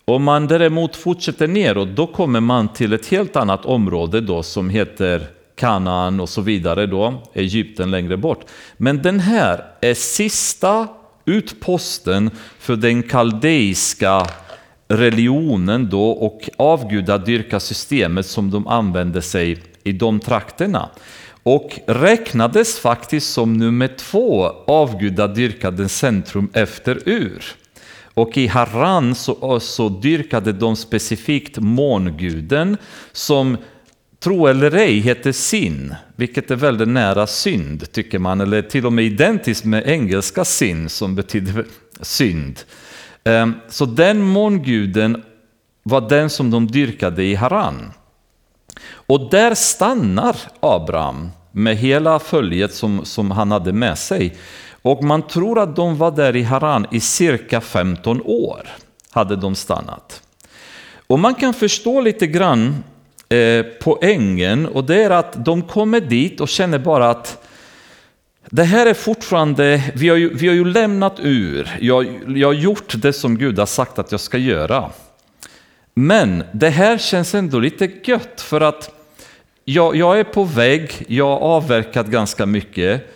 Om 0.05 0.23
man 0.23 0.47
däremot 0.47 0.95
fortsätter 0.95 1.47
neråt, 1.47 1.89
då 1.95 2.07
kommer 2.07 2.39
man 2.39 2.73
till 2.73 2.93
ett 2.93 3.07
helt 3.07 3.35
annat 3.35 3.65
område 3.65 4.21
då 4.21 4.43
som 4.43 4.69
heter 4.69 5.27
Kanaan 5.55 6.19
och 6.19 6.29
så 6.29 6.41
vidare 6.41 6.85
då, 6.85 7.23
Egypten 7.33 7.91
längre 7.91 8.17
bort. 8.17 8.45
Men 8.77 9.01
den 9.01 9.19
här 9.19 9.65
är 9.81 9.93
sista 9.93 10.87
utposten 11.25 12.29
för 12.59 12.75
den 12.75 13.03
kaldeiska 13.03 14.27
religionen 14.87 15.89
då 15.89 16.09
och 16.11 16.49
avgudadyrkarsystemet 16.57 18.25
som 18.25 18.51
de 18.51 18.67
använde 18.67 19.21
sig 19.21 19.63
i 19.83 19.91
de 19.91 20.19
trakterna. 20.19 20.89
Och 21.43 21.79
räknades 21.87 22.79
faktiskt 22.79 23.33
som 23.33 23.53
nummer 23.53 23.87
två 23.87 24.45
avgudadyrkade 24.67 25.89
centrum 25.89 26.49
efter 26.53 26.99
Ur. 27.05 27.43
Och 28.13 28.37
i 28.37 28.47
Haran 28.47 29.15
så, 29.15 29.53
eh, 29.53 29.59
så 29.59 29.89
dyrkade 29.89 30.51
de 30.51 30.75
specifikt 30.75 31.57
månguden 31.59 32.77
som 33.11 33.57
tro 34.19 34.47
eller 34.47 34.75
ej 34.75 34.99
heter 34.99 35.31
sin, 35.31 35.95
vilket 36.15 36.51
är 36.51 36.55
väldigt 36.55 36.87
nära 36.87 37.27
synd 37.27 37.91
tycker 37.91 38.19
man, 38.19 38.41
eller 38.41 38.61
till 38.61 38.85
och 38.85 38.93
med 38.93 39.05
identiskt 39.05 39.65
med 39.65 39.87
engelska 39.87 40.45
sin 40.45 40.89
som 40.89 41.15
betyder 41.15 41.65
synd. 42.01 42.59
Ehm, 43.23 43.53
så 43.69 43.85
den 43.85 44.21
månguden 44.21 45.23
var 45.83 46.09
den 46.09 46.29
som 46.29 46.51
de 46.51 46.67
dyrkade 46.67 47.23
i 47.23 47.35
Haran. 47.35 47.91
Och 48.83 49.29
där 49.29 49.55
stannar 49.55 50.35
Abraham 50.59 51.29
med 51.51 51.77
hela 51.77 52.19
följet 52.19 52.73
som, 52.73 53.05
som 53.05 53.31
han 53.31 53.51
hade 53.51 53.73
med 53.73 53.97
sig. 53.97 54.35
Och 54.81 55.03
man 55.03 55.27
tror 55.27 55.59
att 55.59 55.75
de 55.75 55.97
var 55.97 56.11
där 56.11 56.35
i 56.35 56.43
Haran 56.43 56.87
i 56.91 56.99
cirka 56.99 57.61
15 57.61 58.21
år. 58.21 58.67
hade 59.11 59.35
de 59.35 59.55
stannat. 59.55 60.21
Och 61.07 61.19
man 61.19 61.35
kan 61.35 61.53
förstå 61.53 62.01
lite 62.01 62.27
grann 62.27 62.83
eh, 63.29 63.65
poängen 63.81 64.65
och 64.65 64.83
det 64.83 65.03
är 65.03 65.09
att 65.09 65.45
de 65.45 65.61
kommer 65.61 65.99
dit 65.99 66.41
och 66.41 66.49
känner 66.49 66.79
bara 66.79 67.09
att 67.09 67.47
det 68.49 68.63
här 68.63 68.85
är 68.85 68.93
fortfarande, 68.93 69.91
vi 69.95 70.09
har 70.09 70.17
ju, 70.17 70.33
vi 70.33 70.47
har 70.47 70.55
ju 70.55 70.65
lämnat 70.65 71.19
ur, 71.19 71.77
jag, 71.81 72.19
jag 72.27 72.47
har 72.47 72.53
gjort 72.53 72.93
det 72.97 73.13
som 73.13 73.37
Gud 73.37 73.59
har 73.59 73.65
sagt 73.65 73.99
att 73.99 74.11
jag 74.11 74.21
ska 74.21 74.37
göra. 74.37 74.89
Men 75.93 76.43
det 76.53 76.69
här 76.69 76.97
känns 76.97 77.35
ändå 77.35 77.59
lite 77.59 77.91
gött 78.03 78.41
för 78.41 78.61
att 78.61 78.89
jag, 79.65 79.95
jag 79.95 80.19
är 80.19 80.23
på 80.23 80.43
väg, 80.43 81.05
jag 81.07 81.25
har 81.27 81.37
avverkat 81.37 82.07
ganska 82.07 82.45
mycket. 82.45 83.07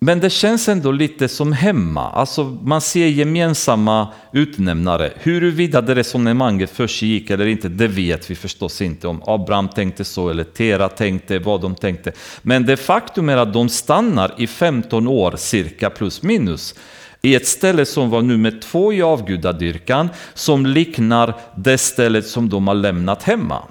Men 0.00 0.20
det 0.20 0.30
känns 0.30 0.68
ändå 0.68 0.92
lite 0.92 1.28
som 1.28 1.52
hemma. 1.52 2.10
Alltså 2.10 2.44
man 2.44 2.80
ser 2.80 3.06
gemensamma 3.06 4.08
utnämnare. 4.32 5.12
Huruvida 5.16 5.80
det 5.80 5.94
resonemanget 5.94 6.70
försiggick 6.70 7.30
eller 7.30 7.46
inte, 7.46 7.68
det 7.68 7.88
vet 7.88 8.30
vi 8.30 8.34
förstås 8.34 8.82
inte. 8.82 9.08
Om 9.08 9.22
Abraham 9.26 9.68
tänkte 9.68 10.04
så 10.04 10.28
eller 10.28 10.44
Tera 10.44 10.88
tänkte 10.88 11.38
vad 11.38 11.60
de 11.60 11.74
tänkte. 11.74 12.12
Men 12.42 12.66
det 12.66 12.76
faktum 12.76 13.28
är 13.28 13.36
att 13.36 13.52
de 13.52 13.68
stannar 13.68 14.34
i 14.38 14.46
15 14.46 15.08
år 15.08 15.34
cirka 15.36 15.90
plus 15.90 16.22
minus 16.22 16.74
i 17.24 17.34
ett 17.34 17.46
ställe 17.46 17.86
som 17.86 18.10
var 18.10 18.22
nummer 18.22 18.60
två 18.62 18.92
i 18.92 19.02
avgudadyrkan 19.02 20.08
som 20.34 20.66
liknar 20.66 21.34
det 21.56 21.78
stället 21.78 22.26
som 22.26 22.48
de 22.48 22.68
har 22.68 22.74
lämnat 22.74 23.22
hemma 23.22 23.62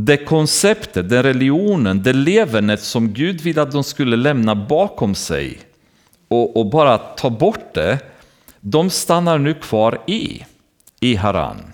det 0.00 0.16
konceptet, 0.16 1.08
den 1.08 1.22
religionen, 1.22 2.02
det 2.02 2.12
levernet 2.12 2.82
som 2.82 3.12
Gud 3.12 3.40
ville 3.40 3.62
att 3.62 3.72
de 3.72 3.84
skulle 3.84 4.16
lämna 4.16 4.54
bakom 4.54 5.14
sig 5.14 5.58
och, 6.28 6.56
och, 6.56 6.66
bara 6.66 6.98
ta 6.98 7.30
bort 7.30 7.74
det, 7.74 7.98
de 8.60 8.90
stannar 8.90 9.38
nu 9.38 9.54
kvar 9.54 9.98
i, 10.06 10.44
i 11.00 11.14
Haran 11.14 11.72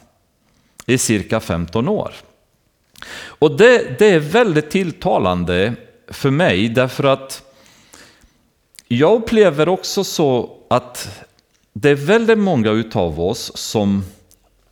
i 0.87 0.99
cirka 0.99 1.41
15 1.41 1.89
år. 1.89 2.13
Och 3.17 3.57
det, 3.57 3.99
det 3.99 4.07
är 4.07 4.19
väldigt 4.19 4.71
tilltalande 4.71 5.75
för 6.09 6.31
mig 6.31 6.69
därför 6.69 7.05
att 7.05 7.43
jag 8.89 9.15
upplever 9.15 9.69
också 9.69 10.05
så 10.05 10.51
att 10.71 11.09
det 11.73 11.91
är 11.91 11.95
väldigt 11.95 12.39
många 12.39 12.71
utav 12.71 13.21
oss 13.21 13.53
som, 13.55 14.05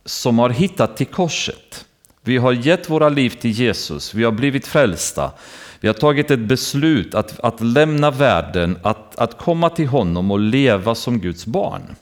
som 0.05 0.39
har 0.39 0.49
hittat 0.49 0.97
till 0.97 1.07
korset. 1.07 1.85
Vi 2.21 2.37
har 2.37 2.51
gett 2.51 2.89
våra 2.89 3.09
liv 3.09 3.29
till 3.29 3.51
Jesus, 3.51 4.13
vi 4.13 4.23
har 4.23 4.31
blivit 4.31 4.67
frälsta. 4.67 5.31
Vi 5.79 5.87
har 5.87 5.93
tagit 5.93 6.31
ett 6.31 6.39
beslut 6.39 7.15
att, 7.15 7.39
att 7.39 7.61
lämna 7.61 8.11
världen, 8.11 8.77
att, 8.83 9.15
att 9.15 9.37
komma 9.37 9.69
till 9.69 9.87
honom 9.87 10.31
och 10.31 10.39
leva 10.39 10.95
som 10.95 11.19
Guds 11.19 11.45
barn. 11.45 11.95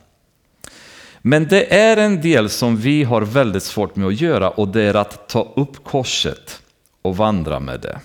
Men 1.21 1.47
det 1.47 1.73
är 1.73 1.97
en 1.97 2.21
del 2.21 2.49
som 2.49 2.77
vi 2.77 3.03
har 3.03 3.21
väldigt 3.21 3.63
svårt 3.63 3.95
med 3.95 4.07
att 4.07 4.21
göra 4.21 4.49
och 4.49 4.67
det 4.67 4.81
är 4.81 4.93
att 4.93 5.29
ta 5.29 5.53
upp 5.55 5.83
korset 5.83 6.61
och 7.01 7.17
vandra 7.17 7.59
med 7.59 7.79
det. 7.79 7.99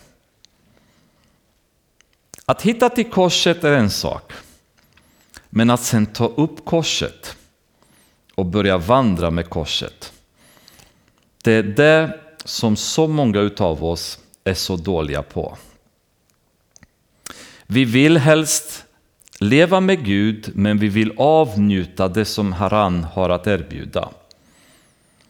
Att 2.46 2.62
hitta 2.62 2.88
till 2.88 3.10
korset 3.10 3.64
är 3.64 3.72
en 3.72 3.90
sak. 3.90 4.32
Men 5.50 5.70
att 5.70 5.82
sen 5.82 6.06
ta 6.06 6.26
upp 6.26 6.64
korset 6.64 7.36
och 8.34 8.46
börja 8.46 8.78
vandra 8.78 9.30
med 9.30 9.50
korset, 9.50 10.12
det 11.44 11.52
är 11.52 11.62
det 11.62 12.20
som 12.44 12.76
så 12.76 13.06
många 13.06 13.40
utav 13.40 13.84
oss 13.84 14.18
är 14.44 14.54
så 14.54 14.76
dåliga 14.76 15.22
på. 15.22 15.56
Vi 17.66 17.84
vill 17.84 18.18
helst 18.18 18.84
leva 19.40 19.80
med 19.80 20.04
Gud, 20.04 20.50
men 20.54 20.78
vi 20.78 20.88
vill 20.88 21.12
avnjuta 21.16 22.08
det 22.08 22.24
som 22.24 22.52
Haran 22.52 23.04
har 23.04 23.30
att 23.30 23.46
erbjuda. 23.46 24.08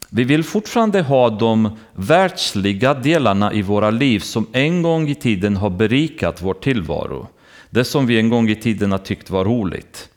Vi 0.09 0.25
vill 0.25 0.45
fortfarande 0.45 1.03
ha 1.03 1.31
de 1.31 1.79
världsliga 1.93 2.95
delarna 2.95 3.53
i 3.53 3.63
våra 3.63 3.91
liv 3.91 4.21
som 4.21 4.47
en 4.53 4.83
gång 4.83 5.09
i 5.09 5.15
tiden 5.15 5.57
har 5.57 5.71
berikat 5.71 6.43
vår 6.43 6.55
tillvaro. 6.55 7.29
Det 7.71 7.85
som 7.85 8.07
vi 8.07 8.19
en 8.19 8.29
gång 8.29 8.49
i 8.49 8.57
tiden 8.57 8.93
har 8.93 8.99
tyckt 8.99 9.31
var 9.31 9.45
roligt. 9.45 10.09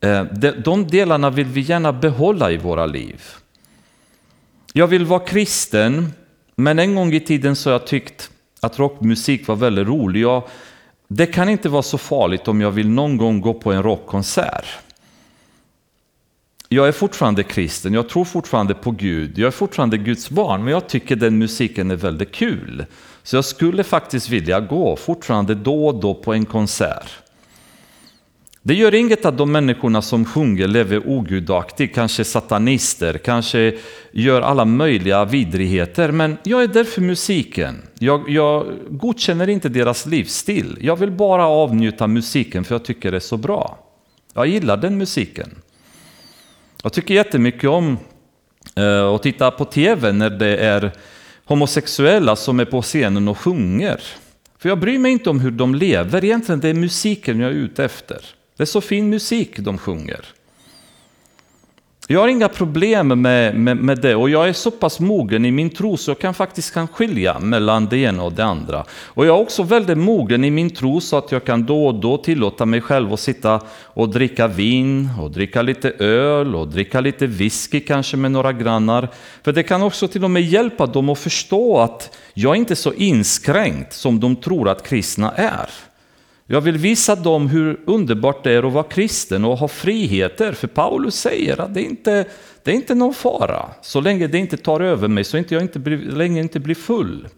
Eh, 0.00 0.24
de 0.64 0.86
delarna 0.86 1.30
vill 1.30 1.46
vi 1.46 1.60
gärna 1.60 1.92
behålla 1.92 2.50
i 2.50 2.56
våra 2.56 2.86
liv. 2.86 3.22
Jag 4.72 4.86
vill 4.86 5.04
vara 5.04 5.20
kristen, 5.20 6.12
men 6.56 6.78
en 6.78 6.94
gång 6.94 7.12
i 7.12 7.20
tiden 7.20 7.56
så 7.56 7.70
har 7.70 7.72
jag 7.72 7.86
tyckt 7.86 8.30
att 8.60 8.78
rockmusik 8.78 9.46
var 9.46 9.56
väldigt 9.56 9.86
rolig. 9.86 10.20
Jag, 10.20 10.42
det 11.08 11.26
kan 11.26 11.48
inte 11.48 11.68
vara 11.68 11.82
så 11.82 11.98
farligt 11.98 12.48
om 12.48 12.60
jag 12.60 12.70
vill 12.70 12.88
någon 12.88 13.16
gång 13.16 13.40
gå 13.40 13.54
på 13.54 13.72
en 13.72 13.82
rockkonsert. 13.82 14.64
Jag 16.72 16.88
är 16.88 16.92
fortfarande 16.92 17.42
kristen, 17.42 17.94
jag 17.94 18.08
tror 18.08 18.24
fortfarande 18.24 18.74
på 18.74 18.90
Gud, 18.90 19.38
jag 19.38 19.46
är 19.46 19.50
fortfarande 19.50 19.98
Guds 19.98 20.30
barn, 20.30 20.64
men 20.64 20.72
jag 20.72 20.88
tycker 20.88 21.16
den 21.16 21.38
musiken 21.38 21.90
är 21.90 21.96
väldigt 21.96 22.32
kul. 22.32 22.84
Så 23.22 23.36
jag 23.36 23.44
skulle 23.44 23.84
faktiskt 23.84 24.28
vilja 24.28 24.60
gå 24.60 24.96
fortfarande 24.96 25.54
då 25.54 25.86
och 25.86 26.00
då 26.00 26.14
på 26.14 26.32
en 26.32 26.44
konsert. 26.44 27.10
Det 28.62 28.74
gör 28.74 28.94
inget 28.94 29.24
att 29.24 29.38
de 29.38 29.52
människorna 29.52 30.02
som 30.02 30.24
sjunger 30.24 30.68
lever 30.68 31.08
ogudaktigt, 31.08 31.94
kanske 31.94 32.24
satanister, 32.24 33.18
kanske 33.18 33.78
gör 34.12 34.40
alla 34.40 34.64
möjliga 34.64 35.24
vidrigheter. 35.24 36.12
Men 36.12 36.36
jag 36.42 36.62
är 36.62 36.68
där 36.68 36.84
för 36.84 37.00
musiken. 37.00 37.82
Jag, 37.98 38.30
jag 38.30 38.66
godkänner 38.90 39.48
inte 39.48 39.68
deras 39.68 40.06
livsstil. 40.06 40.78
Jag 40.80 40.96
vill 40.96 41.10
bara 41.10 41.46
avnjuta 41.46 42.06
musiken 42.06 42.64
för 42.64 42.74
jag 42.74 42.84
tycker 42.84 43.10
det 43.10 43.18
är 43.18 43.20
så 43.20 43.36
bra. 43.36 43.78
Jag 44.34 44.46
gillar 44.46 44.76
den 44.76 44.98
musiken. 44.98 45.61
Jag 46.82 46.92
tycker 46.92 47.14
jättemycket 47.14 47.70
om 47.70 47.98
eh, 48.76 49.06
att 49.06 49.22
titta 49.22 49.50
på 49.50 49.64
tv 49.64 50.12
när 50.12 50.30
det 50.30 50.56
är 50.56 50.92
homosexuella 51.44 52.36
som 52.36 52.60
är 52.60 52.64
på 52.64 52.82
scenen 52.82 53.28
och 53.28 53.38
sjunger. 53.38 54.00
För 54.58 54.68
jag 54.68 54.78
bryr 54.78 54.98
mig 54.98 55.12
inte 55.12 55.30
om 55.30 55.40
hur 55.40 55.50
de 55.50 55.74
lever, 55.74 56.24
egentligen 56.24 56.60
det 56.60 56.68
är 56.68 56.74
musiken 56.74 57.40
jag 57.40 57.50
är 57.50 57.54
ute 57.54 57.84
efter. 57.84 58.24
Det 58.56 58.62
är 58.62 58.66
så 58.66 58.80
fin 58.80 59.10
musik 59.10 59.58
de 59.58 59.78
sjunger. 59.78 60.24
Jag 62.08 62.20
har 62.20 62.28
inga 62.28 62.48
problem 62.48 63.08
med, 63.08 63.54
med, 63.54 63.76
med, 63.76 63.98
det 63.98 64.14
och 64.14 64.30
jag 64.30 64.48
är 64.48 64.52
så 64.52 64.70
pass 64.70 65.00
mogen 65.00 65.44
i 65.44 65.50
min 65.50 65.70
tro 65.70 65.96
så 65.96 66.10
jag 66.10 66.18
kan 66.18 66.34
faktiskt 66.34 66.74
kan 66.74 66.88
skilja 66.88 67.38
mellan 67.38 67.86
det 67.86 67.96
ena 67.96 68.22
och 68.22 68.32
det 68.32 68.44
andra. 68.44 68.84
Och 68.90 69.26
jag 69.26 69.36
är 69.36 69.42
också 69.42 69.62
väldigt 69.62 69.98
mogen 69.98 70.44
i 70.44 70.50
min 70.50 70.70
tro 70.70 71.00
så 71.00 71.16
att 71.16 71.32
jag 71.32 71.44
kan 71.44 71.66
då 71.66 71.86
och 71.86 71.94
då 71.94 72.18
tillåta 72.18 72.66
mig 72.66 72.80
själv 72.80 73.12
att 73.12 73.20
sitta 73.20 73.60
och 73.84 74.08
dricka 74.08 74.46
vin 74.46 75.08
och 75.20 75.30
dricka 75.30 75.62
lite 75.62 75.90
öl 75.90 76.54
och 76.54 76.68
dricka 76.68 77.00
lite 77.00 77.26
whisky 77.26 77.80
kanske 77.80 78.16
med 78.16 78.32
några 78.32 78.52
grannar. 78.52 79.08
För 79.42 79.52
det 79.52 79.62
kan 79.62 79.82
också 79.82 80.08
till 80.08 80.24
och 80.24 80.30
med 80.30 80.42
hjälpa 80.42 80.86
dem 80.86 81.08
att 81.08 81.18
förstå 81.18 81.78
att 81.78 82.18
jag 82.34 82.56
inte 82.56 82.72
är 82.72 82.76
så 82.76 82.92
inskränkt 82.92 83.92
som 83.92 84.20
de 84.20 84.36
tror 84.36 84.68
att 84.68 84.88
kristna 84.88 85.32
är. 85.32 85.70
Jag 86.52 86.60
vill 86.60 86.78
visa 86.78 87.14
dem 87.14 87.48
hur 87.48 87.80
underbart 87.84 88.44
det 88.44 88.52
är 88.52 88.62
att 88.66 88.72
vara 88.72 88.84
kristen 88.84 89.44
och 89.44 89.58
ha 89.58 89.68
friheter. 89.68 90.52
För 90.52 90.66
Paulus 90.66 91.14
säger 91.14 91.60
att 91.60 91.74
det 91.74 91.82
inte 91.82 92.24
det 92.62 92.70
är 92.70 92.74
inte 92.74 92.94
någon 92.94 93.14
fara. 93.14 93.70
Så 93.82 94.00
länge 94.00 94.26
det 94.26 94.38
inte 94.38 94.56
tar 94.56 94.80
över 94.80 95.08
mig, 95.08 95.24
så 95.24 95.36
inte 95.36 95.54
jag 95.54 95.62
inte 95.62 95.78
blir, 95.78 95.98
länge 95.98 96.36
jag 96.36 96.44
inte 96.44 96.60
blir 96.60 96.74
full. 96.74 97.28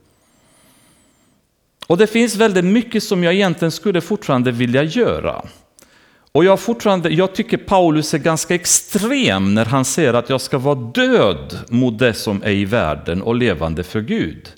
Och 1.86 1.96
det 1.96 2.06
finns 2.06 2.36
väldigt 2.36 2.64
mycket 2.64 3.02
som 3.02 3.24
jag 3.24 3.34
egentligen 3.34 3.72
skulle 3.72 4.00
fortfarande 4.00 4.50
vilja 4.50 4.82
göra. 4.82 5.44
Och 6.32 6.44
jag, 6.44 6.60
fortfarande, 6.60 7.08
jag 7.08 7.34
tycker 7.34 7.56
Paulus 7.56 8.14
är 8.14 8.18
ganska 8.18 8.54
extrem 8.54 9.54
när 9.54 9.64
han 9.64 9.84
säger 9.84 10.14
att 10.14 10.30
jag 10.30 10.40
ska 10.40 10.58
vara 10.58 10.74
död 10.74 11.58
mot 11.68 11.98
det 11.98 12.14
som 12.14 12.42
är 12.42 12.50
i 12.50 12.64
världen 12.64 13.22
och 13.22 13.34
levande 13.34 13.82
för 13.82 14.00
Gud. 14.00 14.48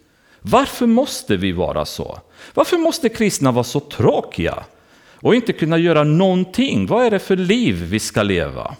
Varför 0.48 0.86
måste 0.86 1.36
vi 1.36 1.52
vara 1.52 1.84
så? 1.84 2.18
Varför 2.54 2.78
måste 2.78 3.08
kristna 3.08 3.52
vara 3.52 3.64
så 3.64 3.80
tråkiga 3.80 4.64
och 5.20 5.34
inte 5.34 5.52
kunna 5.52 5.78
göra 5.78 6.04
någonting? 6.04 6.86
Vad 6.86 7.06
är 7.06 7.10
det 7.10 7.18
för 7.18 7.36
liv 7.36 7.82
vi 7.90 7.98
ska 7.98 8.22
leva? 8.22 8.76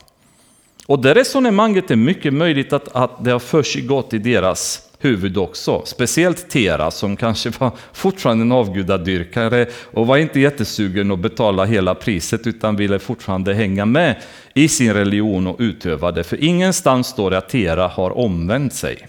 Och 0.87 0.99
det 1.03 1.15
resonemanget 1.15 1.91
är 1.91 1.97
mycket 1.97 2.35
möjligt 2.35 2.73
att, 2.73 2.97
att 2.97 3.25
det 3.25 3.31
har 3.31 3.39
försiggått 3.39 4.15
i 4.15 4.19
deras 4.19 4.83
huvud 4.99 5.39
också. 5.39 5.83
Speciellt 5.85 6.49
Tera 6.49 6.91
som 6.91 7.17
kanske 7.17 7.51
var 7.51 7.73
fortfarande 7.93 8.43
en 8.43 8.53
avgudadyrkare 8.53 9.67
och 9.93 10.07
var 10.07 10.17
inte 10.17 10.41
jättesugen 10.41 11.13
att 11.13 11.19
betala 11.19 11.65
hela 11.65 11.95
priset 11.95 12.47
utan 12.47 12.77
ville 12.77 12.99
fortfarande 12.99 13.55
hänga 13.55 13.87
med 13.87 14.17
i 14.55 14.69
sin 14.69 14.93
religion 14.95 15.47
och 15.47 15.57
utöva 15.59 16.13
det. 16.13 16.25
För 16.25 16.45
ingenstans 16.45 17.07
står 17.07 17.31
det 17.31 17.39
att 17.39 17.49
Tera 17.49 17.89
har 17.89 18.19
omvänt 18.19 18.75
sig 18.75 19.09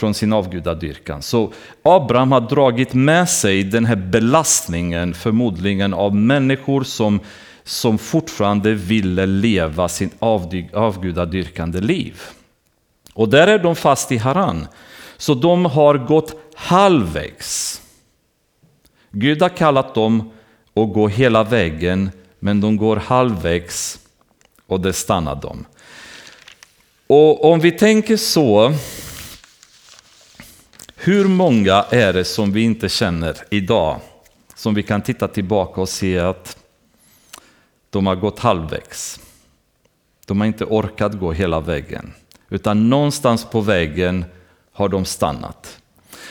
från 0.00 0.14
sin 0.14 0.32
avgudadyrkan. 0.32 1.22
Så 1.22 1.52
Abraham 1.82 2.32
har 2.32 2.40
dragit 2.40 2.94
med 2.94 3.28
sig 3.28 3.64
den 3.64 3.84
här 3.84 3.96
belastningen 3.96 5.14
förmodligen 5.14 5.94
av 5.94 6.14
människor 6.14 6.82
som, 6.82 7.20
som 7.64 7.98
fortfarande 7.98 8.74
ville 8.74 9.26
leva 9.26 9.88
sin 9.88 10.10
avgudadyrkande 10.72 11.80
liv. 11.80 12.20
Och 13.14 13.28
där 13.28 13.46
är 13.46 13.58
de 13.58 13.76
fast 13.76 14.12
i 14.12 14.16
Haran. 14.16 14.66
Så 15.16 15.34
de 15.34 15.64
har 15.64 15.94
gått 15.94 16.34
halvvägs. 16.54 17.82
Gud 19.10 19.42
har 19.42 19.48
kallat 19.48 19.94
dem 19.94 20.30
att 20.74 20.92
gå 20.92 21.08
hela 21.08 21.44
vägen, 21.44 22.10
men 22.38 22.60
de 22.60 22.76
går 22.76 22.96
halvvägs 22.96 23.98
och 24.66 24.80
det 24.80 24.92
stannar 24.92 25.36
dem. 25.36 25.64
Och 27.06 27.52
om 27.52 27.60
vi 27.60 27.72
tänker 27.72 28.16
så, 28.16 28.74
hur 31.02 31.28
många 31.28 31.84
är 31.90 32.12
det 32.12 32.24
som 32.24 32.52
vi 32.52 32.62
inte 32.62 32.88
känner 32.88 33.36
idag, 33.50 34.00
som 34.54 34.74
vi 34.74 34.82
kan 34.82 35.02
titta 35.02 35.28
tillbaka 35.28 35.80
och 35.80 35.88
se 35.88 36.18
att 36.18 36.56
de 37.90 38.06
har 38.06 38.16
gått 38.16 38.38
halvvägs. 38.38 39.20
De 40.26 40.40
har 40.40 40.46
inte 40.46 40.64
orkat 40.64 41.18
gå 41.18 41.32
hela 41.32 41.60
vägen, 41.60 42.12
utan 42.48 42.88
någonstans 42.90 43.44
på 43.44 43.60
vägen 43.60 44.24
har 44.72 44.88
de 44.88 45.04
stannat. 45.04 45.78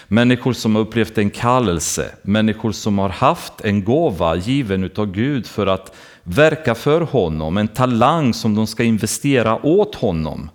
Människor 0.07 0.53
som 0.53 0.76
har 0.76 0.82
upplevt 0.82 1.17
en 1.17 1.30
kallelse, 1.30 2.11
människor 2.22 2.72
som 2.72 2.99
har 2.99 3.09
haft 3.09 3.61
en 3.61 3.84
gåva 3.84 4.36
given 4.36 4.84
utav 4.84 5.11
Gud 5.11 5.47
för 5.47 5.67
att 5.67 5.95
verka 6.24 6.76
för 6.76 7.01
honom, 7.01 7.57
en 7.57 7.67
talang 7.67 8.34
som 8.34 8.55
de 8.55 8.67
ska 8.67 8.84
investera 8.84 9.65
åt 9.65 9.95
honom. 9.95 10.49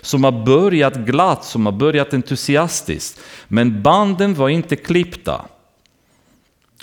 Som 0.00 0.24
har 0.24 0.44
börjat 0.44 0.96
glatt, 0.96 1.44
som 1.44 1.66
har 1.66 1.72
börjat 1.72 2.14
entusiastiskt. 2.14 3.20
Men 3.48 3.82
banden 3.82 4.34
var 4.34 4.48
inte 4.48 4.76
klippta. 4.76 5.44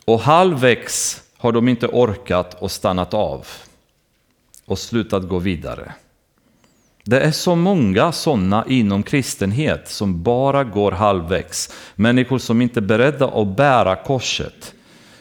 Och 0.05 0.19
halvvägs 0.19 1.21
har 1.37 1.51
de 1.51 1.67
inte 1.67 1.87
orkat 1.87 2.61
och 2.61 2.71
stannat 2.71 3.13
av 3.13 3.47
och 4.65 4.79
slutat 4.79 5.27
gå 5.27 5.39
vidare. 5.39 5.93
Det 7.03 7.19
är 7.19 7.31
så 7.31 7.55
många 7.55 8.11
sådana 8.11 8.65
inom 8.67 9.03
kristenhet 9.03 9.89
som 9.89 10.23
bara 10.23 10.63
går 10.63 10.91
halvvägs. 10.91 11.73
Människor 11.95 12.37
som 12.37 12.61
inte 12.61 12.79
är 12.79 12.81
beredda 12.81 13.27
att 13.27 13.57
bära 13.57 13.95
korset. 13.95 14.73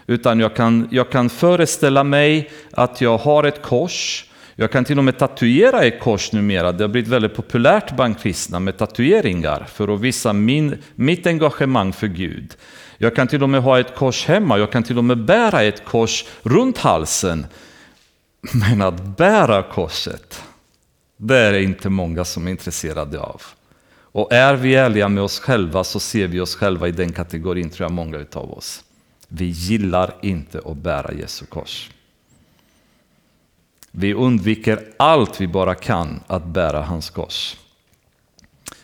Utan 0.07 0.41
jag 0.41 0.57
kan, 0.57 0.89
jag 0.91 1.11
kan 1.11 1.31
föreställa 1.31 2.05
mig 2.05 2.51
att 2.71 3.01
jag 3.01 3.19
har 3.19 3.45
ett 3.45 3.63
kors. 3.63 4.28
Jag 4.61 4.71
kan 4.71 4.85
till 4.85 4.99
och 4.99 5.05
med 5.05 5.19
tatuera 5.19 5.85
ett 5.85 6.01
kors 6.01 6.33
numera. 6.33 6.73
Det 6.73 6.85
har 6.85 6.89
blivit 6.89 7.11
väldigt 7.11 7.35
populärt 7.35 7.97
bland 7.97 8.21
kristna 8.21 8.61
med 8.61 8.79
tatueringar 8.79 9.65
för 9.65 9.95
att 9.95 10.01
visa 10.01 10.33
min, 10.33 10.83
mitt 10.95 11.27
engagemang 11.27 11.93
för 11.93 12.07
Gud. 12.07 12.57
Jag 12.97 13.17
kan 13.17 13.29
till 13.29 13.43
och 13.43 13.49
med 13.49 13.63
ha 13.63 13.81
ett 13.81 13.95
kors 13.95 14.27
hemma. 14.27 14.59
Jag 14.59 14.73
kan 14.73 14.83
till 14.83 14.99
och 14.99 15.05
med 15.05 15.25
bära 15.25 15.63
ett 15.63 15.85
kors 15.85 16.25
runt 16.43 16.79
halsen. 16.79 17.47
Men 18.41 18.83
att 18.83 19.17
bära 19.17 19.63
korset, 19.63 20.43
det 21.17 21.37
är 21.37 21.55
inte 21.55 21.89
många 21.89 22.25
som 22.25 22.47
är 22.47 22.51
intresserade 22.51 23.21
av. 23.21 23.43
Och 24.01 24.33
är 24.33 24.55
vi 24.55 24.75
ärliga 24.75 25.09
med 25.09 25.23
oss 25.23 25.41
själva 25.41 25.85
så 25.85 26.01
ser 26.01 26.27
vi 26.27 26.41
oss 26.41 26.55
själva 26.57 26.89
i 26.89 26.93
den 26.93 27.13
kategorin, 27.13 27.71
tror 27.71 27.85
jag 27.85 27.93
många 27.93 28.19
utav 28.19 28.53
oss. 28.53 28.85
Vi 29.29 29.45
gillar 29.45 30.15
inte 30.23 30.61
att 30.65 30.77
bära 30.77 31.13
Jesu 31.13 31.47
kors. 31.47 31.91
Vi 33.91 34.15
undviker 34.15 34.81
allt 34.97 35.41
vi 35.41 35.47
bara 35.47 35.75
kan 35.75 36.21
att 36.27 36.45
bära 36.45 36.83
hans 36.83 37.11
kors. 37.11 37.57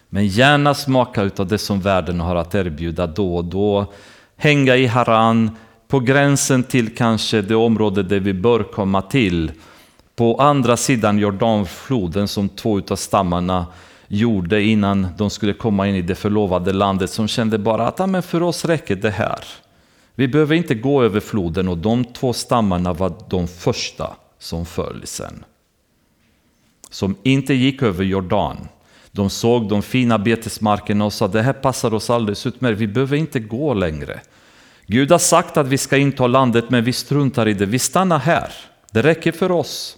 Men 0.09 0.27
gärna 0.27 0.75
smaka 0.75 1.23
utav 1.23 1.47
det 1.47 1.59
som 1.59 1.81
världen 1.81 2.21
har 2.21 2.37
att 2.37 2.55
erbjuda 2.55 3.07
då 3.07 3.37
och 3.37 3.45
då. 3.45 3.93
Hänga 4.37 4.77
i 4.77 4.87
Haran, 4.87 5.51
på 5.89 6.01
gränsen 6.01 6.63
till 6.63 6.97
kanske 6.97 7.43
det 7.43 7.55
område 7.55 8.03
där 8.03 8.21
vi 8.21 8.33
bör 8.33 8.63
komma 8.63 9.03
till. 9.03 9.53
På 10.17 10.37
andra 10.37 10.77
sidan 10.77 11.19
Jordanfloden 11.19 12.29
som 12.29 12.49
två 12.49 12.79
utav 12.79 12.97
stammarna 12.97 13.67
gjorde 14.09 14.63
innan 14.63 15.07
de 15.17 15.31
skulle 15.31 15.53
komma 15.53 15.89
in 15.89 15.95
i 15.95 16.03
det 16.03 16.15
förlovade 16.15 16.73
landet 16.73 17.11
som 17.11 17.29
kände 17.29 17.59
bara 17.59 17.89
att 17.89 18.11
men 18.11 18.23
för 18.23 18.43
oss 18.43 18.65
räcker 18.65 18.97
det 18.97 19.11
här. 19.11 19.45
Vi 20.15 20.29
behöver 20.29 20.55
inte 20.55 20.75
gå 20.75 21.03
över 21.03 21.21
floden 21.21 21.69
och 21.69 21.79
de 21.79 22.05
två 22.05 22.33
stammarna 22.33 22.93
var 22.93 23.13
de 23.29 23.49
första 23.49 24.11
som 24.45 24.67
föll 24.67 25.03
sen. 25.05 25.45
Som 26.91 27.17
inte 27.23 27.55
gick 27.55 27.83
över 27.83 28.05
Jordan. 28.05 28.69
De 29.11 29.31
såg 29.31 29.69
de 29.69 29.83
fina 29.83 30.19
betesmarkerna 30.19 31.05
och 31.05 31.13
sa 31.13 31.29
det 31.29 31.43
här 31.43 31.53
passar 31.53 31.95
oss 31.95 32.11
alldeles 32.11 32.47
utmärkt, 32.47 32.81
vi 32.81 32.87
behöver 32.87 33.17
inte 33.17 33.41
gå 33.41 33.75
längre. 33.75 34.21
Gud 34.87 35.11
har 35.11 35.19
sagt 35.19 35.57
att 35.57 35.67
vi 35.67 35.79
ska 35.79 35.97
inta 35.97 36.27
landet 36.27 36.65
men 36.71 36.85
vi 36.85 36.93
struntar 36.93 37.49
i 37.49 37.55
det, 37.55 37.67
vi 37.67 37.79
stannar 37.79 38.19
här. 38.19 38.53
Det 38.91 39.03
räcker 39.03 39.33
för 39.33 39.51
oss. 39.51 39.97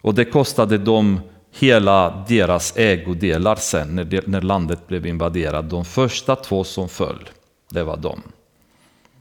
Och 0.00 0.14
det 0.14 0.24
kostade 0.24 0.78
dem 0.78 1.20
hela 1.52 2.24
deras 2.28 2.76
ägodelar 2.76 3.56
sen 3.56 3.94
när, 3.94 4.04
det, 4.04 4.26
när 4.26 4.40
landet 4.40 4.86
blev 4.86 5.06
invaderat. 5.06 5.70
De 5.70 5.84
första 5.84 6.36
två 6.36 6.64
som 6.64 6.88
föll, 6.88 7.28
det 7.70 7.82
var 7.84 7.96
de. 7.96 8.22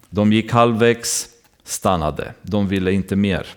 De 0.09 0.33
gick 0.33 0.51
halvvägs, 0.51 1.29
stannade, 1.63 2.33
de 2.41 2.67
ville 2.67 2.91
inte 2.91 3.15
mer. 3.15 3.47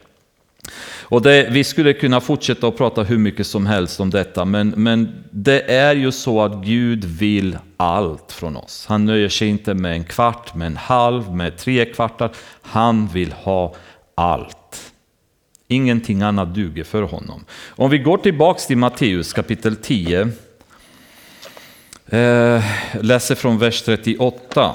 Och 1.03 1.23
det, 1.23 1.49
vi 1.51 1.65
skulle 1.65 1.93
kunna 1.93 2.21
fortsätta 2.21 2.69
att 2.69 2.77
prata 2.77 3.03
hur 3.03 3.19
mycket 3.19 3.47
som 3.47 3.67
helst 3.67 4.01
om 4.01 4.11
detta, 4.11 4.45
men, 4.45 4.69
men 4.69 5.25
det 5.31 5.73
är 5.73 5.95
ju 5.95 6.13
så 6.13 6.43
att 6.43 6.65
Gud 6.65 7.05
vill 7.05 7.59
allt 7.77 8.33
från 8.33 8.57
oss. 8.57 8.87
Han 8.89 9.05
nöjer 9.05 9.29
sig 9.29 9.49
inte 9.49 9.75
med 9.75 9.93
en 9.93 10.05
kvart, 10.05 10.55
med 10.55 10.67
en 10.67 10.77
halv, 10.77 11.35
med 11.35 11.59
tre 11.59 11.85
kvartar. 11.85 12.31
Han 12.63 13.09
vill 13.09 13.33
ha 13.33 13.75
allt. 14.15 14.93
Ingenting 15.69 16.23
annat 16.23 16.55
duger 16.55 16.85
för 16.85 17.03
honom. 17.03 17.45
Om 17.69 17.91
vi 17.91 17.99
går 17.99 18.19
tillbaks 18.19 18.67
till 18.67 18.77
Matteus 18.77 19.33
kapitel 19.33 19.77
10, 19.77 20.29
eh, 22.07 22.65
läser 23.01 23.35
från 23.35 23.59
vers 23.59 23.83
38. 23.83 24.75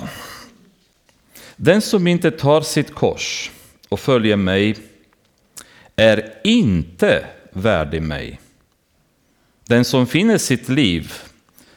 Den 1.56 1.82
som 1.82 2.08
inte 2.08 2.32
tar 2.32 2.62
sitt 2.62 2.96
kors 2.96 3.52
och 3.89 4.00
följer 4.00 4.36
mig 4.36 4.76
är 5.96 6.34
inte 6.43 7.26
värdig 7.52 8.02
mig. 8.02 8.39
Den 9.68 9.86
som 9.86 10.08
finner 10.08 10.38
sitt 10.38 10.70
liv 10.70 11.14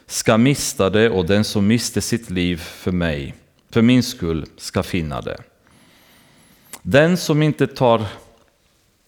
ska 0.07 0.37
mista 0.37 0.89
det 0.89 1.09
och 1.09 1.25
den 1.25 1.43
som 1.43 1.67
mister 1.67 2.01
sitt 2.01 2.29
liv 2.29 2.57
för 2.57 2.91
mig, 2.91 3.33
för 3.69 3.81
min 3.81 4.03
skull, 4.03 4.45
ska 4.57 4.83
finna 4.83 5.21
det. 5.21 5.37
Den 6.81 7.17
som 7.17 7.43
inte 7.43 7.67
tar 7.67 8.05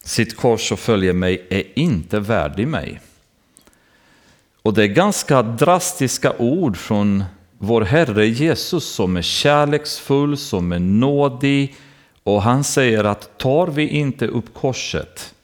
sitt 0.04 0.36
kors 0.36 0.72
och 0.72 0.78
följer 0.78 1.12
mig 1.12 1.46
är 1.50 1.78
inte 1.78 2.20
värdig 2.20 2.68
mig. 2.68 3.00
Och 4.62 4.74
det 4.74 4.82
är 4.82 4.86
ganska 4.88 5.42
drastiska 5.42 6.32
ord 6.38 6.76
från 6.76 7.24
vår 7.58 7.80
Herre 7.80 8.26
Jesus 8.26 8.84
som 8.84 9.16
är 9.16 9.22
kärleksfull, 9.22 10.36
som 10.36 10.72
är 10.72 10.78
nådig, 10.78 11.74
och 12.24 12.42
han 12.42 12.64
säger 12.64 13.04
att 13.04 13.38
tar 13.38 13.66
vi 13.66 13.88
inte 13.88 14.26
upp 14.26 14.54
korset 14.54 15.34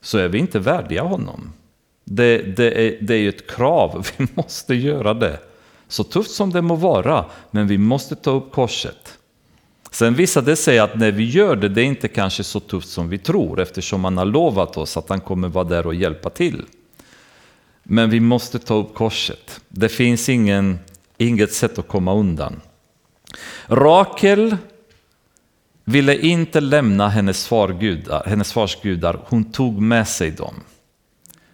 så 0.00 0.18
är 0.18 0.28
vi 0.28 0.38
inte 0.38 0.58
värdiga 0.58 1.02
honom. 1.02 1.52
Det, 2.04 2.38
det, 2.38 2.86
är, 2.86 2.98
det 3.00 3.14
är 3.14 3.28
ett 3.28 3.50
krav, 3.50 4.06
vi 4.16 4.26
måste 4.34 4.74
göra 4.74 5.14
det. 5.14 5.38
Så 5.88 6.04
tufft 6.04 6.30
som 6.30 6.52
det 6.52 6.62
må 6.62 6.74
vara, 6.74 7.24
men 7.50 7.66
vi 7.66 7.78
måste 7.78 8.16
ta 8.16 8.30
upp 8.30 8.52
korset. 8.52 9.18
Sen 9.90 10.14
visade 10.14 10.50
det 10.50 10.56
sig 10.56 10.78
att 10.78 10.94
när 10.94 11.12
vi 11.12 11.24
gör 11.24 11.56
det, 11.56 11.68
det 11.68 11.82
är 11.82 11.84
inte 11.84 12.08
kanske 12.08 12.44
så 12.44 12.60
tufft 12.60 12.88
som 12.88 13.08
vi 13.08 13.18
tror 13.18 13.60
eftersom 13.60 14.04
han 14.04 14.18
har 14.18 14.24
lovat 14.24 14.76
oss 14.76 14.96
att 14.96 15.08
han 15.08 15.20
kommer 15.20 15.48
vara 15.48 15.64
där 15.64 15.86
och 15.86 15.94
hjälpa 15.94 16.30
till. 16.30 16.64
Men 17.82 18.10
vi 18.10 18.20
måste 18.20 18.58
ta 18.58 18.74
upp 18.74 18.94
korset. 18.94 19.60
Det 19.68 19.88
finns 19.88 20.28
ingen, 20.28 20.78
inget 21.18 21.52
sätt 21.52 21.78
att 21.78 21.88
komma 21.88 22.14
undan. 22.14 22.60
Rakel 23.66 24.56
ville 25.84 26.16
inte 26.18 26.60
lämna 26.60 27.08
hennes, 27.08 27.46
fargudar, 27.46 28.22
hennes 28.26 28.52
fars 28.52 28.76
gudar, 28.82 29.20
hon 29.24 29.44
tog 29.44 29.80
med 29.80 30.08
sig 30.08 30.30
dem. 30.30 30.54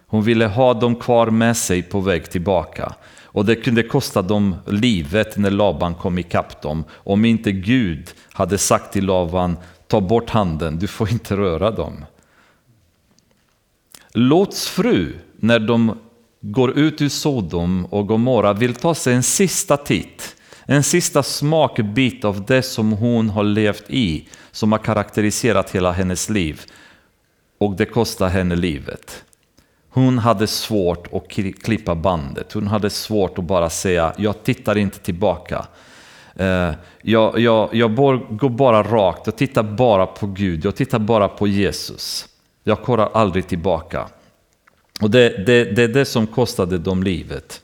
Hon 0.07 0.23
ville 0.23 0.47
ha 0.47 0.75
dem 0.75 0.97
kvar 0.97 1.31
med 1.31 1.57
sig 1.57 1.83
på 1.83 2.01
väg 2.01 2.31
tillbaka. 2.31 2.95
Och 3.23 3.45
det 3.45 3.57
kunde 3.57 3.83
kosta 3.83 4.23
dem 4.23 4.57
livet 4.67 5.37
när 5.37 5.51
Laban 5.51 5.95
kom 5.95 6.19
ikapp 6.19 6.63
dem. 6.63 6.85
Om 6.91 7.25
inte 7.25 7.53
Gud 7.53 8.11
hade 8.33 8.59
sagt 8.59 8.93
till 8.93 9.07
Laban, 9.07 9.57
ta 9.87 10.01
bort 10.01 10.31
handen, 10.31 10.79
du 10.79 10.87
får 10.87 11.11
inte 11.11 11.37
röra 11.37 11.71
dem. 11.71 12.05
Lots 14.13 14.69
fru, 14.69 15.19
när 15.37 15.59
de 15.59 15.99
går 16.41 16.79
ut 16.79 17.03
ur 17.03 17.09
Sodom 17.09 17.87
och 17.87 18.07
Gomorra, 18.07 18.53
vill 18.53 18.75
ta 18.75 18.95
sig 18.95 19.15
en 19.15 19.23
sista 19.23 19.77
titt 19.77 20.36
en 20.67 20.83
sista 20.83 21.23
smakbit 21.23 22.25
av 22.25 22.45
det 22.45 22.63
som 22.63 22.93
hon 22.93 23.31
har 23.31 23.45
levt 23.45 23.85
i, 23.89 24.29
som 24.51 24.73
har 24.73 24.79
karaktäriserat 24.79 25.71
hela 25.71 25.93
hennes 25.93 26.29
liv. 26.29 26.61
Och 27.59 27.77
det 27.77 27.85
kostar 27.85 28.29
henne 28.29 28.57
livet. 28.57 29.25
Hon 29.91 30.19
hade 30.19 30.47
svårt 30.47 31.13
att 31.13 31.29
klippa 31.63 31.95
bandet. 31.95 32.53
Hon 32.53 32.67
hade 32.67 32.91
svårt 32.91 33.39
att 33.39 33.45
bara 33.45 33.71
säga, 33.71 34.13
jag 34.17 34.43
tittar 34.43 34.79
inte 34.79 34.99
tillbaka. 34.99 35.67
Eh, 36.37 36.73
jag, 37.03 37.39
jag, 37.39 37.75
jag 37.75 37.95
går 38.31 38.49
bara 38.49 38.83
rakt, 38.83 39.27
jag 39.27 39.37
tittar 39.37 39.63
bara 39.63 40.07
på 40.07 40.27
Gud, 40.27 40.65
jag 40.65 40.77
tittar 40.77 40.99
bara 40.99 41.29
på 41.29 41.47
Jesus. 41.47 42.29
Jag 42.65 42.83
kollar 42.83 43.11
aldrig 43.15 43.49
tillbaka. 43.49 44.09
Och 45.01 45.11
det, 45.11 45.47
det, 45.47 45.65
det 45.65 45.83
är 45.83 45.89
det 45.89 46.05
som 46.05 46.27
kostade 46.27 46.79
dem 46.79 47.03
livet. 47.03 47.63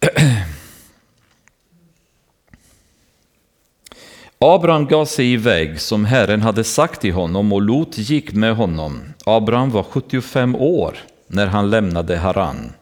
Abraham 4.44 4.86
gav 4.86 5.04
sig 5.04 5.32
iväg 5.32 5.80
som 5.80 6.04
Herren 6.04 6.42
hade 6.42 6.64
sagt 6.64 7.00
till 7.00 7.12
honom 7.12 7.52
och 7.52 7.62
Lot 7.62 7.98
gick 7.98 8.32
med 8.32 8.56
honom. 8.56 9.00
Abraham 9.24 9.70
var 9.70 9.82
75 9.82 10.56
år 10.56 10.98
när 11.26 11.46
han 11.46 11.70
lämnade 11.70 12.16
Haran. 12.16 12.72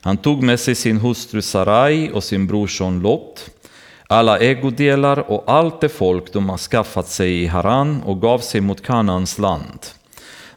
Han 0.00 0.16
tog 0.16 0.42
med 0.42 0.60
sig 0.60 0.74
sin 0.74 0.96
hustru 0.96 1.42
Sarai 1.42 2.10
och 2.12 2.24
sin 2.24 2.46
brorson 2.46 3.00
Lot, 3.00 3.50
alla 4.06 4.38
ägodelar 4.38 5.30
och 5.30 5.44
allt 5.46 5.80
det 5.80 5.88
folk 5.88 6.32
de 6.32 6.48
har 6.48 6.58
skaffat 6.58 7.08
sig 7.08 7.42
i 7.42 7.46
Haran 7.46 8.02
och 8.02 8.20
gav 8.20 8.38
sig 8.38 8.60
mot 8.60 8.82
Kanans 8.82 9.38
land. 9.38 9.86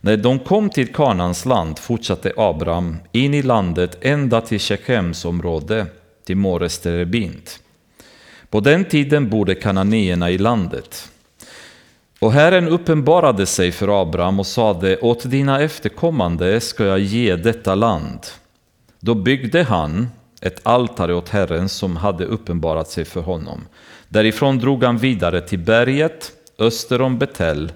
När 0.02 0.18
de 0.18 0.40
kom 0.40 0.70
till 0.70 0.94
Kanans 0.94 1.46
land 1.46 1.80
fortsatte 1.80 2.34
Abraham 2.38 2.98
in 3.12 3.34
i 3.34 3.42
landet 3.42 3.98
ända 4.02 4.42
till 4.42 4.60
Shechems 4.60 5.26
område, 5.26 5.86
till 6.26 6.38
Mores 6.38 6.80
Terebint. 6.80 7.60
På 8.52 8.60
den 8.60 8.86
tiden 8.86 9.30
bodde 9.30 9.56
kananéerna 9.56 10.32
i 10.32 10.38
landet. 10.38 11.10
Och 12.20 12.32
Herren 12.32 12.68
uppenbarade 12.68 13.46
sig 13.46 13.72
för 13.72 14.02
Abraham 14.02 14.40
och 14.40 14.48
sade, 14.48 14.98
åt 14.98 15.30
dina 15.32 15.62
efterkommande 15.62 16.62
ska 16.62 16.86
jag 16.86 17.00
ge 17.00 17.36
detta 17.36 17.76
land. 17.76 18.20
Då 19.00 19.14
byggde 19.14 19.64
han 19.64 20.08
ett 20.42 20.60
altare 20.64 21.16
åt 21.16 21.30
Herren 21.30 21.70
som 21.70 21.96
hade 21.98 22.26
uppenbarat 22.26 22.90
sig 22.90 23.06
för 23.06 23.22
honom. 23.22 23.62
Därifrån 24.10 24.60
drog 24.60 24.84
han 24.84 24.98
vidare 24.98 25.42
till 25.42 25.60
berget 25.60 26.32
öster 26.60 27.02
om 27.02 27.18
Betel 27.18 27.72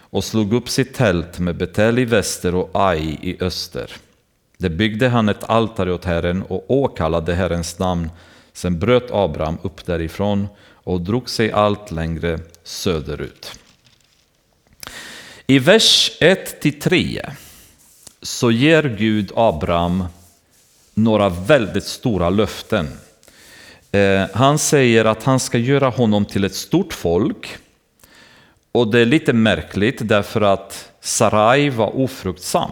och 0.00 0.24
slog 0.24 0.52
upp 0.52 0.68
sitt 0.68 0.94
tält 0.94 1.38
med 1.38 1.56
Betel 1.56 1.98
i 1.98 2.04
väster 2.04 2.54
och 2.54 2.70
Ai 2.72 3.18
i 3.22 3.36
öster. 3.40 3.90
Där 4.58 4.68
byggde 4.68 5.08
han 5.08 5.28
ett 5.28 5.44
altare 5.50 5.92
åt 5.92 6.04
Herren 6.04 6.42
och 6.42 6.70
åkallade 6.70 7.34
Herrens 7.34 7.78
namn. 7.78 8.10
Sen 8.56 8.78
bröt 8.78 9.10
Abraham 9.10 9.58
upp 9.62 9.86
därifrån 9.86 10.48
och 10.72 11.00
drog 11.00 11.30
sig 11.30 11.52
allt 11.52 11.90
längre 11.90 12.38
söderut. 12.64 13.58
I 15.46 15.58
vers 15.58 16.10
1-3 16.20 17.30
så 18.22 18.50
ger 18.50 18.96
Gud 18.98 19.32
Abraham 19.34 20.04
några 20.94 21.28
väldigt 21.28 21.84
stora 21.84 22.30
löften. 22.30 22.88
Eh, 23.92 24.26
han 24.32 24.58
säger 24.58 25.04
att 25.04 25.22
han 25.22 25.40
ska 25.40 25.58
göra 25.58 25.88
honom 25.88 26.24
till 26.24 26.44
ett 26.44 26.54
stort 26.54 26.92
folk. 26.92 27.56
Och 28.72 28.88
det 28.90 29.00
är 29.00 29.06
lite 29.06 29.32
märkligt 29.32 30.08
därför 30.08 30.40
att 30.40 30.90
Sarai 31.00 31.70
var 31.70 31.96
ofruktsam. 31.96 32.70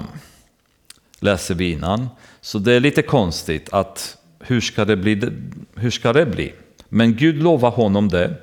Läser 1.18 1.54
vi 1.54 1.70
innan. 1.70 2.08
Så 2.40 2.58
det 2.58 2.72
är 2.72 2.80
lite 2.80 3.02
konstigt 3.02 3.68
att 3.72 4.16
hur 4.46 4.60
ska 4.60 4.84
det 4.84 4.96
bli? 4.96 5.32
Hur 5.74 5.90
ska 5.90 6.12
det 6.12 6.26
bli? 6.26 6.52
Men 6.88 7.16
Gud 7.16 7.42
lovar 7.42 7.70
honom 7.70 8.08
det. 8.08 8.34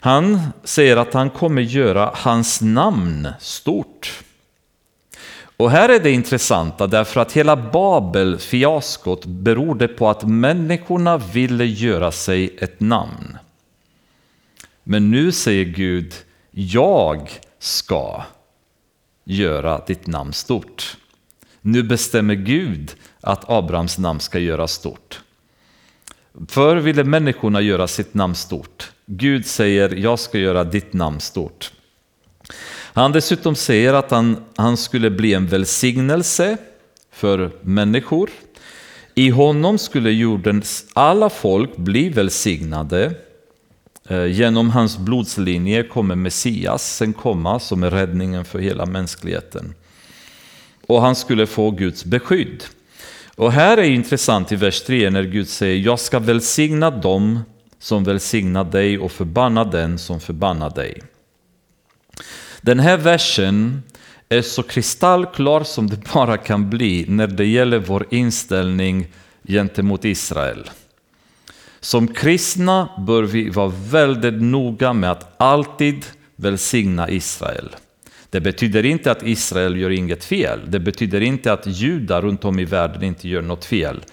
Han 0.00 0.40
säger 0.64 0.96
att 0.96 1.14
han 1.14 1.30
kommer 1.30 1.62
göra 1.62 2.10
hans 2.14 2.60
namn 2.60 3.28
stort. 3.40 4.22
Och 5.56 5.70
här 5.70 5.88
är 5.88 6.00
det 6.00 6.10
intressanta 6.10 6.86
därför 6.86 7.20
att 7.20 7.32
hela 7.32 7.56
Babel-fiaskot 7.56 9.26
berodde 9.26 9.88
på 9.88 10.08
att 10.08 10.28
människorna 10.28 11.18
ville 11.18 11.64
göra 11.64 12.12
sig 12.12 12.56
ett 12.58 12.80
namn. 12.80 13.38
Men 14.84 15.10
nu 15.10 15.32
säger 15.32 15.64
Gud, 15.64 16.14
jag 16.50 17.30
ska 17.58 18.22
göra 19.24 19.82
ditt 19.86 20.06
namn 20.06 20.32
stort. 20.32 20.96
Nu 21.60 21.82
bestämmer 21.82 22.34
Gud 22.34 22.94
att 23.24 23.50
Abrahams 23.50 23.98
namn 23.98 24.20
ska 24.20 24.38
göras 24.38 24.72
stort. 24.72 25.20
Förr 26.48 26.76
ville 26.76 27.04
människorna 27.04 27.60
göra 27.60 27.88
sitt 27.88 28.14
namn 28.14 28.34
stort. 28.34 28.92
Gud 29.06 29.46
säger, 29.46 29.96
jag 29.96 30.18
ska 30.18 30.38
göra 30.38 30.64
ditt 30.64 30.92
namn 30.92 31.20
stort. 31.20 31.72
Han 32.92 33.12
dessutom 33.12 33.54
säger 33.54 33.94
att 33.94 34.10
han, 34.10 34.36
han 34.56 34.76
skulle 34.76 35.10
bli 35.10 35.34
en 35.34 35.46
välsignelse 35.46 36.56
för 37.12 37.50
människor. 37.60 38.30
I 39.14 39.30
honom 39.30 39.78
skulle 39.78 40.10
jordens 40.10 40.86
alla 40.92 41.30
folk 41.30 41.76
bli 41.76 42.08
välsignade. 42.08 43.14
Eh, 44.08 44.26
genom 44.26 44.70
hans 44.70 44.98
blodslinje 44.98 45.82
kommer 45.82 46.14
Messias 46.14 46.96
sen 46.96 47.12
komma 47.12 47.60
som 47.60 47.82
är 47.82 47.90
räddningen 47.90 48.44
för 48.44 48.58
hela 48.58 48.86
mänskligheten. 48.86 49.74
Och 50.86 51.00
han 51.00 51.16
skulle 51.16 51.46
få 51.46 51.70
Guds 51.70 52.04
beskydd. 52.04 52.64
Och 53.36 53.52
här 53.52 53.76
är 53.76 53.82
intressant 53.82 54.52
i 54.52 54.56
vers 54.56 54.82
3 54.82 55.10
när 55.10 55.22
Gud 55.22 55.48
säger 55.48 55.84
jag 55.84 56.00
ska 56.00 56.18
välsigna 56.18 56.90
dem 56.90 57.40
som 57.78 58.04
välsignar 58.04 58.64
dig 58.64 58.98
och 58.98 59.12
förbanna 59.12 59.64
den 59.64 59.98
som 59.98 60.20
förbannar 60.20 60.70
dig. 60.70 61.02
Den 62.60 62.80
här 62.80 62.96
versen 62.96 63.82
är 64.28 64.42
så 64.42 64.62
kristallklar 64.62 65.64
som 65.64 65.90
det 65.90 65.96
bara 66.14 66.36
kan 66.36 66.70
bli 66.70 67.04
när 67.08 67.26
det 67.26 67.46
gäller 67.46 67.78
vår 67.78 68.06
inställning 68.10 69.06
gentemot 69.48 70.04
Israel. 70.04 70.70
Som 71.80 72.08
kristna 72.08 72.88
bör 73.06 73.22
vi 73.22 73.50
vara 73.50 73.72
väldigt 73.90 74.42
noga 74.42 74.92
med 74.92 75.10
att 75.10 75.34
alltid 75.36 76.06
välsigna 76.36 77.10
Israel. 77.10 77.76
Det 78.34 78.40
betyder 78.40 78.84
inte 78.84 79.10
att 79.10 79.22
Israel 79.22 79.76
gör 79.76 79.90
inget 79.90 80.24
fel. 80.24 80.60
Det 80.66 80.78
betyder 80.80 81.20
inte 81.20 81.52
att 81.52 81.66
judar 81.66 82.22
runt 82.22 82.44
om 82.44 82.58
i 82.58 82.64
världen 82.64 83.02
inte 83.02 83.28
gör 83.28 83.42
något 83.42 83.64
fel. 83.64 84.04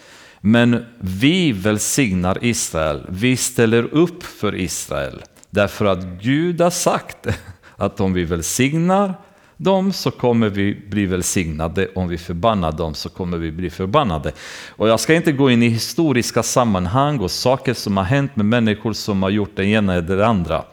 Men 0.41 0.85
vi 0.99 1.51
välsignar 1.51 2.37
Israel. 2.41 3.01
Vi 3.09 3.37
ställer 3.37 3.83
upp 3.83 4.23
för 4.23 4.55
Israel. 4.55 5.21
Därför 5.49 5.85
att 5.85 6.03
Gud 6.03 6.61
har 6.61 6.69
sagt 6.69 7.27
att 7.75 7.99
om 7.99 8.13
vi 8.13 8.23
välsignar 8.23 9.13
dem 9.57 9.93
så 9.93 10.11
kommer 10.11 10.49
vi 10.49 10.81
bli 10.89 11.05
välsignade, 11.05 11.87
om 11.95 12.07
vi 12.07 12.17
förbannar 12.17 12.71
dem 12.71 12.93
så 12.93 13.09
kommer 13.09 13.37
vi 13.37 13.51
bli 13.51 13.69
förbannade. 13.69 14.31
Och 14.69 14.89
jag 14.89 14.99
ska 14.99 15.13
inte 15.13 15.31
gå 15.31 15.51
in 15.51 15.63
i 15.63 15.67
historiska 15.67 16.43
sammanhang 16.43 17.19
och 17.19 17.31
saker 17.31 17.73
som 17.73 17.97
har 17.97 18.03
hänt 18.03 18.35
med 18.35 18.45
människor 18.45 18.93
som 18.93 19.23
har 19.23 19.29
gjort 19.29 19.55
det 19.55 19.65
ena 19.65 19.93
eller 19.93 20.17
det 20.17 20.27
andra. 20.27 20.63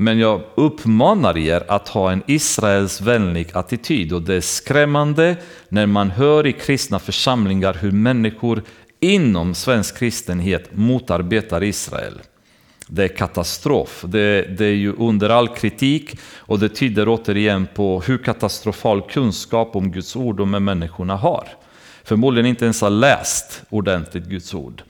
Men 0.00 0.18
jag 0.18 0.40
uppmanar 0.54 1.38
er 1.38 1.64
att 1.68 1.88
ha 1.88 2.12
en 2.12 2.22
Israels 2.26 3.00
vänlig 3.00 3.48
attityd 3.52 4.12
och 4.12 4.22
det 4.22 4.34
är 4.34 4.40
skrämmande 4.40 5.36
när 5.68 5.86
man 5.86 6.10
hör 6.10 6.46
i 6.46 6.52
kristna 6.52 6.98
församlingar 6.98 7.74
hur 7.80 7.90
människor 7.90 8.62
inom 9.00 9.54
svensk 9.54 9.98
kristenhet 9.98 10.68
motarbetar 10.72 11.62
Israel. 11.62 12.20
Det 12.86 13.04
är 13.04 13.08
katastrof. 13.08 14.04
Det, 14.08 14.58
det, 14.58 14.64
är 14.64 14.74
ju 14.74 14.92
under 14.92 15.30
all 15.30 15.48
kritik 15.48 16.18
och 16.36 16.58
det 16.58 16.68
tyder 16.68 17.08
återigen 17.08 17.68
på 17.74 18.00
hur 18.00 18.18
katastrofal 18.18 19.02
kunskap 19.02 19.76
om 19.76 19.92
Guds 19.92 20.16
ord 20.16 20.36
de 20.36 20.52
här 20.52 20.60
människorna 20.60 21.16
har. 21.16 21.48
Förmodligen 22.04 22.46
inte 22.46 22.64
ens 22.64 22.80
har 22.80 22.90
läst 22.90 23.62
ordentligt 23.70 24.24
Guds 24.24 24.54
ord. 24.54 24.82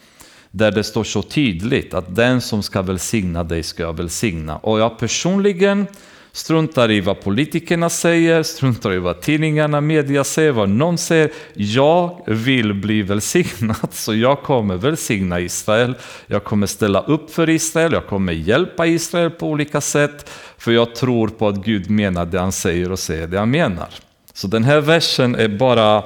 Där 0.51 0.71
det 0.71 0.85
står 0.85 1.05
så 1.05 1.23
tydligt 1.23 1.95
att 1.95 2.17
den 2.17 2.41
som 2.41 2.63
ska 2.63 2.83
välsigna 2.83 3.45
dig 3.45 3.63
ska 3.63 3.83
jag 3.83 3.97
välsigna. 3.97 4.57
Och 4.57 4.81
jag 4.81 4.99
personligen 4.99 5.87
struntar 6.33 6.91
i 6.91 7.01
vad 7.01 7.21
politikerna 7.21 7.91
säger, 7.91 8.43
struntar 8.43 8.93
i 8.93 8.99
vad 8.99 9.21
tidningarna, 9.21 9.81
media 9.81 10.25
säger, 10.25 10.53
vad 10.53 10.69
någon 10.69 10.99
säger. 10.99 11.31
Jag 11.55 12.23
vill 12.27 12.75
bli 12.75 13.03
välsignad, 13.03 13.77
så 13.91 14.15
jag 14.15 14.43
kommer 14.43 14.77
välsigna 14.77 15.41
Israel. 15.41 15.95
Jag 16.27 16.45
kommer 16.45 16.67
ställa 16.67 17.01
upp 17.01 17.31
för 17.31 17.49
Israel, 17.49 17.93
jag 17.93 18.07
kommer 18.07 18.33
hjälpa 18.33 18.87
Israel 18.87 19.31
på 19.31 19.47
olika 19.47 19.81
sätt, 19.81 20.31
för 20.59 20.73
jag 20.73 20.95
tror 20.95 21.29
på 21.29 21.49
att 21.49 21.65
Gud 21.65 21.91
menar 21.91 22.27
det 22.27 22.41
han 22.41 22.53
säger 22.53 22.93
och 22.93 22.99
säger 22.99 23.27
det 23.27 23.39
han 23.39 23.51
menar. 23.51 23.89
Så 24.33 24.47
den 24.47 24.65
här 24.65 24.81
versen 24.81 25.35
är 25.35 25.49
bara, 25.49 26.05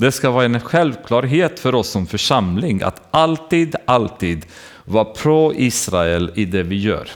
det 0.00 0.12
ska 0.12 0.30
vara 0.30 0.44
en 0.44 0.60
självklarhet 0.60 1.60
för 1.60 1.74
oss 1.74 1.88
som 1.88 2.06
församling 2.06 2.82
att 2.82 3.02
alltid, 3.10 3.76
alltid 3.84 4.46
vara 4.84 5.04
pro-Israel 5.04 6.30
i 6.34 6.44
det 6.44 6.62
vi 6.62 6.76
gör. 6.80 7.08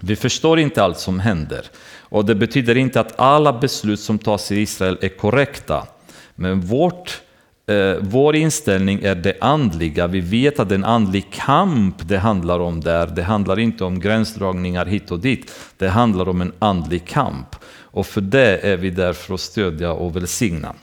Vi 0.00 0.16
förstår 0.16 0.58
inte 0.58 0.82
allt 0.82 0.98
som 0.98 1.20
händer. 1.20 1.66
Och 2.00 2.24
det 2.24 2.34
betyder 2.34 2.76
inte 2.76 3.00
att 3.00 3.20
alla 3.20 3.52
beslut 3.52 4.00
som 4.00 4.18
tas 4.18 4.52
i 4.52 4.60
Israel 4.60 4.98
är 5.00 5.08
korrekta. 5.08 5.86
Men 6.34 6.60
vårt, 6.60 7.20
eh, 7.66 7.94
vår 8.00 8.36
inställning 8.36 9.02
är 9.02 9.14
det 9.14 9.36
andliga. 9.40 10.06
Vi 10.06 10.20
vet 10.20 10.60
att 10.60 10.68
det 10.68 10.74
är 10.74 10.78
en 10.78 10.84
andlig 10.84 11.32
kamp 11.32 12.08
det 12.08 12.18
handlar 12.18 12.60
om 12.60 12.80
där. 12.80 13.06
Det 13.06 13.22
handlar 13.22 13.58
inte 13.58 13.84
om 13.84 14.00
gränsdragningar 14.00 14.86
hit 14.86 15.10
och 15.10 15.18
dit. 15.18 15.52
Det 15.76 15.88
handlar 15.88 16.28
om 16.28 16.40
en 16.40 16.52
andlig 16.58 17.06
kamp. 17.06 17.56
Och 17.80 18.06
för 18.06 18.20
det 18.20 18.58
är 18.58 18.76
vi 18.76 18.90
där 18.90 19.12
för 19.12 19.34
att 19.34 19.40
stödja 19.40 19.92
och 19.92 20.16
välsigna. 20.16 20.74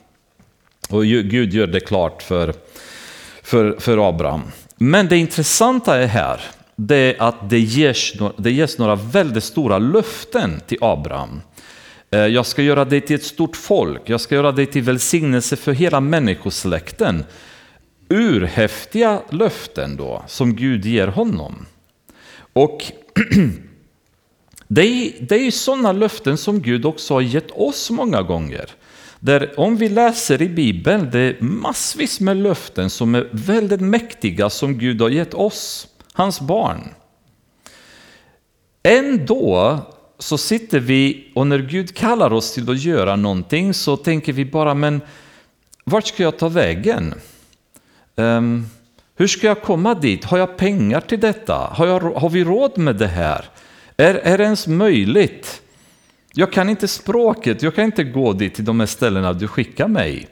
Och 0.89 1.05
Gud 1.05 1.53
gör 1.53 1.67
det 1.67 1.79
klart 1.79 2.23
för, 2.23 2.53
för, 3.43 3.75
för 3.79 4.09
Abraham. 4.09 4.41
Men 4.77 5.07
det 5.07 5.17
intressanta 5.17 5.97
är 5.97 6.07
här 6.07 6.41
det 6.75 6.95
är 6.95 7.21
att 7.21 7.49
det 7.49 7.59
ges, 7.59 8.13
det 8.37 8.51
ges 8.51 8.77
några 8.77 8.95
väldigt 8.95 9.43
stora 9.43 9.77
löften 9.77 10.61
till 10.67 10.77
Abraham. 10.81 11.41
Eh, 12.11 12.19
jag 12.19 12.45
ska 12.45 12.61
göra 12.61 12.85
dig 12.85 13.01
till 13.01 13.15
ett 13.15 13.23
stort 13.23 13.55
folk, 13.55 14.01
jag 14.05 14.21
ska 14.21 14.35
göra 14.35 14.51
dig 14.51 14.65
till 14.65 14.81
välsignelse 14.81 15.55
för 15.55 15.71
hela 15.71 15.99
människosläkten. 15.99 17.25
Urhäftiga 18.09 19.21
löften 19.29 19.95
då, 19.97 20.23
som 20.27 20.55
Gud 20.55 20.85
ger 20.85 21.07
honom. 21.07 21.65
Och 22.53 22.83
det 24.67 24.81
är, 24.81 25.11
det 25.19 25.35
är 25.35 25.51
sådana 25.51 25.91
löften 25.91 26.37
som 26.37 26.61
Gud 26.61 26.85
också 26.85 27.13
har 27.13 27.21
gett 27.21 27.51
oss 27.51 27.89
många 27.89 28.21
gånger. 28.21 28.69
Där 29.25 29.59
om 29.59 29.77
vi 29.77 29.89
läser 29.89 30.41
i 30.41 30.49
Bibeln, 30.49 31.09
det 31.11 31.19
är 31.19 31.41
massvis 31.41 32.19
med 32.19 32.37
löften 32.37 32.89
som 32.89 33.15
är 33.15 33.29
väldigt 33.31 33.81
mäktiga 33.81 34.49
som 34.49 34.77
Gud 34.77 35.01
har 35.01 35.09
gett 35.09 35.33
oss 35.33 35.87
hans 36.13 36.41
barn. 36.41 36.89
Ändå 38.83 39.79
så 40.19 40.37
sitter 40.37 40.79
vi 40.79 41.31
och 41.35 41.47
när 41.47 41.59
Gud 41.59 41.95
kallar 41.95 42.33
oss 42.33 42.53
till 42.53 42.69
att 42.69 42.81
göra 42.81 43.15
någonting 43.15 43.73
så 43.73 43.97
tänker 43.97 44.33
vi 44.33 44.45
bara, 44.45 44.73
men 44.73 45.01
vart 45.83 46.07
ska 46.07 46.23
jag 46.23 46.37
ta 46.37 46.49
vägen? 46.49 47.13
Um, 48.15 48.69
Hur 49.15 49.27
ska 49.27 49.47
jag 49.47 49.61
komma 49.61 49.93
dit? 49.93 50.25
Har 50.25 50.37
jag 50.37 50.57
pengar 50.57 51.01
till 51.01 51.19
detta? 51.19 51.55
Har, 51.55 51.87
jag, 51.87 51.99
har 51.99 52.29
vi 52.29 52.43
råd 52.43 52.77
med 52.77 52.95
det 52.95 53.07
här? 53.07 53.45
Är, 53.97 54.15
är 54.15 54.37
det 54.37 54.43
ens 54.43 54.67
möjligt? 54.67 55.61
Jag 56.37 56.51
kan 56.51 56.69
inte 56.69 56.87
språket, 56.87 57.63
jag 57.63 57.75
kan 57.75 57.85
inte 57.85 58.03
gå 58.03 58.33
dit 58.33 58.55
till 58.55 58.65
de 58.65 58.79
här 58.79 58.87
ställena 58.87 59.33
du 59.33 59.47
skickar 59.47 59.87
mig. 59.87 60.27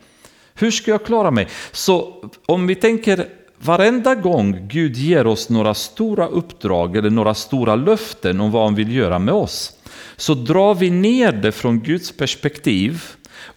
Hur 0.56 0.72
ska 0.72 0.92
jag 0.92 1.06
klara 1.06 1.32
mig? 1.32 1.48
Så 1.72 2.24
om 2.46 2.68
vi 2.68 2.76
tänker 2.76 3.28
varenda 3.60 4.16
gång 4.16 4.68
Gud 4.68 4.96
ger 4.96 5.28
oss 5.28 5.50
några 5.50 5.74
stora 5.74 6.28
uppdrag 6.28 6.98
eller 6.98 7.10
några 7.10 7.34
stora 7.34 7.76
löften 7.76 8.42
om 8.42 8.52
vad 8.52 8.64
han 8.64 8.76
vill 8.76 8.96
göra 8.96 9.20
med 9.20 9.34
oss, 9.34 9.72
så 10.16 10.34
drar 10.34 10.76
vi 10.76 10.90
ner 10.90 11.32
det 11.32 11.52
från 11.52 11.80
Guds 11.80 12.12
perspektiv 12.12 13.04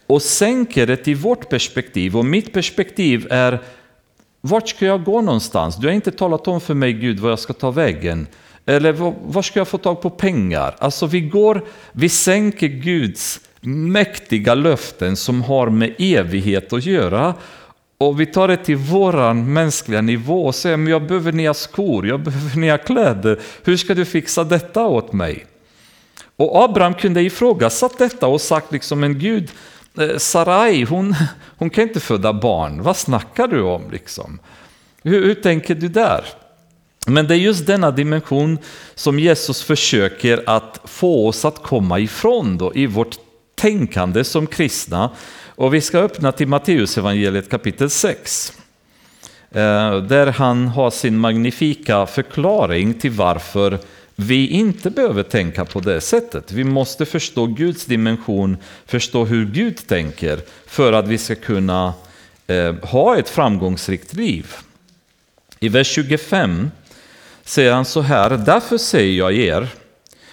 och 0.07 0.21
sänker 0.21 0.87
det 0.87 0.97
till 0.97 1.15
vårt 1.15 1.49
perspektiv. 1.49 2.17
Och 2.17 2.25
mitt 2.25 2.53
perspektiv 2.53 3.27
är, 3.29 3.61
vart 4.41 4.69
ska 4.69 4.85
jag 4.85 5.03
gå 5.03 5.21
någonstans? 5.21 5.77
Du 5.77 5.87
har 5.87 5.93
inte 5.93 6.11
talat 6.11 6.47
om 6.47 6.61
för 6.61 6.73
mig 6.73 6.93
Gud 6.93 7.19
var 7.19 7.29
jag 7.29 7.39
ska 7.39 7.53
ta 7.53 7.71
vägen. 7.71 8.27
Eller 8.69 8.91
var 9.31 9.41
ska 9.41 9.59
jag 9.59 9.67
få 9.67 9.77
tag 9.77 10.01
på 10.01 10.09
pengar? 10.09 10.75
Alltså 10.79 11.05
vi 11.05 11.21
går, 11.21 11.65
vi 11.91 12.09
sänker 12.09 12.67
Guds 12.67 13.39
mäktiga 13.61 14.55
löften 14.55 15.15
som 15.15 15.41
har 15.41 15.69
med 15.69 15.95
evighet 15.99 16.73
att 16.73 16.85
göra 16.85 17.33
och 17.97 18.19
vi 18.19 18.25
tar 18.25 18.47
det 18.47 18.57
till 18.57 18.75
våran 18.75 19.53
mänskliga 19.53 20.01
nivå 20.01 20.45
och 20.45 20.55
säger 20.55 20.77
men 20.77 20.91
jag 20.91 21.07
behöver 21.07 21.31
nya 21.31 21.53
skor, 21.53 22.07
jag 22.07 22.19
behöver 22.19 22.57
nya 22.59 22.77
kläder. 22.77 23.39
Hur 23.63 23.77
ska 23.77 23.93
du 23.93 24.05
fixa 24.05 24.43
detta 24.43 24.85
åt 24.85 25.13
mig? 25.13 25.45
Och 26.35 26.63
Abraham 26.63 26.93
kunde 26.93 27.21
ifrågasatt 27.21 27.97
detta 27.97 28.27
och 28.27 28.41
sagt 28.41 28.71
liksom 28.71 28.99
men 28.99 29.19
Gud, 29.19 29.51
eh, 29.99 30.17
Sarai 30.17 30.83
hon, 30.83 31.15
hon 31.57 31.69
kan 31.69 31.83
inte 31.83 31.99
föda 31.99 32.33
barn, 32.33 32.83
vad 32.83 32.97
snackar 32.97 33.47
du 33.47 33.61
om 33.61 33.91
liksom? 33.91 34.39
Hur, 35.03 35.25
hur 35.25 35.35
tänker 35.35 35.75
du 35.75 35.87
där? 35.87 36.25
Men 37.09 37.27
det 37.27 37.33
är 37.33 37.37
just 37.37 37.67
denna 37.67 37.91
dimension 37.91 38.57
som 38.95 39.19
Jesus 39.19 39.63
försöker 39.63 40.43
att 40.45 40.81
få 40.85 41.27
oss 41.27 41.45
att 41.45 41.63
komma 41.63 41.99
ifrån 41.99 42.57
då, 42.57 42.75
i 42.75 42.85
vårt 42.85 43.15
tänkande 43.55 44.23
som 44.23 44.47
kristna. 44.47 45.09
Och 45.45 45.73
vi 45.73 45.81
ska 45.81 45.99
öppna 45.99 46.31
till 46.31 46.47
Matteus 46.47 46.97
evangeliet 46.97 47.49
kapitel 47.49 47.89
6. 47.89 48.53
Eh, 49.51 49.97
där 50.01 50.27
han 50.27 50.67
har 50.67 50.89
sin 50.89 51.17
magnifika 51.17 52.05
förklaring 52.05 52.93
till 52.93 53.11
varför 53.11 53.79
vi 54.15 54.47
inte 54.47 54.89
behöver 54.89 55.23
tänka 55.23 55.65
på 55.65 55.79
det 55.79 56.01
sättet. 56.01 56.51
Vi 56.51 56.63
måste 56.63 57.05
förstå 57.05 57.45
Guds 57.45 57.85
dimension, 57.85 58.57
förstå 58.85 59.25
hur 59.25 59.45
Gud 59.45 59.87
tänker 59.87 60.39
för 60.65 60.93
att 60.93 61.07
vi 61.07 61.17
ska 61.17 61.35
kunna 61.35 61.93
eh, 62.47 62.75
ha 62.83 63.17
ett 63.17 63.29
framgångsrikt 63.29 64.13
liv. 64.13 64.55
I 65.59 65.69
vers 65.69 65.87
25 65.87 66.71
säger 67.47 67.73
han 67.73 67.85
så 67.85 68.01
här, 68.01 68.29
därför 68.29 68.77
säger 68.77 69.17
jag 69.17 69.33
er, 69.33 69.67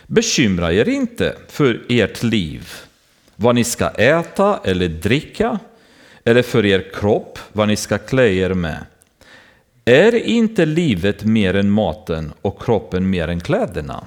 bekymra 0.06 0.72
er 0.72 0.88
inte 0.88 1.36
för 1.48 1.82
ert 1.88 2.22
liv, 2.22 2.68
vad 3.36 3.54
ni 3.54 3.64
ska 3.64 3.88
äta 3.88 4.60
eller 4.64 4.88
dricka, 4.88 5.58
eller 6.24 6.42
för 6.42 6.66
er 6.66 6.84
kropp, 6.94 7.38
vad 7.52 7.68
ni 7.68 7.76
ska 7.76 7.98
klä 7.98 8.28
er 8.28 8.54
med. 8.54 8.84
Är 9.84 10.14
inte 10.14 10.66
livet 10.66 11.24
mer 11.24 11.56
än 11.56 11.70
maten 11.70 12.32
och 12.42 12.62
kroppen 12.62 13.10
mer 13.10 13.28
än 13.28 13.40
kläderna? 13.40 14.06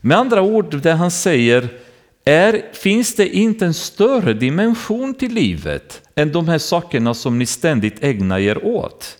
Med 0.00 0.18
andra 0.18 0.42
ord, 0.42 0.76
det 0.82 0.92
han 0.92 1.10
säger 1.10 1.68
är, 2.24 2.62
finns 2.72 3.14
det 3.14 3.28
inte 3.28 3.66
en 3.66 3.74
större 3.74 4.32
dimension 4.32 5.14
till 5.14 5.32
livet 5.32 6.02
än 6.14 6.32
de 6.32 6.48
här 6.48 6.58
sakerna 6.58 7.14
som 7.14 7.38
ni 7.38 7.46
ständigt 7.46 8.04
ägnar 8.04 8.38
er 8.38 8.66
åt? 8.66 9.19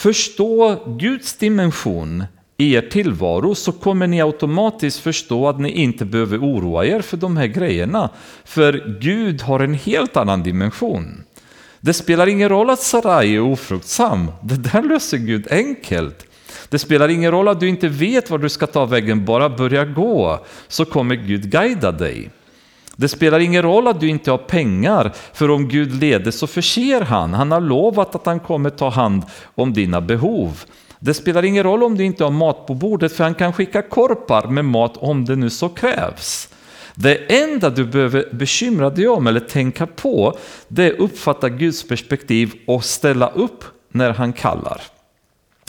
Förstå 0.00 0.82
Guds 0.86 1.36
dimension 1.36 2.24
i 2.56 2.74
er 2.74 2.82
tillvaro 2.82 3.54
så 3.54 3.72
kommer 3.72 4.06
ni 4.06 4.22
automatiskt 4.22 4.98
förstå 4.98 5.48
att 5.48 5.60
ni 5.60 5.70
inte 5.70 6.04
behöver 6.04 6.38
oroa 6.38 6.86
er 6.86 7.00
för 7.00 7.16
de 7.16 7.36
här 7.36 7.46
grejerna. 7.46 8.10
För 8.44 8.98
Gud 9.00 9.42
har 9.42 9.60
en 9.60 9.74
helt 9.74 10.16
annan 10.16 10.42
dimension. 10.42 11.24
Det 11.80 11.92
spelar 11.92 12.26
ingen 12.26 12.48
roll 12.48 12.70
att 12.70 12.80
Sarai 12.80 13.34
är 13.34 13.40
ofruktsam, 13.40 14.32
det 14.42 14.56
där 14.56 14.82
löser 14.82 15.18
Gud 15.18 15.46
enkelt. 15.50 16.26
Det 16.68 16.78
spelar 16.78 17.08
ingen 17.08 17.30
roll 17.30 17.48
att 17.48 17.60
du 17.60 17.68
inte 17.68 17.88
vet 17.88 18.30
var 18.30 18.38
du 18.38 18.48
ska 18.48 18.66
ta 18.66 18.86
vägen, 18.86 19.24
bara 19.24 19.48
börja 19.48 19.84
gå 19.84 20.46
så 20.68 20.84
kommer 20.84 21.14
Gud 21.14 21.50
guida 21.50 21.92
dig. 21.92 22.30
Det 22.96 23.08
spelar 23.08 23.40
ingen 23.40 23.62
roll 23.62 23.88
att 23.88 24.00
du 24.00 24.08
inte 24.08 24.30
har 24.30 24.38
pengar, 24.38 25.12
för 25.32 25.50
om 25.50 25.68
Gud 25.68 25.94
leder 25.94 26.30
så 26.30 26.46
förser 26.46 27.00
han. 27.00 27.34
Han 27.34 27.50
har 27.50 27.60
lovat 27.60 28.14
att 28.14 28.26
han 28.26 28.40
kommer 28.40 28.70
ta 28.70 28.88
hand 28.88 29.22
om 29.54 29.72
dina 29.72 30.00
behov. 30.00 30.64
Det 30.98 31.14
spelar 31.14 31.44
ingen 31.44 31.62
roll 31.62 31.82
om 31.82 31.96
du 31.96 32.04
inte 32.04 32.24
har 32.24 32.30
mat 32.30 32.66
på 32.66 32.74
bordet, 32.74 33.12
för 33.12 33.24
han 33.24 33.34
kan 33.34 33.52
skicka 33.52 33.82
korpar 33.82 34.46
med 34.46 34.64
mat 34.64 34.96
om 34.96 35.24
det 35.24 35.36
nu 35.36 35.50
så 35.50 35.68
krävs. 35.68 36.48
Det 36.94 37.42
enda 37.42 37.70
du 37.70 37.84
behöver 37.84 38.28
bekymra 38.32 38.90
dig 38.90 39.08
om 39.08 39.26
eller 39.26 39.40
tänka 39.40 39.86
på, 39.86 40.38
det 40.68 40.84
är 40.84 40.92
att 40.92 40.98
uppfatta 40.98 41.48
Guds 41.48 41.88
perspektiv 41.88 42.52
och 42.66 42.84
ställa 42.84 43.28
upp 43.28 43.64
när 43.92 44.10
han 44.10 44.32
kallar. 44.32 44.82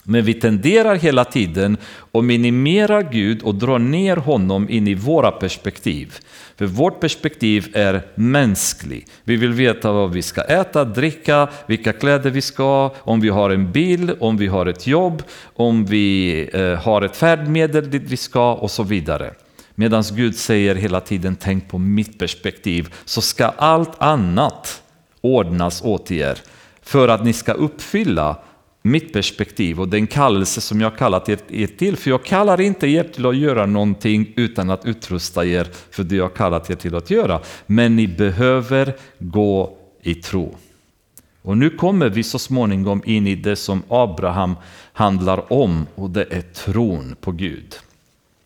Men 0.04 0.26
vi 0.26 0.34
tenderar 0.34 0.95
hela 0.95 1.26
tiden 1.26 1.78
att 2.12 2.24
minimera 2.24 3.02
Gud 3.02 3.41
och 3.41 3.56
dra 3.56 3.78
ner 3.78 4.18
honom 4.18 4.70
in 4.70 4.88
i 4.88 4.93
våra 4.93 5.32
perspektiv. 5.32 6.16
För 6.58 6.66
vårt 6.66 6.99
perspektiv 6.99 7.68
är 7.74 8.06
mänskligt. 8.16 9.12
Vi 9.24 9.36
vill 9.36 9.54
veta 9.54 9.91
vad 9.91 10.12
vi 10.12 10.22
ska 10.22 10.41
äta, 10.41 10.86
dricka, 10.86 11.47
vilka 11.66 11.93
kläder 11.93 12.30
vi 12.30 12.41
ska 12.41 12.64
ha, 12.64 12.95
om 12.99 13.22
vi 13.22 13.30
har 13.30 13.49
en 13.49 13.72
bil, 13.72 14.16
om 14.20 14.38
vi 14.38 14.47
har 14.47 14.66
ett 14.66 14.88
jobb, 14.88 15.24
om 15.56 15.86
vi 15.86 16.49
eh, 16.54 16.84
har 16.84 17.02
ett 17.02 17.18
färdmedel 17.18 17.89
dit 17.89 18.04
vi 18.06 18.18
ska 18.18 18.54
och 18.54 18.72
så 18.72 18.84
vidare. 18.84 19.34
Medan 19.76 20.04
Gud 20.12 20.36
säger 20.36 20.76
hela 20.76 20.99
tiden 21.02 21.36
tänk 21.39 21.70
på 21.70 21.78
mitt 21.78 22.20
perspektiv 22.20 22.93
så 23.06 23.22
ska 23.22 23.45
allt 23.45 24.02
annat 24.02 24.82
ordnas 25.22 25.82
åt 25.82 26.12
er 26.12 26.38
för 26.82 27.08
att 27.08 27.24
ni 27.24 27.34
ska 27.34 27.52
uppfylla 27.52 28.38
mitt 28.82 29.14
perspektiv 29.14 29.80
och 29.80 29.88
den 29.88 30.08
kallelse 30.08 30.62
som 30.62 30.82
jag 30.82 30.98
kallat 30.98 31.30
er 31.30 31.68
till. 31.68 31.98
För 31.98 32.10
jag 32.10 32.24
kallar 32.24 32.62
inte 32.62 32.88
er 32.88 33.04
till 33.04 33.26
att 33.26 33.38
göra 33.38 33.66
någonting 33.66 34.34
utan 34.36 34.70
att 34.70 34.86
utrusta 34.86 35.46
er 35.46 35.68
för 35.92 36.04
det 36.04 36.16
jag 36.16 36.34
kallat 36.34 36.70
er 36.70 36.76
till 36.76 36.96
att 36.96 37.10
göra. 37.10 37.40
Men 37.66 37.96
ni 37.96 38.08
behöver 38.08 38.96
gå 39.20 39.78
i 40.02 40.16
tro. 40.16 40.56
Och 41.42 41.58
nu 41.58 41.70
kommer 41.70 42.10
vi 42.10 42.24
så 42.24 42.40
småningom 42.40 43.02
in 43.06 43.28
i 43.28 43.36
det 43.36 43.56
som 43.56 43.84
Abraham 43.88 44.56
handlar 44.94 45.54
om 45.54 45.88
och 45.96 46.10
det 46.10 46.26
är 46.30 46.42
tron 46.42 47.16
på 47.22 47.32
Gud. 47.32 47.76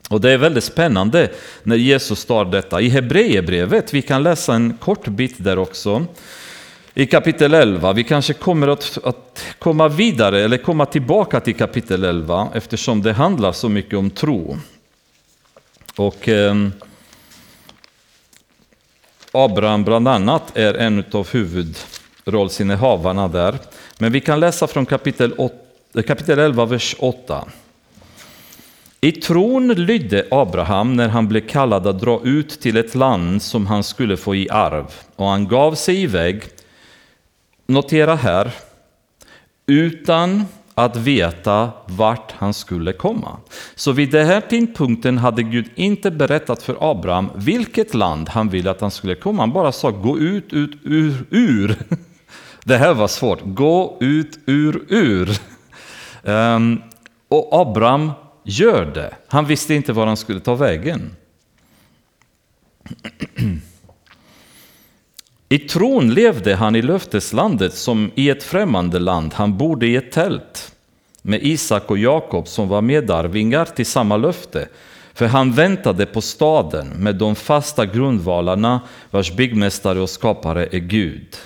Och 0.10 0.22
det 0.22 0.32
är 0.32 0.38
väldigt 0.38 0.64
spännande 0.64 1.32
när 1.64 1.76
Jesus 1.76 2.26
tar 2.26 2.46
detta. 2.46 2.82
I 2.82 2.90
Hebreerbrevet, 2.90 3.94
vi 3.94 4.02
kan 4.02 4.24
läsa 4.24 4.56
en 4.56 4.78
kort 4.78 5.08
bit 5.08 5.36
där 5.38 5.60
också 5.60 6.06
i 6.98 7.06
kapitel 7.06 7.54
11. 7.54 7.93
Vi 7.93 8.04
kanske 8.04 8.34
kommer 8.34 8.68
att, 8.68 8.98
att, 9.04 9.43
komma 9.60 9.88
vidare 9.88 10.43
eller 10.43 10.58
komma 10.58 10.86
tillbaka 10.86 11.39
till 11.39 11.56
kapitel 11.56 12.04
11 12.04 12.50
eftersom 12.54 13.02
det 13.02 13.14
handlar 13.14 13.52
så 13.52 13.70
mycket 13.70 14.00
om 14.00 14.10
tro. 14.10 14.58
Och 15.96 16.30
eh, 16.30 16.56
Abraham 19.32 19.84
bland 19.84 20.08
annat 20.08 20.58
är 20.58 20.74
en 20.74 21.04
av 21.12 21.28
huvudrollsinnehavarna 21.32 23.28
där. 23.28 23.58
Men 23.98 24.12
vi 24.12 24.22
kan 24.22 24.39
läsa 24.39 24.68
från 24.68 24.86
kapitel, 24.86 25.34
8, 25.38 25.56
eh, 25.96 26.04
kapitel 26.04 26.39
11, 26.39 26.66
vers 26.66 26.96
8. 27.00 27.46
I 29.02 29.12
tron 29.12 29.68
lydde 29.68 30.28
Abraham 30.32 30.96
när 30.96 31.10
han 31.10 31.28
blev 31.28 31.48
kallad 31.48 31.88
att 31.88 32.00
dra 32.00 32.22
ut 32.24 32.62
till 32.62 32.78
ett 32.78 32.96
land 32.96 33.41
som 33.41 33.68
han 33.68 33.84
skulle 33.84 34.18
få 34.18 34.36
i 34.36 34.50
arv, 34.50 34.86
och 35.16 35.28
han 35.28 35.48
gav 35.48 35.76
sig 35.76 36.02
iväg 36.02 36.43
notera 37.68 38.16
här, 38.16 38.51
utan 39.66 40.45
att 40.76 40.95
veta 40.95 41.72
vart 41.86 42.32
han 42.32 42.53
skulle 42.53 42.93
komma. 42.93 43.38
Så 43.76 43.91
vid 43.91 44.11
den 44.11 44.28
här 44.28 44.41
tidpunkten 44.41 45.18
hade 45.18 45.43
Gud 45.43 45.70
inte 45.76 46.11
berättat 46.11 46.63
för 46.63 46.91
Abraham 46.91 47.30
vilket 47.36 47.93
land 47.93 48.30
han 48.30 48.49
ville 48.49 48.72
att 48.72 48.82
han 48.82 48.91
skulle 48.91 49.16
komma. 49.16 49.41
Han 49.41 49.53
bara 49.53 49.72
sa 49.72 49.91
gå 49.91 50.20
ut, 50.20 50.53
ut, 50.53 50.72
ur, 50.84 51.26
ur. 51.30 51.76
Det 52.63 52.78
här 52.78 52.93
var 52.93 53.07
svårt. 53.07 53.39
Gå 53.43 53.97
ut, 53.99 54.39
ur, 54.45 54.86
ur. 54.88 55.39
Um, 56.24 56.82
och 57.28 57.61
Abraham 57.61 58.11
gör 58.43 58.86
det. 58.86 59.16
Han 59.28 59.45
visste 59.45 59.74
inte 59.74 59.93
var 59.93 60.07
han 60.07 60.18
skulle 60.18 60.39
ta 60.39 60.55
vägen. 60.55 61.16
I 65.50 65.60
tron 65.60 66.14
levde 66.14 66.56
han 66.56 66.76
i 66.76 66.82
löfteslandet 66.82 67.74
som 67.74 68.12
i 68.16 68.30
ett 68.30 68.43
främmande 68.43 69.00
land. 69.00 69.34
Han 69.34 69.58
bodde 69.58 69.88
i 69.88 69.96
ett 69.96 70.12
tält 70.12 70.76
med 71.22 71.43
Isak 71.43 71.91
och 71.91 71.98
Jakob 71.98 72.48
som 72.48 72.68
var 72.68 72.82
medarvingar 72.82 73.66
till 73.66 73.86
samma 73.86 74.18
löfte. 74.18 74.68
För 75.14 75.26
han 75.26 75.52
väntade 75.52 76.06
på 76.06 76.22
staden 76.22 76.88
med 76.88 77.16
de 77.16 77.36
fasta 77.36 77.86
grundvalarna 77.86 78.82
vars 79.12 79.32
byggmästare 79.32 80.00
och 80.00 80.10
skapare 80.10 80.66
är 80.72 80.80
Gud. 80.80 81.38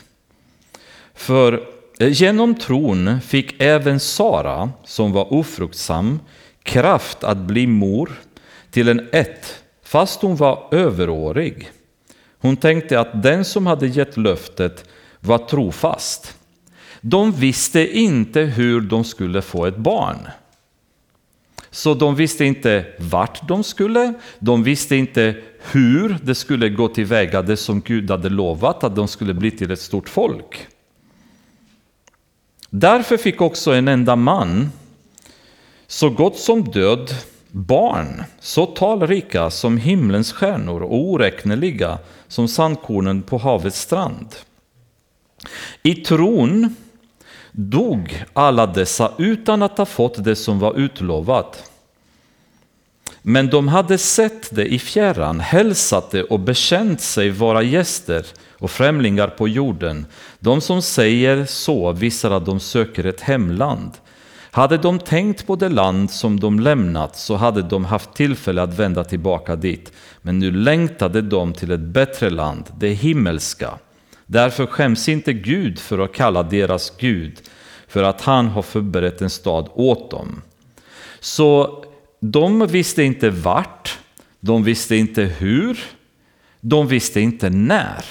För 1.14 1.64
eh, 2.00 2.12
Genom 2.12 2.56
tron 2.56 3.22
fick 3.22 3.62
även 3.62 4.00
Sara, 4.00 4.70
som 4.86 5.12
var 5.12 5.34
ofruktsam, 5.34 6.20
kraft 6.64 7.24
att 7.24 7.38
bli 7.38 7.68
mor 7.68 8.12
till 8.72 8.90
en 8.90 9.08
ett, 9.12 9.64
fast 9.84 10.22
hon 10.22 10.36
var 10.36 10.68
överårig. 10.72 11.70
Hon 12.40 12.58
tänkte 12.58 13.00
att 13.00 13.24
den 13.24 13.46
som 13.46 13.68
hade 13.68 13.88
gett 13.88 14.18
löftet 14.18 14.86
var 15.20 15.38
trofast. 15.38 16.36
De 17.02 17.32
visste 17.32 17.98
inte 17.98 18.42
hur 18.42 18.82
de 18.82 19.04
skulle 19.04 19.42
få 19.42 19.66
ett 19.66 19.78
barn. 19.78 20.18
Så 21.72 21.94
de 21.94 22.16
visste 22.16 22.46
inte 22.46 22.86
vart 23.00 23.48
de 23.48 23.64
skulle, 23.64 24.14
de 24.40 24.64
visste 24.64 24.96
inte 24.96 25.36
hur 25.72 26.18
det 26.24 26.36
skulle 26.36 26.70
gå 26.70 26.88
tillväga, 26.88 27.42
det 27.42 27.58
som 27.58 27.82
Gud 27.82 28.12
hade 28.12 28.30
lovat, 28.30 28.84
att 28.84 28.96
de 28.96 29.08
skulle 29.08 29.34
bli 29.34 29.52
till 29.52 29.72
ett 29.72 29.80
stort 29.80 30.10
folk. 30.10 30.68
Därför 32.70 33.18
fick 33.18 33.42
också 33.42 33.72
en 33.72 33.88
enda 33.88 34.16
man, 34.16 34.72
så 35.88 36.10
gott 36.10 36.38
som 36.38 36.64
död, 36.64 37.14
barn, 37.52 38.24
så 38.40 38.66
talrika 38.66 39.50
som 39.50 39.78
himlens 39.78 40.34
stjärnor 40.34 40.82
och 40.82 40.96
oräkneliga 40.96 41.98
som 42.28 42.48
sandkornen 42.48 43.22
på 43.22 43.38
havets 43.38 43.82
strand. 43.82 44.36
I 45.84 45.96
tron 45.96 46.76
dog 47.52 48.26
alla 48.34 48.66
dessa 48.66 49.12
utan 49.18 49.62
att 49.62 49.78
ha 49.78 49.86
fått 49.86 50.24
det 50.24 50.36
som 50.36 50.60
var 50.60 50.80
utlovat. 50.80 51.72
Men 53.22 53.50
de 53.50 53.68
hade 53.68 53.98
sett 53.98 54.56
det 54.56 54.66
i 54.66 54.80
fjärran, 54.80 55.40
hälsat 55.40 56.12
det 56.12 56.24
och 56.24 56.40
bekänt 56.40 57.02
sig 57.02 57.30
vara 57.30 57.62
gäster 57.62 58.26
och 58.58 58.72
främlingar 58.72 59.28
på 59.28 59.48
jorden. 59.48 60.06
De 60.40 60.62
som 60.62 60.82
säger 60.82 61.46
så 61.46 61.92
visar 61.92 62.32
att 62.32 62.46
de 62.46 62.60
söker 62.60 63.04
ett 63.04 63.22
hemland. 63.22 63.92
Hade 64.52 64.78
de 64.78 65.00
tänkt 65.00 65.48
på 65.48 65.56
det 65.56 65.70
land 65.70 66.12
som 66.12 66.40
de 66.40 66.60
lämnat 66.60 67.16
så 67.16 67.36
hade 67.36 67.62
de 67.62 67.86
haft 67.86 68.14
tillfälle 68.14 68.62
att 68.62 68.80
vända 68.80 69.04
tillbaka 69.04 69.56
dit. 69.56 69.94
Men 70.22 70.40
nu 70.40 70.52
längtade 70.52 71.22
de 71.22 71.54
till 71.54 71.72
ett 71.72 71.80
bättre 71.80 72.30
land, 72.30 72.66
det 72.78 72.90
himmelska. 72.90 73.74
Därför 74.26 74.66
skäms 74.66 75.10
inte 75.10 75.34
Gud 75.34 75.80
för 75.80 76.00
att 76.00 76.14
kalla 76.14 76.44
deras 76.44 76.94
Gud, 76.98 77.42
för 77.88 78.04
att 78.04 78.22
han 78.22 78.48
har 78.48 78.62
förberett 78.62 79.22
en 79.22 79.30
stad 79.30 79.70
åt 79.74 80.12
dem. 80.12 80.42
Så 81.20 81.84
de 82.20 82.68
visste 82.68 83.04
inte 83.04 83.30
vart, 83.30 83.98
de 84.40 84.64
visste 84.64 84.96
inte 84.96 85.24
hur, 85.24 85.80
de 86.62 86.88
visste 86.88 87.22
inte 87.22 87.50
när. 87.50 88.06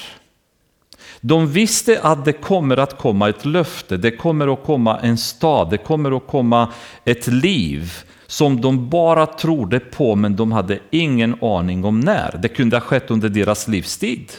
De 1.21 1.47
visste 1.47 2.01
att 2.03 2.25
det 2.25 2.33
kommer 2.33 2.77
att 2.77 2.99
komma 2.99 3.29
ett 3.29 3.45
löfte, 3.45 3.97
det 3.97 4.11
kommer 4.11 4.53
att 4.53 4.65
komma 4.65 4.99
en 4.99 5.19
stad, 5.19 5.71
det 5.71 5.79
kommer 5.79 6.17
att 6.17 6.27
komma 6.27 6.73
ett 7.05 7.27
liv 7.27 7.93
som 8.27 8.61
de 8.61 8.89
bara 8.89 9.27
trodde 9.27 9.81
på 9.81 10.15
men 10.15 10.37
de 10.37 10.53
hade 10.53 10.79
ingen 10.91 11.43
aning 11.43 11.85
om 11.85 12.01
när. 12.01 12.39
Det 12.43 12.49
kunde 12.49 12.77
ha 12.77 12.81
skett 12.81 13.11
under 13.11 13.29
deras 13.29 13.69
livstid. 13.69 14.33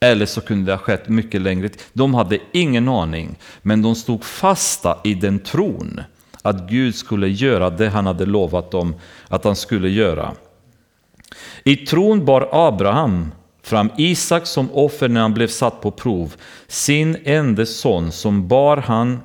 Eller 0.00 0.26
så 0.26 0.40
kunde 0.40 0.66
det 0.66 0.72
ha 0.72 0.78
skett 0.78 1.08
mycket 1.08 1.40
längre. 1.40 1.68
De 1.92 2.14
hade 2.14 2.38
ingen 2.52 2.88
aning, 2.88 3.36
men 3.62 3.82
de 3.82 3.94
stod 3.94 4.24
fasta 4.24 4.98
i 5.04 5.14
den 5.14 5.38
tron 5.38 6.00
att 6.42 6.70
Gud 6.70 6.94
skulle 6.94 7.28
göra 7.28 7.70
det 7.70 7.88
han 7.88 8.06
hade 8.06 8.26
lovat 8.26 8.70
dem 8.70 8.94
att 9.28 9.44
han 9.44 9.56
skulle 9.56 9.88
göra. 9.88 10.32
I 11.64 11.76
tron 11.76 12.24
bar 12.24 12.48
Abraham 12.52 13.32
fram 13.62 13.90
Isak 13.96 14.46
som 14.46 14.70
offer 14.72 15.08
när 15.08 15.20
han 15.20 15.34
blev 15.34 15.48
satt 15.48 15.80
på 15.80 15.90
prov, 15.90 16.34
sin 16.66 17.16
enda 17.24 17.66
son 17.66 18.12
som 18.12 18.48
bar 18.48 18.76
han, 18.76 19.20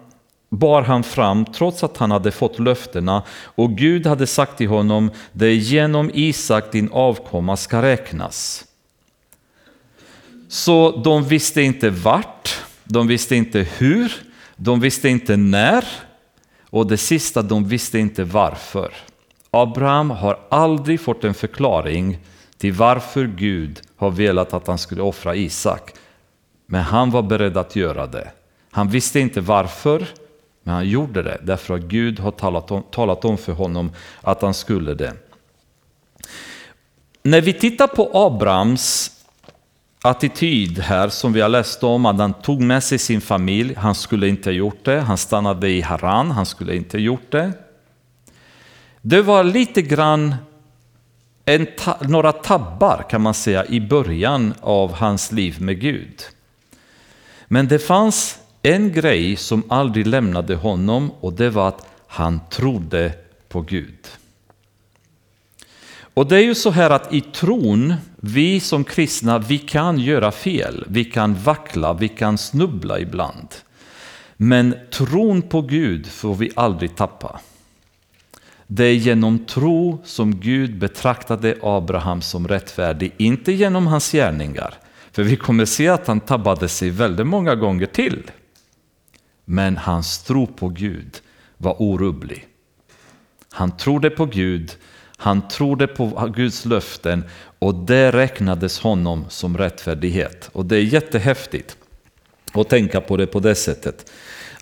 bar 0.49 0.81
han 0.81 1.03
fram 1.03 1.45
trots 1.45 1.83
att 1.83 1.97
han 1.97 2.11
hade 2.11 2.31
fått 2.31 2.59
löftena 2.59 3.23
och 3.43 3.77
Gud 3.77 4.05
hade 4.05 4.27
sagt 4.27 4.57
till 4.57 4.67
honom, 4.67 5.11
det 5.31 5.45
är 5.45 5.55
genom 5.55 6.11
Isak 6.13 6.71
din 6.71 6.89
avkomma 6.91 7.57
ska 7.57 7.81
räknas. 7.81 8.65
Så 10.47 11.01
de 11.03 11.23
visste 11.23 11.61
inte 11.61 11.89
vart, 11.89 12.59
de 12.83 13.07
visste 13.07 13.35
inte 13.35 13.67
hur, 13.77 14.13
de 14.55 14.79
visste 14.79 15.09
inte 15.09 15.37
när 15.37 15.85
och 16.69 16.87
det 16.87 16.97
sista, 16.97 17.41
de 17.41 17.67
visste 17.67 17.99
inte 17.99 18.23
varför. 18.23 18.93
Abraham 19.51 20.09
har 20.09 20.39
aldrig 20.49 21.01
fått 21.01 21.23
en 21.23 21.33
förklaring 21.33 22.17
till 22.57 22.73
varför 22.73 23.25
Gud 23.25 23.81
har 23.97 24.11
velat 24.11 24.53
att 24.53 24.67
han 24.67 24.77
skulle 24.77 25.01
offra 25.01 25.35
Isak. 25.35 25.93
Men 26.65 26.81
han 26.81 27.11
var 27.11 27.21
beredd 27.21 27.57
att 27.57 27.75
göra 27.75 28.07
det. 28.07 28.31
Han 28.71 28.89
visste 28.89 29.19
inte 29.19 29.41
varför, 29.41 30.07
men 30.63 30.73
han 30.73 30.89
gjorde 30.89 31.23
det 31.23 31.37
därför 31.43 31.75
att 31.75 31.81
Gud 31.81 32.19
har 32.19 32.31
talat 32.31 32.71
om, 32.71 32.83
talat 32.91 33.25
om 33.25 33.37
för 33.37 33.53
honom 33.53 33.91
att 34.21 34.41
han 34.41 34.53
skulle 34.53 34.93
det. 34.93 35.13
När 37.23 37.41
vi 37.41 37.53
tittar 37.53 37.87
på 37.87 38.09
Abrahams 38.13 39.11
attityd 40.01 40.79
här 40.79 41.09
som 41.09 41.33
vi 41.33 41.41
har 41.41 41.49
läst 41.49 41.83
om, 41.83 42.05
att 42.05 42.19
han 42.19 42.33
tog 42.33 42.61
med 42.61 42.83
sig 42.83 42.97
sin 42.97 43.21
familj, 43.21 43.73
han 43.77 43.95
skulle 43.95 44.27
inte 44.27 44.51
gjort 44.51 44.85
det, 44.85 44.99
han 44.99 45.17
stannade 45.17 45.69
i 45.69 45.81
Haran, 45.81 46.31
han 46.31 46.45
skulle 46.45 46.75
inte 46.75 46.97
gjort 46.99 47.31
det. 47.31 47.51
Det 49.01 49.21
var 49.21 49.43
lite 49.43 49.81
grann 49.81 50.35
ta 51.77 51.97
några 52.01 52.31
tabbar 52.31 53.05
kan 53.09 53.21
man 53.21 53.33
säga 53.33 53.65
i 53.65 53.81
början 53.81 54.53
av 54.61 54.93
hans 54.93 55.31
liv 55.31 55.61
med 55.61 55.79
Gud. 55.79 56.21
Men 57.47 57.67
det 57.67 57.79
fanns 57.79 58.39
en 58.61 58.91
grej 58.91 59.35
som 59.35 59.63
aldrig 59.69 60.07
lämnade 60.07 60.55
honom 60.55 61.11
och 61.19 61.33
det 61.33 61.49
var 61.49 61.67
att 61.67 61.87
han 62.07 62.39
trodde 62.49 63.11
på 63.49 63.61
Gud. 63.61 64.07
Och 66.13 66.27
det 66.27 66.35
är 66.35 66.43
ju 66.43 66.55
så 66.55 66.69
här 66.69 66.89
att 66.89 67.13
i 67.13 67.21
tron, 67.21 67.93
vi 68.15 68.59
som 68.59 68.83
kristna, 68.83 69.39
vi 69.39 69.57
kan 69.57 69.99
göra 69.99 70.31
fel, 70.31 70.85
vi 70.87 71.05
kan 71.05 71.35
vackla, 71.35 71.93
vi 71.93 72.07
kan 72.07 72.37
snubbla 72.37 72.99
ibland. 72.99 73.47
Men 74.37 74.75
tron 74.91 75.41
på 75.41 75.61
Gud 75.61 76.07
får 76.07 76.35
vi 76.35 76.51
aldrig 76.55 76.95
tappa. 76.95 77.39
Det 78.67 78.83
är 78.83 78.93
genom 78.93 79.45
tro 79.45 80.01
som 80.03 80.39
Gud 80.39 80.77
betraktade 80.77 81.57
Abraham 81.61 82.21
som 82.21 82.47
rättfärdig, 82.47 83.13
inte 83.17 83.51
genom 83.51 83.87
hans 83.87 84.11
gärningar. 84.11 84.73
För 85.11 85.23
vi 85.23 85.35
kommer 85.35 85.65
se 85.65 85.87
att 85.87 86.07
han 86.07 86.19
tabbade 86.19 86.67
sig 86.67 86.89
väldigt 86.89 87.27
många 87.27 87.55
gånger 87.55 87.85
till. 87.85 88.31
Men 89.45 89.77
hans 89.77 90.23
tro 90.23 90.47
på 90.47 90.69
Gud 90.69 91.21
var 91.57 91.81
orubblig. 91.81 92.47
Han 93.51 93.77
trodde 93.77 94.09
på 94.09 94.25
Gud, 94.25 94.71
han 95.17 95.47
trodde 95.47 95.87
på 95.87 96.31
Guds 96.35 96.65
löften 96.65 97.23
och 97.59 97.75
det 97.75 98.11
räknades 98.11 98.79
honom 98.79 99.25
som 99.29 99.57
rättfärdighet. 99.57 100.49
Och 100.53 100.65
det 100.65 100.77
är 100.77 100.81
jättehäftigt 100.81 101.77
att 102.53 102.69
tänka 102.69 103.01
på 103.01 103.17
det 103.17 103.27
på 103.27 103.39
det 103.39 103.55
sättet. 103.55 104.11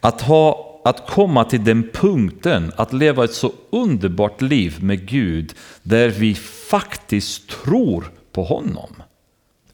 Att 0.02 0.22
ha 0.22 0.73
att 0.84 1.08
komma 1.08 1.44
till 1.44 1.64
den 1.64 1.90
punkten 1.94 2.72
att 2.76 2.94
leva 2.94 3.24
ett 3.24 3.34
så 3.34 3.52
underbart 3.70 4.42
liv 4.42 4.78
med 4.84 5.08
Gud 5.08 5.54
där 5.84 6.10
vi 6.10 6.36
faktiskt 6.70 7.50
tror 7.50 8.12
på 8.32 8.44
honom 8.44 9.04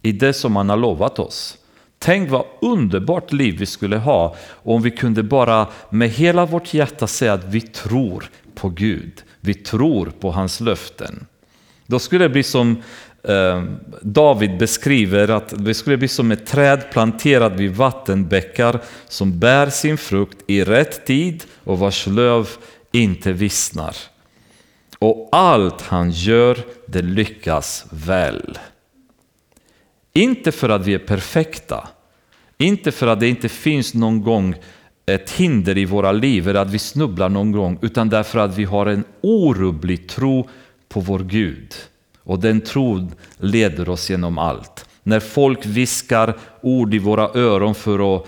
i 0.01 0.11
det 0.11 0.33
som 0.33 0.55
han 0.55 0.69
har 0.69 0.77
lovat 0.77 1.19
oss. 1.19 1.57
Tänk 1.99 2.29
vad 2.29 2.45
underbart 2.61 3.33
liv 3.33 3.55
vi 3.59 3.65
skulle 3.65 3.97
ha 3.97 4.35
om 4.51 4.81
vi 4.81 4.91
kunde 4.91 5.23
bara 5.23 5.67
med 5.89 6.09
hela 6.09 6.45
vårt 6.45 6.73
hjärta 6.73 7.07
säga 7.07 7.33
att 7.33 7.43
vi 7.43 7.61
tror 7.61 8.29
på 8.55 8.69
Gud. 8.69 9.23
Vi 9.41 9.53
tror 9.53 10.11
på 10.19 10.31
hans 10.31 10.59
löften. 10.59 11.25
Då 11.85 11.99
skulle 11.99 12.25
det 12.25 12.29
bli 12.29 12.43
som 12.43 12.81
Ehm, 13.23 13.79
David 14.01 14.57
beskriver 14.57 15.27
att 15.27 15.53
vi 15.53 15.73
skulle 15.73 15.97
bli 15.97 16.07
som 16.07 16.31
ett 16.31 16.45
träd 16.45 16.91
planterat 16.91 17.53
vid 17.53 17.75
vattenbäckar 17.75 18.79
som 19.07 19.39
bär 19.39 19.69
sin 19.69 19.97
frukt 19.97 20.37
i 20.47 20.63
rätt 20.63 21.05
tid 21.05 21.43
och 21.63 21.79
vars 21.79 22.07
löv 22.07 22.49
inte 22.91 23.33
vissnar. 23.33 23.95
Och 24.99 25.29
allt 25.31 25.81
han 25.81 26.11
gör, 26.11 26.57
det 26.85 27.01
lyckas 27.01 27.85
väl. 27.89 28.57
Inte 30.13 30.51
för 30.51 30.69
att 30.69 30.85
vi 30.85 30.93
är 30.93 30.99
perfekta, 30.99 31.87
inte 32.57 32.91
för 32.91 33.07
att 33.07 33.19
det 33.19 33.27
inte 33.27 33.49
finns 33.49 33.93
någon 33.93 34.21
gång 34.21 34.55
ett 35.05 35.31
hinder 35.31 35.77
i 35.77 35.85
våra 35.85 36.11
liv 36.11 36.47
eller 36.47 36.59
att 36.59 36.69
vi 36.69 36.79
snubblar 36.79 37.29
någon 37.29 37.51
gång, 37.51 37.79
utan 37.81 38.09
därför 38.09 38.39
att 38.39 38.57
vi 38.57 38.63
har 38.63 38.85
en 38.85 39.03
orubblig 39.21 40.09
tro 40.09 40.49
på 40.89 40.99
vår 40.99 41.19
Gud. 41.19 41.73
Och 42.29 42.39
den 42.39 42.61
tron 42.61 43.11
leder 43.37 43.89
oss 43.89 44.09
genom 44.09 44.37
allt. 44.37 44.85
När 45.03 45.19
folk 45.19 45.65
viskar 45.65 46.37
ord 46.61 46.93
i 46.93 46.99
våra 46.99 47.29
öron 47.39 47.75
för 47.75 48.15
att, 48.15 48.27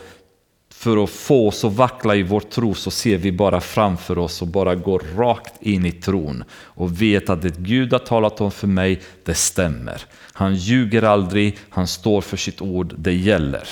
för 0.74 1.04
att 1.04 1.10
få 1.10 1.47
oss 1.47 1.66
att 1.66 1.74
vackla 1.74 2.16
i 2.16 2.24
vår 2.24 2.39
tro 2.39 2.74
så 2.74 2.91
ser 2.91 3.18
vi 3.18 3.32
bara 3.32 3.62
framför 3.62 4.18
oss 4.18 4.41
och 4.41 4.47
bara 4.47 4.76
går 4.76 5.04
rakt 5.16 5.54
in 5.64 5.86
i 5.86 5.91
tron 5.91 6.43
och 6.54 7.02
vet 7.02 7.30
att 7.30 7.41
det 7.41 7.58
Gud 7.58 7.91
har 7.91 7.99
talat 7.99 8.41
om 8.41 8.52
för 8.52 8.68
mig, 8.68 9.02
det 9.26 9.34
stämmer. 9.34 10.02
Han 10.34 10.56
ljuger 10.56 11.04
aldrig, 11.04 11.58
han 11.70 11.88
står 11.88 12.22
för 12.22 12.38
sitt 12.38 12.62
ord, 12.62 12.95
det 12.97 13.14
gäller. 13.14 13.68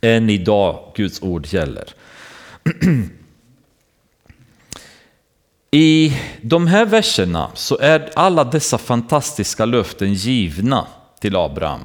Än 0.00 0.30
idag, 0.30 0.92
Guds 0.96 1.22
ord 1.22 1.46
gäller. 1.46 1.84
I 5.70 6.16
de 6.42 6.66
här 6.66 6.86
verserna 6.86 7.50
så 7.54 7.78
är 7.78 8.10
alla 8.14 8.44
dessa 8.44 8.78
fantastiska 8.78 9.64
löften 9.64 10.14
givna 10.14 10.86
till 11.20 11.36
Abraham. 11.36 11.80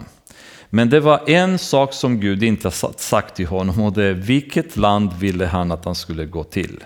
Men 0.69 0.89
det 0.89 0.99
var 0.99 1.29
en 1.29 1.59
sak 1.59 1.93
som 1.93 2.19
Gud 2.19 2.43
inte 2.43 2.71
sagt 2.97 3.36
till 3.36 3.47
honom 3.47 3.81
och 3.81 3.93
det 3.93 4.03
är 4.03 4.13
vilket 4.13 4.77
land 4.77 5.13
ville 5.13 5.45
han 5.45 5.71
att 5.71 5.86
han 5.86 5.95
skulle 5.95 6.25
gå 6.25 6.43
till. 6.43 6.84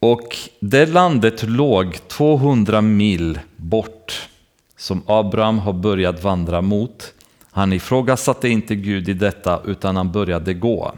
Och 0.00 0.36
det 0.60 0.86
landet 0.86 1.42
låg 1.42 2.08
200 2.08 2.80
mil 2.80 3.38
bort 3.56 4.28
som 4.76 5.02
Abraham 5.06 5.58
har 5.58 5.72
börjat 5.72 6.22
vandra 6.22 6.60
mot. 6.60 7.12
Han 7.50 7.72
ifrågasatte 7.72 8.48
inte 8.48 8.74
Gud 8.74 9.08
i 9.08 9.14
detta 9.14 9.60
utan 9.66 9.96
han 9.96 10.12
började 10.12 10.54
gå. 10.54 10.94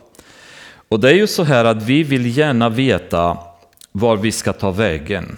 Och 0.88 1.00
det 1.00 1.10
är 1.10 1.14
ju 1.14 1.26
så 1.26 1.44
här 1.44 1.64
att 1.64 1.82
vi 1.82 2.02
vill 2.02 2.38
gärna 2.38 2.68
veta 2.68 3.38
var 3.96 4.16
vi 4.16 4.32
ska 4.32 4.52
ta 4.52 4.70
vägen. 4.70 5.36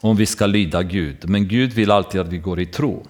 Om 0.00 0.16
vi 0.16 0.26
ska 0.26 0.46
lyda 0.46 0.82
Gud. 0.82 1.28
Men 1.28 1.48
Gud 1.48 1.72
vill 1.72 1.90
alltid 1.90 2.20
att 2.20 2.28
vi 2.28 2.38
går 2.38 2.60
i 2.60 2.66
tro. 2.66 3.06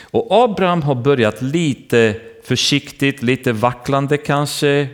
Och 0.00 0.26
Abraham 0.30 0.82
har 0.82 0.94
börjat 0.94 1.42
lite 1.42 2.20
försiktigt, 2.44 3.22
lite 3.22 3.52
vacklande 3.52 4.16
kanske. 4.16 4.88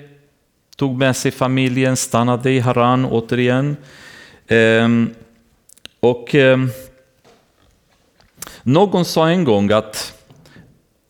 Tog 0.76 0.98
med 0.98 1.16
sig 1.16 1.30
familjen, 1.30 1.96
stannade 1.96 2.50
i 2.50 2.58
Haran 2.58 3.04
återigen. 3.04 3.76
Ehm, 4.46 5.14
och 6.00 6.34
ehm, 6.34 6.70
någon 8.62 9.04
sa 9.04 9.28
en 9.28 9.44
gång 9.44 9.72
att 9.72 10.14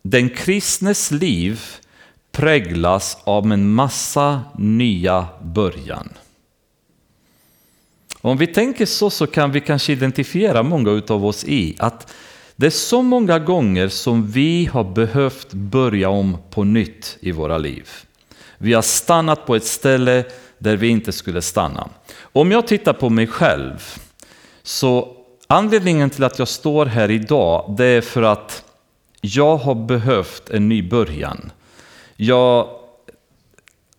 den 0.03 0.28
kristnes 0.28 1.11
liv 1.11 1.61
präglas 2.32 3.18
av 3.24 3.53
en 3.53 3.70
massa 3.70 4.43
nya 4.59 5.26
början. 5.43 6.09
Om 8.21 8.37
vi 8.37 8.47
tänker 8.47 8.87
så, 8.87 9.11
så 9.11 9.27
kan 9.27 9.53
vi 9.53 9.61
kanske 9.61 9.93
identifiera 9.93 10.62
många 10.62 11.03
av 11.09 11.27
oss 11.27 11.45
i 11.45 11.77
att 11.79 12.14
det 12.57 12.66
är 12.66 12.71
så 12.71 13.03
många 13.03 13.39
gånger 13.39 13.89
som 13.89 14.31
vi 14.31 14.64
har 14.64 14.85
behövt 14.85 15.53
börja 15.53 16.09
om 16.09 16.37
på 16.51 16.64
nytt 16.64 17.16
i 17.21 17.33
våra 17.33 17.59
liv. 17.59 17.89
Vi 18.59 18.73
har 18.73 18.83
stannat 18.83 19.47
på 19.47 19.57
ett 19.57 19.64
ställe 19.64 20.25
där 20.59 20.77
vi 20.77 20.89
inte 20.89 21.12
skulle 21.12 21.43
stanna. 21.43 21.89
Om 22.21 22.53
jag 22.53 22.66
tittar 22.66 22.93
på 22.93 23.11
mig 23.11 23.27
själv, 23.27 23.95
så 24.62 25.16
anledningen 25.47 26.11
till 26.11 26.25
att 26.25 26.39
jag 26.39 26.49
står 26.49 26.87
här 26.87 27.11
idag, 27.11 27.75
det 27.79 27.85
är 27.85 28.01
för 28.01 28.23
att 28.23 28.64
jag 29.21 29.57
har 29.57 29.75
behövt 29.75 30.51
en 30.51 30.68
ny 30.68 30.83
början. 30.83 31.53
Jag 32.16 32.68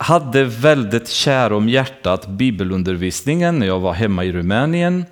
hade 0.02 0.44
väldigt 0.44 1.10
kär 1.10 1.54
om 1.54 1.70
hjärtat 1.70 2.28
bibelundervisningen 2.28 3.60
när 3.60 3.68
jag 3.68 3.80
var 3.80 3.94
hemma 3.94 4.26
i 4.26 4.32
Rumänien. 4.32 5.06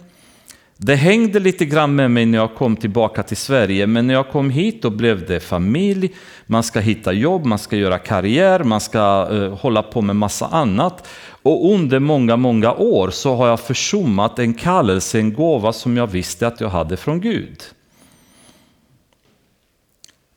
Det 0.78 0.96
hängde 0.96 1.40
lite 1.40 1.66
grann 1.66 1.96
med 1.96 2.12
mig 2.12 2.26
när 2.26 2.38
jag 2.38 2.56
kom 2.56 2.76
tillbaka 2.76 3.24
till 3.24 3.38
Sverige, 3.38 3.88
men 3.88 4.08
när 4.08 4.14
jag 4.14 4.30
kom 4.30 4.50
hit 4.50 4.82
då 4.82 4.90
blev 4.90 5.28
det 5.28 5.40
familj, 5.40 6.16
man 6.46 6.64
ska 6.64 6.80
hitta 6.80 7.14
jobb, 7.14 7.46
man 7.46 7.60
ska 7.60 7.76
göra 7.76 8.00
karriär, 8.00 8.64
man 8.64 8.82
ska 8.82 9.28
uh, 9.32 9.54
hålla 9.54 9.84
på 9.84 10.02
med 10.02 10.16
massa 10.16 10.48
annat. 10.48 11.08
Och 11.42 11.74
under 11.74 12.00
många, 12.00 12.36
många 12.36 12.74
år 12.74 13.10
så 13.10 13.36
har 13.36 13.48
jag 13.48 13.60
försummat 13.60 14.40
en 14.40 14.54
kallelse, 14.54 15.20
en 15.20 15.34
gåva 15.34 15.74
som 15.74 15.98
jag 15.98 16.08
visste 16.08 16.48
att 16.48 16.62
jag 16.62 16.70
hade 16.70 16.98
från 16.98 17.22
Gud. 17.22 17.64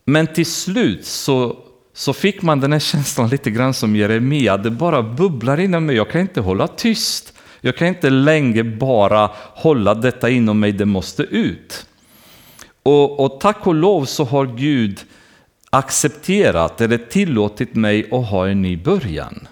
Men 0.04 0.26
till 0.26 0.46
slut 0.46 1.06
så 1.06 1.56
så 1.94 2.12
fick 2.12 2.42
man 2.42 2.60
den 2.60 2.72
här 2.72 2.80
känslan 2.80 3.28
lite 3.28 3.50
grann 3.50 3.74
som 3.74 3.96
Jeremia, 3.96 4.56
det 4.56 4.70
bara 4.70 5.02
bubblar 5.02 5.60
inom 5.60 5.86
mig, 5.86 5.96
jag 5.96 6.10
kan 6.10 6.20
inte 6.20 6.40
hålla 6.40 6.68
tyst. 6.68 7.32
Jag 7.64 7.76
kan 7.76 7.88
inte 7.88 8.10
länge 8.10 8.64
bara 8.64 9.30
hålla 9.34 9.94
detta 9.94 10.30
inom 10.30 10.60
mig, 10.60 10.72
det 10.72 10.84
måste 10.84 11.22
ut. 11.22 11.86
Och, 12.82 13.20
och 13.24 13.40
tack 13.40 13.66
och 13.66 13.74
lov 13.74 14.04
så 14.04 14.24
har 14.24 14.46
Gud 14.46 15.00
accepterat 15.70 16.80
eller 16.80 16.98
tillåtit 16.98 17.74
mig 17.74 18.08
att 18.12 18.28
ha 18.28 18.48
en 18.48 18.62
ny 18.62 18.76
början. 18.76 19.48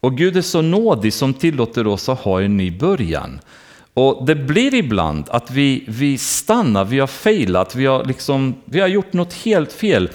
Och 0.00 0.16
Gud 0.16 0.36
är 0.36 0.42
så 0.42 0.62
nådig 0.62 1.12
som 1.12 1.34
tillåter 1.34 1.86
oss 1.86 2.08
att 2.08 2.20
ha 2.20 2.42
en 2.42 2.56
ny 2.56 2.70
början. 2.70 3.40
Och 3.94 4.26
det 4.26 4.34
blir 4.34 4.74
ibland 4.74 5.24
att 5.28 5.50
vi, 5.50 5.84
vi 5.88 6.18
stannar, 6.18 6.84
vi 6.84 6.98
har 6.98 7.06
failat, 7.06 7.74
vi 7.74 7.86
har, 7.86 8.04
liksom, 8.04 8.54
vi 8.64 8.80
har 8.80 8.88
gjort 8.88 9.12
något 9.12 9.32
helt 9.32 9.72
fel. 9.72 10.10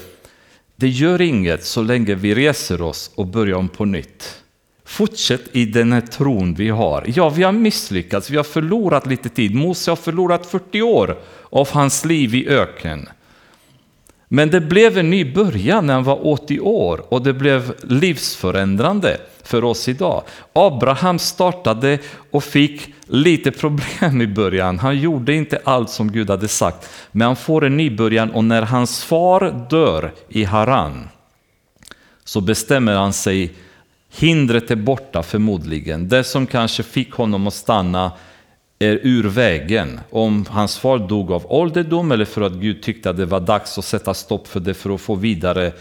Det 0.84 0.90
gör 0.90 1.22
inget 1.22 1.66
så 1.66 1.82
länge 1.82 2.16
vi 2.16 2.36
reser 2.36 2.82
oss 2.82 3.12
och 3.16 3.28
börjar 3.28 3.56
om 3.56 3.70
på 3.70 3.86
nytt. 3.86 4.44
Fortsätt 4.86 5.42
i 5.52 5.66
den 5.66 5.94
här 5.94 6.02
tron 6.02 6.54
vi 6.54 6.70
har. 6.70 7.04
Ja, 7.08 7.30
vi 7.30 7.44
har 7.44 7.52
misslyckats, 7.52 8.30
vi 8.30 8.38
har 8.38 8.44
förlorat 8.44 9.08
lite 9.08 9.30
tid. 9.30 9.56
Mose 9.56 9.92
har 9.92 9.96
förlorat 9.96 10.46
40 10.46 10.82
år 10.82 11.18
av 11.50 11.70
hans 11.72 12.06
liv 12.06 12.36
i 12.36 12.48
öken. 12.48 13.10
Men 14.28 14.50
det 14.50 14.62
blev 14.62 14.98
en 14.98 15.10
ny 15.10 15.34
början 15.34 15.88
när 15.88 15.94
han 15.94 16.04
var 16.04 16.28
80 16.28 16.60
år 16.60 17.14
och 17.14 17.24
det 17.24 17.34
blev 17.34 17.74
livsförändrande 17.84 19.18
för 19.44 19.64
oss 19.64 19.90
idag. 19.90 20.24
Abraham 20.54 21.20
startade 21.20 22.00
och 22.32 22.44
fick 22.44 22.94
lite 23.06 23.52
problem 23.52 24.22
i 24.22 24.28
början. 24.28 24.80
Han 24.80 25.00
gjorde 25.00 25.34
inte 25.34 25.62
allt 25.64 25.90
som 25.90 26.12
Gud 26.12 26.30
hade 26.30 26.48
sagt, 26.48 26.90
men 27.12 27.28
han 27.28 27.36
får 27.36 27.66
en 27.66 27.78
ny 27.78 27.90
början 27.90 28.32
och 28.32 28.44
när 28.44 28.62
hans 28.62 29.04
far 29.04 29.68
dör 29.70 30.12
i 30.30 30.44
Haran 30.44 31.10
så 32.24 32.42
bestämmer 32.42 32.96
han 32.96 33.14
sig, 33.14 33.54
hindret 34.18 34.72
är 34.72 34.76
borta 34.76 35.24
förmodligen. 35.24 36.10
Det 36.10 36.24
som 36.24 36.48
kanske 36.48 36.84
fick 36.84 37.14
honom 37.14 37.48
att 37.48 37.54
stanna 37.54 38.12
är 38.80 39.00
ur 39.04 39.24
vägen. 39.24 40.00
Om 40.10 40.46
hans 40.50 40.78
far 40.78 41.00
dog 41.00 41.32
av 41.32 41.46
ålderdom 41.52 42.12
eller 42.12 42.26
för 42.26 42.42
att 42.42 42.54
Gud 42.54 42.84
tyckte 42.84 43.10
att 43.10 43.18
det 43.18 43.26
var 43.26 43.40
dags 43.40 43.78
att 43.78 43.86
sätta 43.86 44.14
stopp 44.14 44.48
för 44.48 44.60
det 44.60 44.74
för 44.74 44.96
att 44.96 45.02
få 45.02 45.16
vidare 45.16 45.72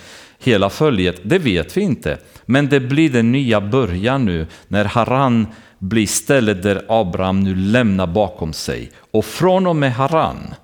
hela 0.42 0.70
följet, 0.70 1.20
det 1.22 1.38
vet 1.38 1.76
vi 1.76 1.80
inte. 1.80 2.18
Men 2.46 2.68
det 2.68 2.80
blir 2.80 3.10
den 3.10 3.32
nya 3.32 3.60
början 3.60 4.24
nu 4.24 4.46
när 4.68 4.84
Haran 4.84 5.46
blir 5.78 6.06
stället 6.06 6.62
där 6.62 6.84
Abraham 6.88 7.40
nu 7.40 7.54
lämnar 7.54 8.06
bakom 8.06 8.52
sig. 8.52 8.90
Och 9.10 9.24
från 9.24 9.66
och 9.66 9.76
med 9.76 9.94
Haran 9.94 10.54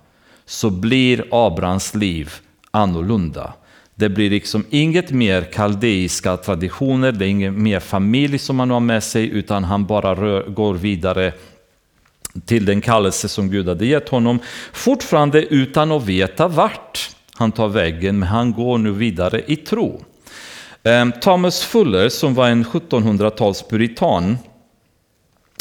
så 0.47 0.71
blir 0.71 1.25
Abrahams 1.31 1.95
liv 1.95 2.33
annorlunda. 2.71 3.53
Det 3.95 4.09
blir 4.09 4.31
liksom 4.31 4.65
inget 4.71 5.11
mer 5.11 5.43
kaldeiska 5.43 6.37
traditioner, 6.37 7.13
det 7.13 7.25
är 7.25 7.29
ingen 7.29 7.63
mer 7.63 7.81
familj 7.81 8.39
som 8.39 8.61
han 8.61 8.71
har 8.71 8.81
med 8.81 9.05
sig, 9.05 9.29
utan 9.31 9.65
han 9.65 9.87
bara 9.87 10.15
rör, 10.15 10.49
går 10.49 10.75
vidare 10.75 11.33
till 12.45 12.65
den 12.65 12.81
kallelse 12.81 13.29
som 13.29 13.51
Gud 13.51 13.69
hade 13.69 13.87
gett 13.87 14.09
honom. 14.09 14.39
Fortfarande 14.73 15.43
utan 15.43 15.93
att 15.93 16.05
veta 16.05 16.49
vart 16.49 17.11
han 17.39 17.53
tar 17.53 17.69
vägen, 17.69 18.19
men 18.19 18.29
han 18.29 18.53
går 18.53 18.79
nu 18.79 18.91
vidare 18.91 19.43
i 19.47 19.57
tro. 19.57 20.05
Ehm, 20.83 21.13
Thomas 21.13 21.63
Fuller, 21.63 22.09
som 22.09 22.35
var 22.35 22.49
en 22.49 22.65
1700-tals 22.65 23.63
puritan, 23.63 24.39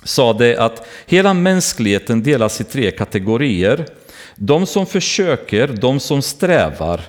sa 0.04 0.34
det 0.34 0.58
att 0.58 0.88
hela 1.06 1.34
mänskligheten 1.34 2.24
delas 2.24 2.62
i 2.62 2.64
tre 2.64 2.92
kategorier. 2.92 3.86
De 4.36 4.66
som 4.66 4.86
försöker, 4.86 5.68
de 5.68 6.00
som 6.00 6.22
strävar 6.22 7.02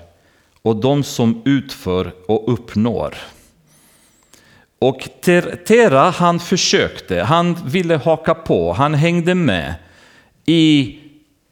och 0.63 0.77
de 0.77 1.03
som 1.03 1.43
utför 1.45 2.13
och 2.27 2.53
uppnår. 2.53 3.15
Och 4.79 5.09
Tera 5.67 6.11
han 6.11 6.41
försökte, 6.41 7.21
han 7.21 7.57
ville 7.67 7.97
haka 7.97 8.35
på, 8.35 8.73
han 8.73 8.95
hängde 8.95 9.35
med 9.35 9.75
i 10.47 10.99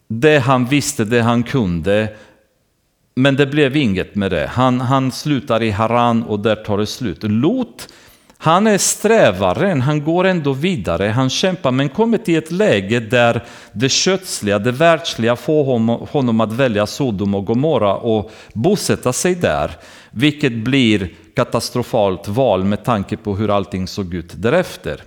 det 0.09 0.38
han 0.38 0.66
visste, 0.66 1.05
det 1.05 1.22
han 1.22 1.43
kunde. 1.43 2.16
Men 3.20 3.36
det 3.36 3.47
blev 3.47 3.76
inget 3.76 4.14
med 4.14 4.30
det. 4.30 4.47
Han, 4.47 4.80
han 4.80 5.12
slutar 5.12 5.62
i 5.62 5.70
Haran 5.70 6.22
och 6.22 6.40
där 6.40 6.56
tar 6.56 6.78
det 6.78 6.86
slut. 6.86 7.18
Lot, 7.22 7.88
han 8.38 8.66
är 8.66 8.78
strävaren, 8.78 9.80
han 9.80 10.05
går 10.05 10.24
ändå 10.24 10.52
vidare, 10.52 11.09
han 11.09 11.30
kämpar 11.30 11.70
men 11.70 11.88
kommer 11.88 12.18
till 12.18 12.38
ett 12.38 12.51
läge 12.51 13.01
där 13.01 13.44
det 13.72 13.88
kötsliga, 13.88 14.59
det 14.59 14.72
världsliga 14.72 15.36
får 15.36 15.64
honom 16.12 16.40
att 16.40 16.52
välja 16.52 16.86
Sodom 16.86 17.34
och 17.34 17.47
Gomorra 17.47 17.97
och 17.97 18.30
bosätta 18.52 19.12
sig 19.12 19.34
där. 19.34 19.70
Vilket 20.10 20.52
blir 20.52 21.10
katastrofalt 21.36 22.28
val 22.28 22.64
med 22.64 22.84
tanke 22.84 23.16
på 23.16 23.36
hur 23.36 23.51
allting 23.51 23.86
såg 23.86 24.14
ut 24.14 24.32
därefter. 24.36 25.01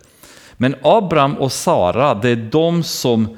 Men 0.58 0.76
Abraham 0.82 1.38
och 1.38 1.52
Sara, 1.52 2.14
det 2.14 2.30
är 2.30 2.50
de 2.52 2.84
som 2.84 3.38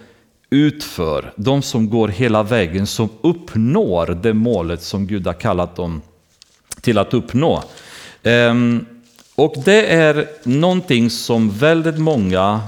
utför, 0.51 1.33
de 1.35 1.61
som 1.61 1.89
går 1.89 2.07
hela 2.07 2.43
vägen, 2.43 2.87
som 2.87 3.09
uppnår 3.21 4.07
det 4.23 4.33
målet 4.33 4.81
som 4.81 5.07
Gud 5.07 5.27
har 5.27 5.33
kallat 5.33 5.75
dem 5.75 6.01
till 6.81 6.97
att 6.97 7.13
uppnå. 7.13 7.63
Ehm, 8.23 8.85
och 9.35 9.55
det 9.65 9.85
är 9.85 10.27
någonting 10.43 11.09
som 11.09 11.49
väldigt 11.49 11.99
många 11.99 12.61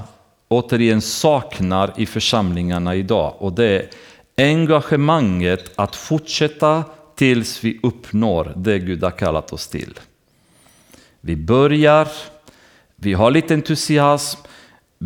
återigen 0.48 1.00
saknar 1.00 1.92
i 1.96 2.06
församlingarna 2.06 2.94
idag 2.94 3.34
och 3.38 3.52
det 3.52 3.66
är 3.66 3.88
engagemanget 4.36 5.70
att 5.74 5.96
fortsätta 5.96 6.84
tills 7.14 7.64
vi 7.64 7.80
uppnår 7.82 8.52
det 8.56 8.78
Gud 8.78 9.02
har 9.02 9.10
kallat 9.10 9.52
oss 9.52 9.68
till. 9.68 9.98
Vi 11.20 11.36
börjar, 11.36 12.08
Vi 12.96 13.12
har 13.12 13.30
lite 13.30 13.54
entusiasm, 13.54 14.40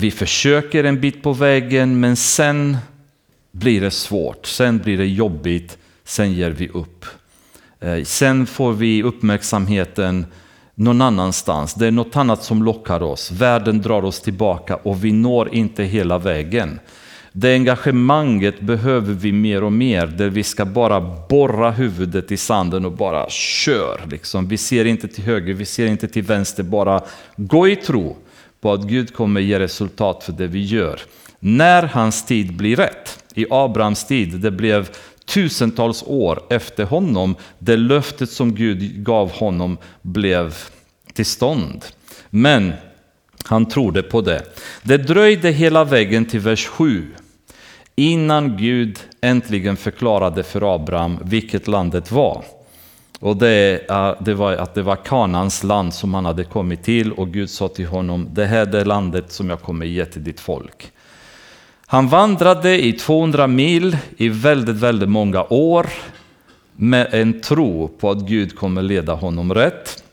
vi 0.01 0.11
försöker 0.11 0.85
en 0.85 1.01
bit 1.01 1.23
på 1.23 1.33
vägen, 1.33 2.01
men 2.01 2.17
sen 2.17 2.77
blir 3.53 3.81
det 3.81 3.91
svårt, 3.91 4.47
sen 4.47 4.79
blir 4.79 4.99
det 4.99 5.07
jobbigt, 5.07 5.79
sen 6.05 6.33
ger 6.33 6.51
vi 6.51 6.69
upp. 6.69 7.05
Eh, 7.81 8.05
sen 8.05 8.47
får 8.47 8.73
vi 8.73 9.03
uppmärksamheten 9.03 10.27
någon 10.75 11.03
annanstans. 11.03 11.75
Det 11.75 11.87
är 11.87 11.91
något 11.91 12.17
annat 12.17 12.43
som 12.43 12.63
lockar 12.63 13.03
oss. 13.03 13.31
Världen 13.31 13.83
drar 13.83 14.05
oss 14.05 14.21
tillbaka 14.21 14.77
och 14.77 15.05
vi 15.05 15.13
når 15.13 15.55
inte 15.55 15.85
hela 15.85 16.19
vägen. 16.19 16.81
Det 17.33 17.55
engagemanget 17.55 18.61
behöver 18.61 19.15
vi 19.15 19.33
mer 19.33 19.65
och 19.65 19.73
mer, 19.73 20.07
där 20.07 20.29
vi 20.29 20.43
ska 20.43 20.65
bara 20.65 21.01
borra 21.29 21.71
huvudet 21.71 22.33
i 22.33 22.37
sanden 22.37 22.85
och 22.85 22.93
bara 22.93 23.31
kör. 23.31 24.01
Liksom. 24.11 24.49
Vi 24.49 24.57
ser 24.57 24.85
inte 24.85 25.09
till 25.09 25.25
höger, 25.25 25.55
vi 25.55 25.65
ser 25.65 25.87
inte 25.87 26.09
till 26.09 26.23
vänster, 26.23 26.63
bara 26.63 27.03
gå 27.37 27.69
i 27.69 27.77
tro 27.77 28.17
på 28.61 28.73
att 28.73 28.83
Gud 28.83 29.15
kommer 29.15 29.41
ge 29.41 29.59
resultat 29.59 30.25
för 30.25 30.33
det 30.33 30.47
vi 30.47 30.65
gör. 30.65 31.01
När 31.41 31.83
hans 31.83 32.27
tid 32.27 32.57
blir 32.57 32.77
rätt. 32.77 33.25
I 33.35 33.47
Abrahams 33.51 34.07
tid, 34.07 34.41
det 34.41 34.51
blev 34.51 34.91
tusentals 35.25 36.05
år 36.07 36.43
efter 36.51 36.85
honom, 36.85 37.37
det 37.59 37.77
löftet 37.77 38.31
som 38.31 38.55
Gud 38.55 39.05
gav 39.05 39.31
honom 39.31 39.79
blev 40.03 40.55
till 41.13 41.27
stånd. 41.27 41.85
Men 42.31 42.73
han 43.45 43.67
trodde 43.67 44.03
på 44.03 44.21
det. 44.21 44.43
Det 44.83 44.97
dröjde 44.97 45.51
hela 45.51 45.85
vägen 45.85 46.25
till 46.25 46.41
vers 46.41 46.67
7 46.67 47.15
innan 47.97 48.57
Gud 48.57 48.99
äntligen 49.21 49.77
förklarade 49.77 50.43
för 50.43 50.75
Abraham 50.75 51.19
vilket 51.25 51.69
landet 51.69 52.13
var. 52.13 52.45
Och 53.21 53.37
det, 53.37 53.87
det 54.21 54.35
var 54.35 54.53
att 54.53 54.75
det 54.75 54.83
var 54.83 54.97
Kanans 54.97 55.63
land 55.65 55.95
som 55.95 56.15
han 56.15 56.25
hade 56.25 56.45
kommit 56.45 56.83
till 56.83 57.13
och 57.13 57.29
Gud 57.29 57.51
sa 57.51 57.69
till 57.69 57.87
honom, 57.87 58.29
det 58.33 58.47
här 58.47 58.75
är 58.75 58.85
landet 58.85 59.33
som 59.33 59.51
jag 59.51 59.63
kommer 59.63 59.87
ge 59.87 60.05
till 60.05 60.25
ditt 60.25 60.41
folk. 60.41 60.93
Han 61.87 62.09
vandrade 62.09 62.85
i 62.85 62.93
200 62.93 63.47
mil 63.47 63.97
i 64.17 64.29
väldigt, 64.29 64.77
väldigt 64.77 65.09
många 65.09 65.45
år 65.45 65.87
med 66.77 67.09
en 67.15 67.41
tro 67.41 67.89
på 67.89 68.11
att 68.11 68.19
Gud 68.19 68.59
kommer 68.59 68.83
leda 68.83 69.15
honom 69.15 69.55
rätt. 69.55 70.05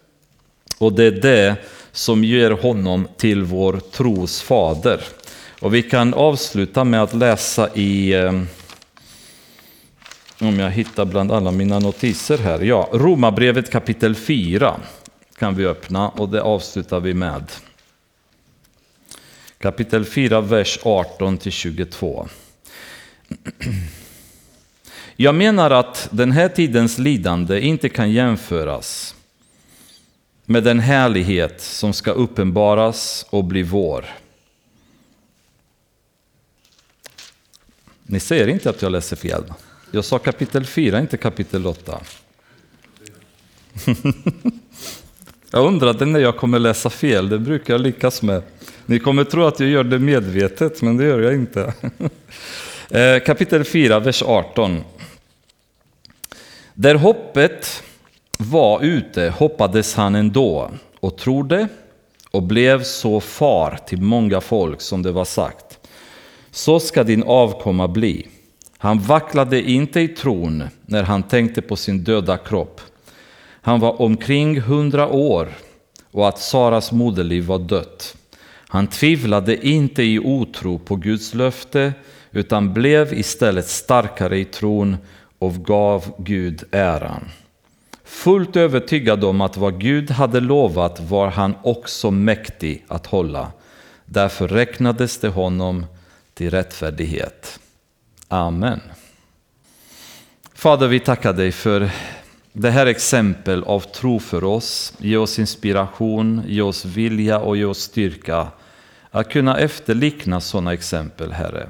Och 0.77 0.93
det 0.93 1.03
är 1.03 1.11
det 1.11 1.55
som 1.91 2.23
ger 2.23 2.51
honom 2.51 3.07
till 3.17 3.43
vår 3.43 3.79
tros 3.91 4.41
fader. 4.41 5.01
Och 5.59 5.73
vi 5.73 5.83
kan 5.83 6.13
avsluta 6.13 6.83
med 6.83 7.03
att 7.03 7.13
läsa 7.13 7.69
i, 7.73 8.13
eh, 8.13 8.41
om 10.39 10.59
jag 10.59 10.71
hittar 10.71 11.05
bland 11.05 11.31
alla 11.31 11.51
mina 11.51 11.79
notiser 11.79 12.37
här, 12.37 12.59
ja, 12.59 12.89
Romarbrevet 12.93 13.71
kapitel 13.71 14.15
4 14.15 14.79
kan 15.37 15.55
vi 15.55 15.65
öppna 15.65 16.09
och 16.09 16.29
det 16.29 16.41
avslutar 16.41 16.99
vi 16.99 17.13
med. 17.13 17.51
Kapitel 19.57 20.05
4, 20.05 20.41
vers 20.41 20.79
18 20.83 21.37
till 21.37 21.51
22. 21.51 22.27
Jag 25.15 25.35
menar 25.35 25.71
att 25.71 26.07
den 26.11 26.31
här 26.31 26.49
tidens 26.49 26.97
lidande 26.97 27.59
inte 27.59 27.89
kan 27.89 28.11
jämföras 28.11 29.15
med 30.45 30.63
den 30.63 30.79
härlighet 30.79 31.61
som 31.61 31.93
ska 31.93 32.11
uppenbaras 32.11 33.25
och 33.29 33.43
bli 33.43 33.63
vår. 33.63 34.05
Ni 38.03 38.19
ser 38.19 38.47
inte 38.47 38.69
att 38.69 38.81
jag 38.81 38.91
läser 38.91 39.15
fel? 39.15 39.43
Jag 39.95 40.05
sa 40.05 40.19
kapitel 40.19 40.65
4, 40.65 40.99
inte 40.99 41.17
kapitel 41.17 41.67
8. 41.67 41.99
jag 45.51 45.65
undrade 45.65 46.05
när 46.05 46.19
jag 46.19 46.37
kommer 46.37 46.59
läsa 46.59 46.89
fel, 46.89 47.29
det 47.29 47.39
brukar 47.39 47.73
jag 47.73 47.81
lyckas 47.81 48.21
med. 48.21 48.41
Ni 48.85 48.99
kommer 48.99 49.23
tro 49.23 49.43
att 49.43 49.59
jag 49.59 49.69
gör 49.69 49.83
det 49.83 49.99
medvetet, 49.99 50.81
men 50.81 50.97
det 50.97 51.05
gör 51.05 51.19
jag 51.19 51.33
inte. 51.33 51.73
Eh, 52.89 53.19
kapitel 53.19 53.63
4, 53.63 53.99
vers 53.99 54.23
18. 54.23 54.83
Där 56.73 56.95
hoppet 56.95 57.83
var 58.37 58.83
ute 58.83 59.29
hoppades 59.29 59.95
han 59.95 60.15
ändå 60.15 60.71
och 60.99 61.17
trodde 61.17 61.67
och 62.31 62.43
blev 62.43 62.83
så 62.83 63.19
far 63.19 63.79
till 63.87 64.01
många 64.01 64.41
folk 64.41 64.81
som 64.81 65.01
det 65.01 65.11
var 65.11 65.25
sagt. 65.25 65.79
Så 66.51 66.79
ska 66.79 67.03
din 67.03 67.23
avkomma 67.23 67.87
bli. 67.87 68.27
Han 68.77 68.99
vacklade 68.99 69.61
inte 69.61 69.99
i 69.99 70.07
tron 70.07 70.63
när 70.85 71.03
han 71.03 71.23
tänkte 71.23 71.61
på 71.61 71.75
sin 71.75 72.03
döda 72.03 72.37
kropp. 72.37 72.81
Han 73.61 73.79
var 73.79 74.01
omkring 74.01 74.61
hundra 74.61 75.07
år 75.07 75.49
och 76.11 76.27
att 76.27 76.39
Saras 76.39 76.91
moderliv 76.91 77.45
var 77.45 77.59
dött. 77.59 78.17
Han 78.67 78.87
tvivlade 78.87 79.67
inte 79.67 80.03
i 80.03 80.19
otro 80.19 80.79
på 80.79 80.95
Guds 80.95 81.33
löfte 81.33 81.93
utan 82.31 82.73
blev 82.73 83.13
istället 83.13 83.67
starkare 83.67 84.39
i 84.39 84.45
tron 84.45 84.97
och 85.39 85.53
gav 85.53 86.13
Gud 86.17 86.63
äran. 86.71 87.29
Fullt 88.03 88.55
övertygad 88.55 89.23
om 89.23 89.41
att 89.41 89.57
vad 89.57 89.79
Gud 89.81 90.11
hade 90.11 90.39
lovat 90.39 90.99
var 90.99 91.27
han 91.27 91.55
också 91.63 92.11
mäktig 92.11 92.85
att 92.87 93.05
hålla. 93.05 93.51
Därför 94.05 94.47
räknades 94.47 95.17
det 95.17 95.27
honom 95.27 95.85
till 96.33 96.51
rättfärdighet. 96.51 97.59
Amen. 98.27 98.81
Fader, 100.53 100.87
vi 100.87 100.99
tackar 100.99 101.33
dig 101.33 101.51
för 101.51 101.89
det 102.53 102.69
här 102.69 102.85
exempel 102.85 103.63
av 103.63 103.79
tro 103.79 104.19
för 104.19 104.43
oss. 104.43 104.93
Ge 104.97 105.17
oss 105.17 105.39
inspiration, 105.39 106.41
ge 106.47 106.61
oss 106.61 106.85
vilja 106.85 107.39
och 107.39 107.57
ge 107.57 107.65
oss 107.65 107.79
styrka 107.79 108.47
att 109.11 109.31
kunna 109.31 109.57
efterlikna 109.59 110.41
sådana 110.41 110.73
exempel, 110.73 111.31
Herre. 111.31 111.69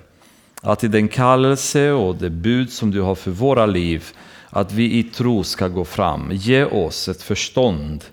Att 0.62 0.84
i 0.84 0.88
den 0.88 1.08
kallelse 1.08 1.92
och 1.92 2.16
det 2.16 2.30
bud 2.30 2.72
som 2.72 2.92
du 2.92 3.02
har 3.02 3.16
för 3.16 3.32
våra 3.32 3.66
liv, 3.66 4.06
att 4.50 4.72
vi 4.72 4.94
i 4.94 5.04
tro 5.04 5.44
ska 5.44 5.68
gå 5.68 5.86
fram. 5.86 6.32
Ge 6.32 6.66
oss 6.66 7.08
ett 7.08 7.22
förstånd 7.22 8.04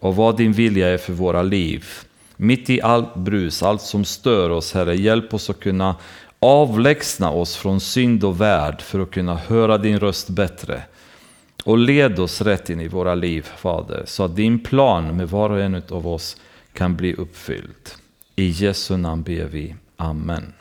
av 0.00 0.16
vad 0.16 0.36
din 0.36 0.52
vilja 0.52 0.88
är 0.88 0.98
för 0.98 1.12
våra 1.12 1.42
liv. 1.42 1.86
Mitt 2.36 2.70
i 2.70 2.82
allt 2.82 3.14
brus, 3.14 3.62
allt 3.62 3.82
som 3.82 4.04
stör 4.04 4.50
oss, 4.50 4.74
Herre, 4.74 4.96
hjälp 4.96 5.34
oss 5.34 5.50
att 5.50 5.60
kunna 5.60 5.96
avlägsna 6.40 7.30
oss 7.30 7.56
från 7.56 7.80
synd 7.80 8.24
och 8.24 8.40
värld 8.40 8.80
för 8.80 9.00
att 9.00 9.10
kunna 9.10 9.36
höra 9.36 9.78
din 9.78 10.00
röst 10.00 10.28
bättre. 10.28 10.82
Och 11.64 11.78
led 11.78 12.18
oss 12.18 12.40
rätt 12.40 12.70
in 12.70 12.80
i 12.80 12.88
våra 12.88 13.14
liv, 13.14 13.42
Fader, 13.56 14.02
så 14.06 14.24
att 14.24 14.36
din 14.36 14.60
plan 14.60 15.16
med 15.16 15.28
var 15.28 15.50
och 15.50 15.60
en 15.60 15.82
av 15.90 16.08
oss 16.08 16.36
kan 16.72 16.96
bli 16.96 17.14
uppfylld. 17.14 17.90
I 18.36 18.48
Jesu 18.48 18.96
namn 18.96 19.22
ber 19.22 19.44
vi. 19.44 19.74
Amen. 19.96 20.52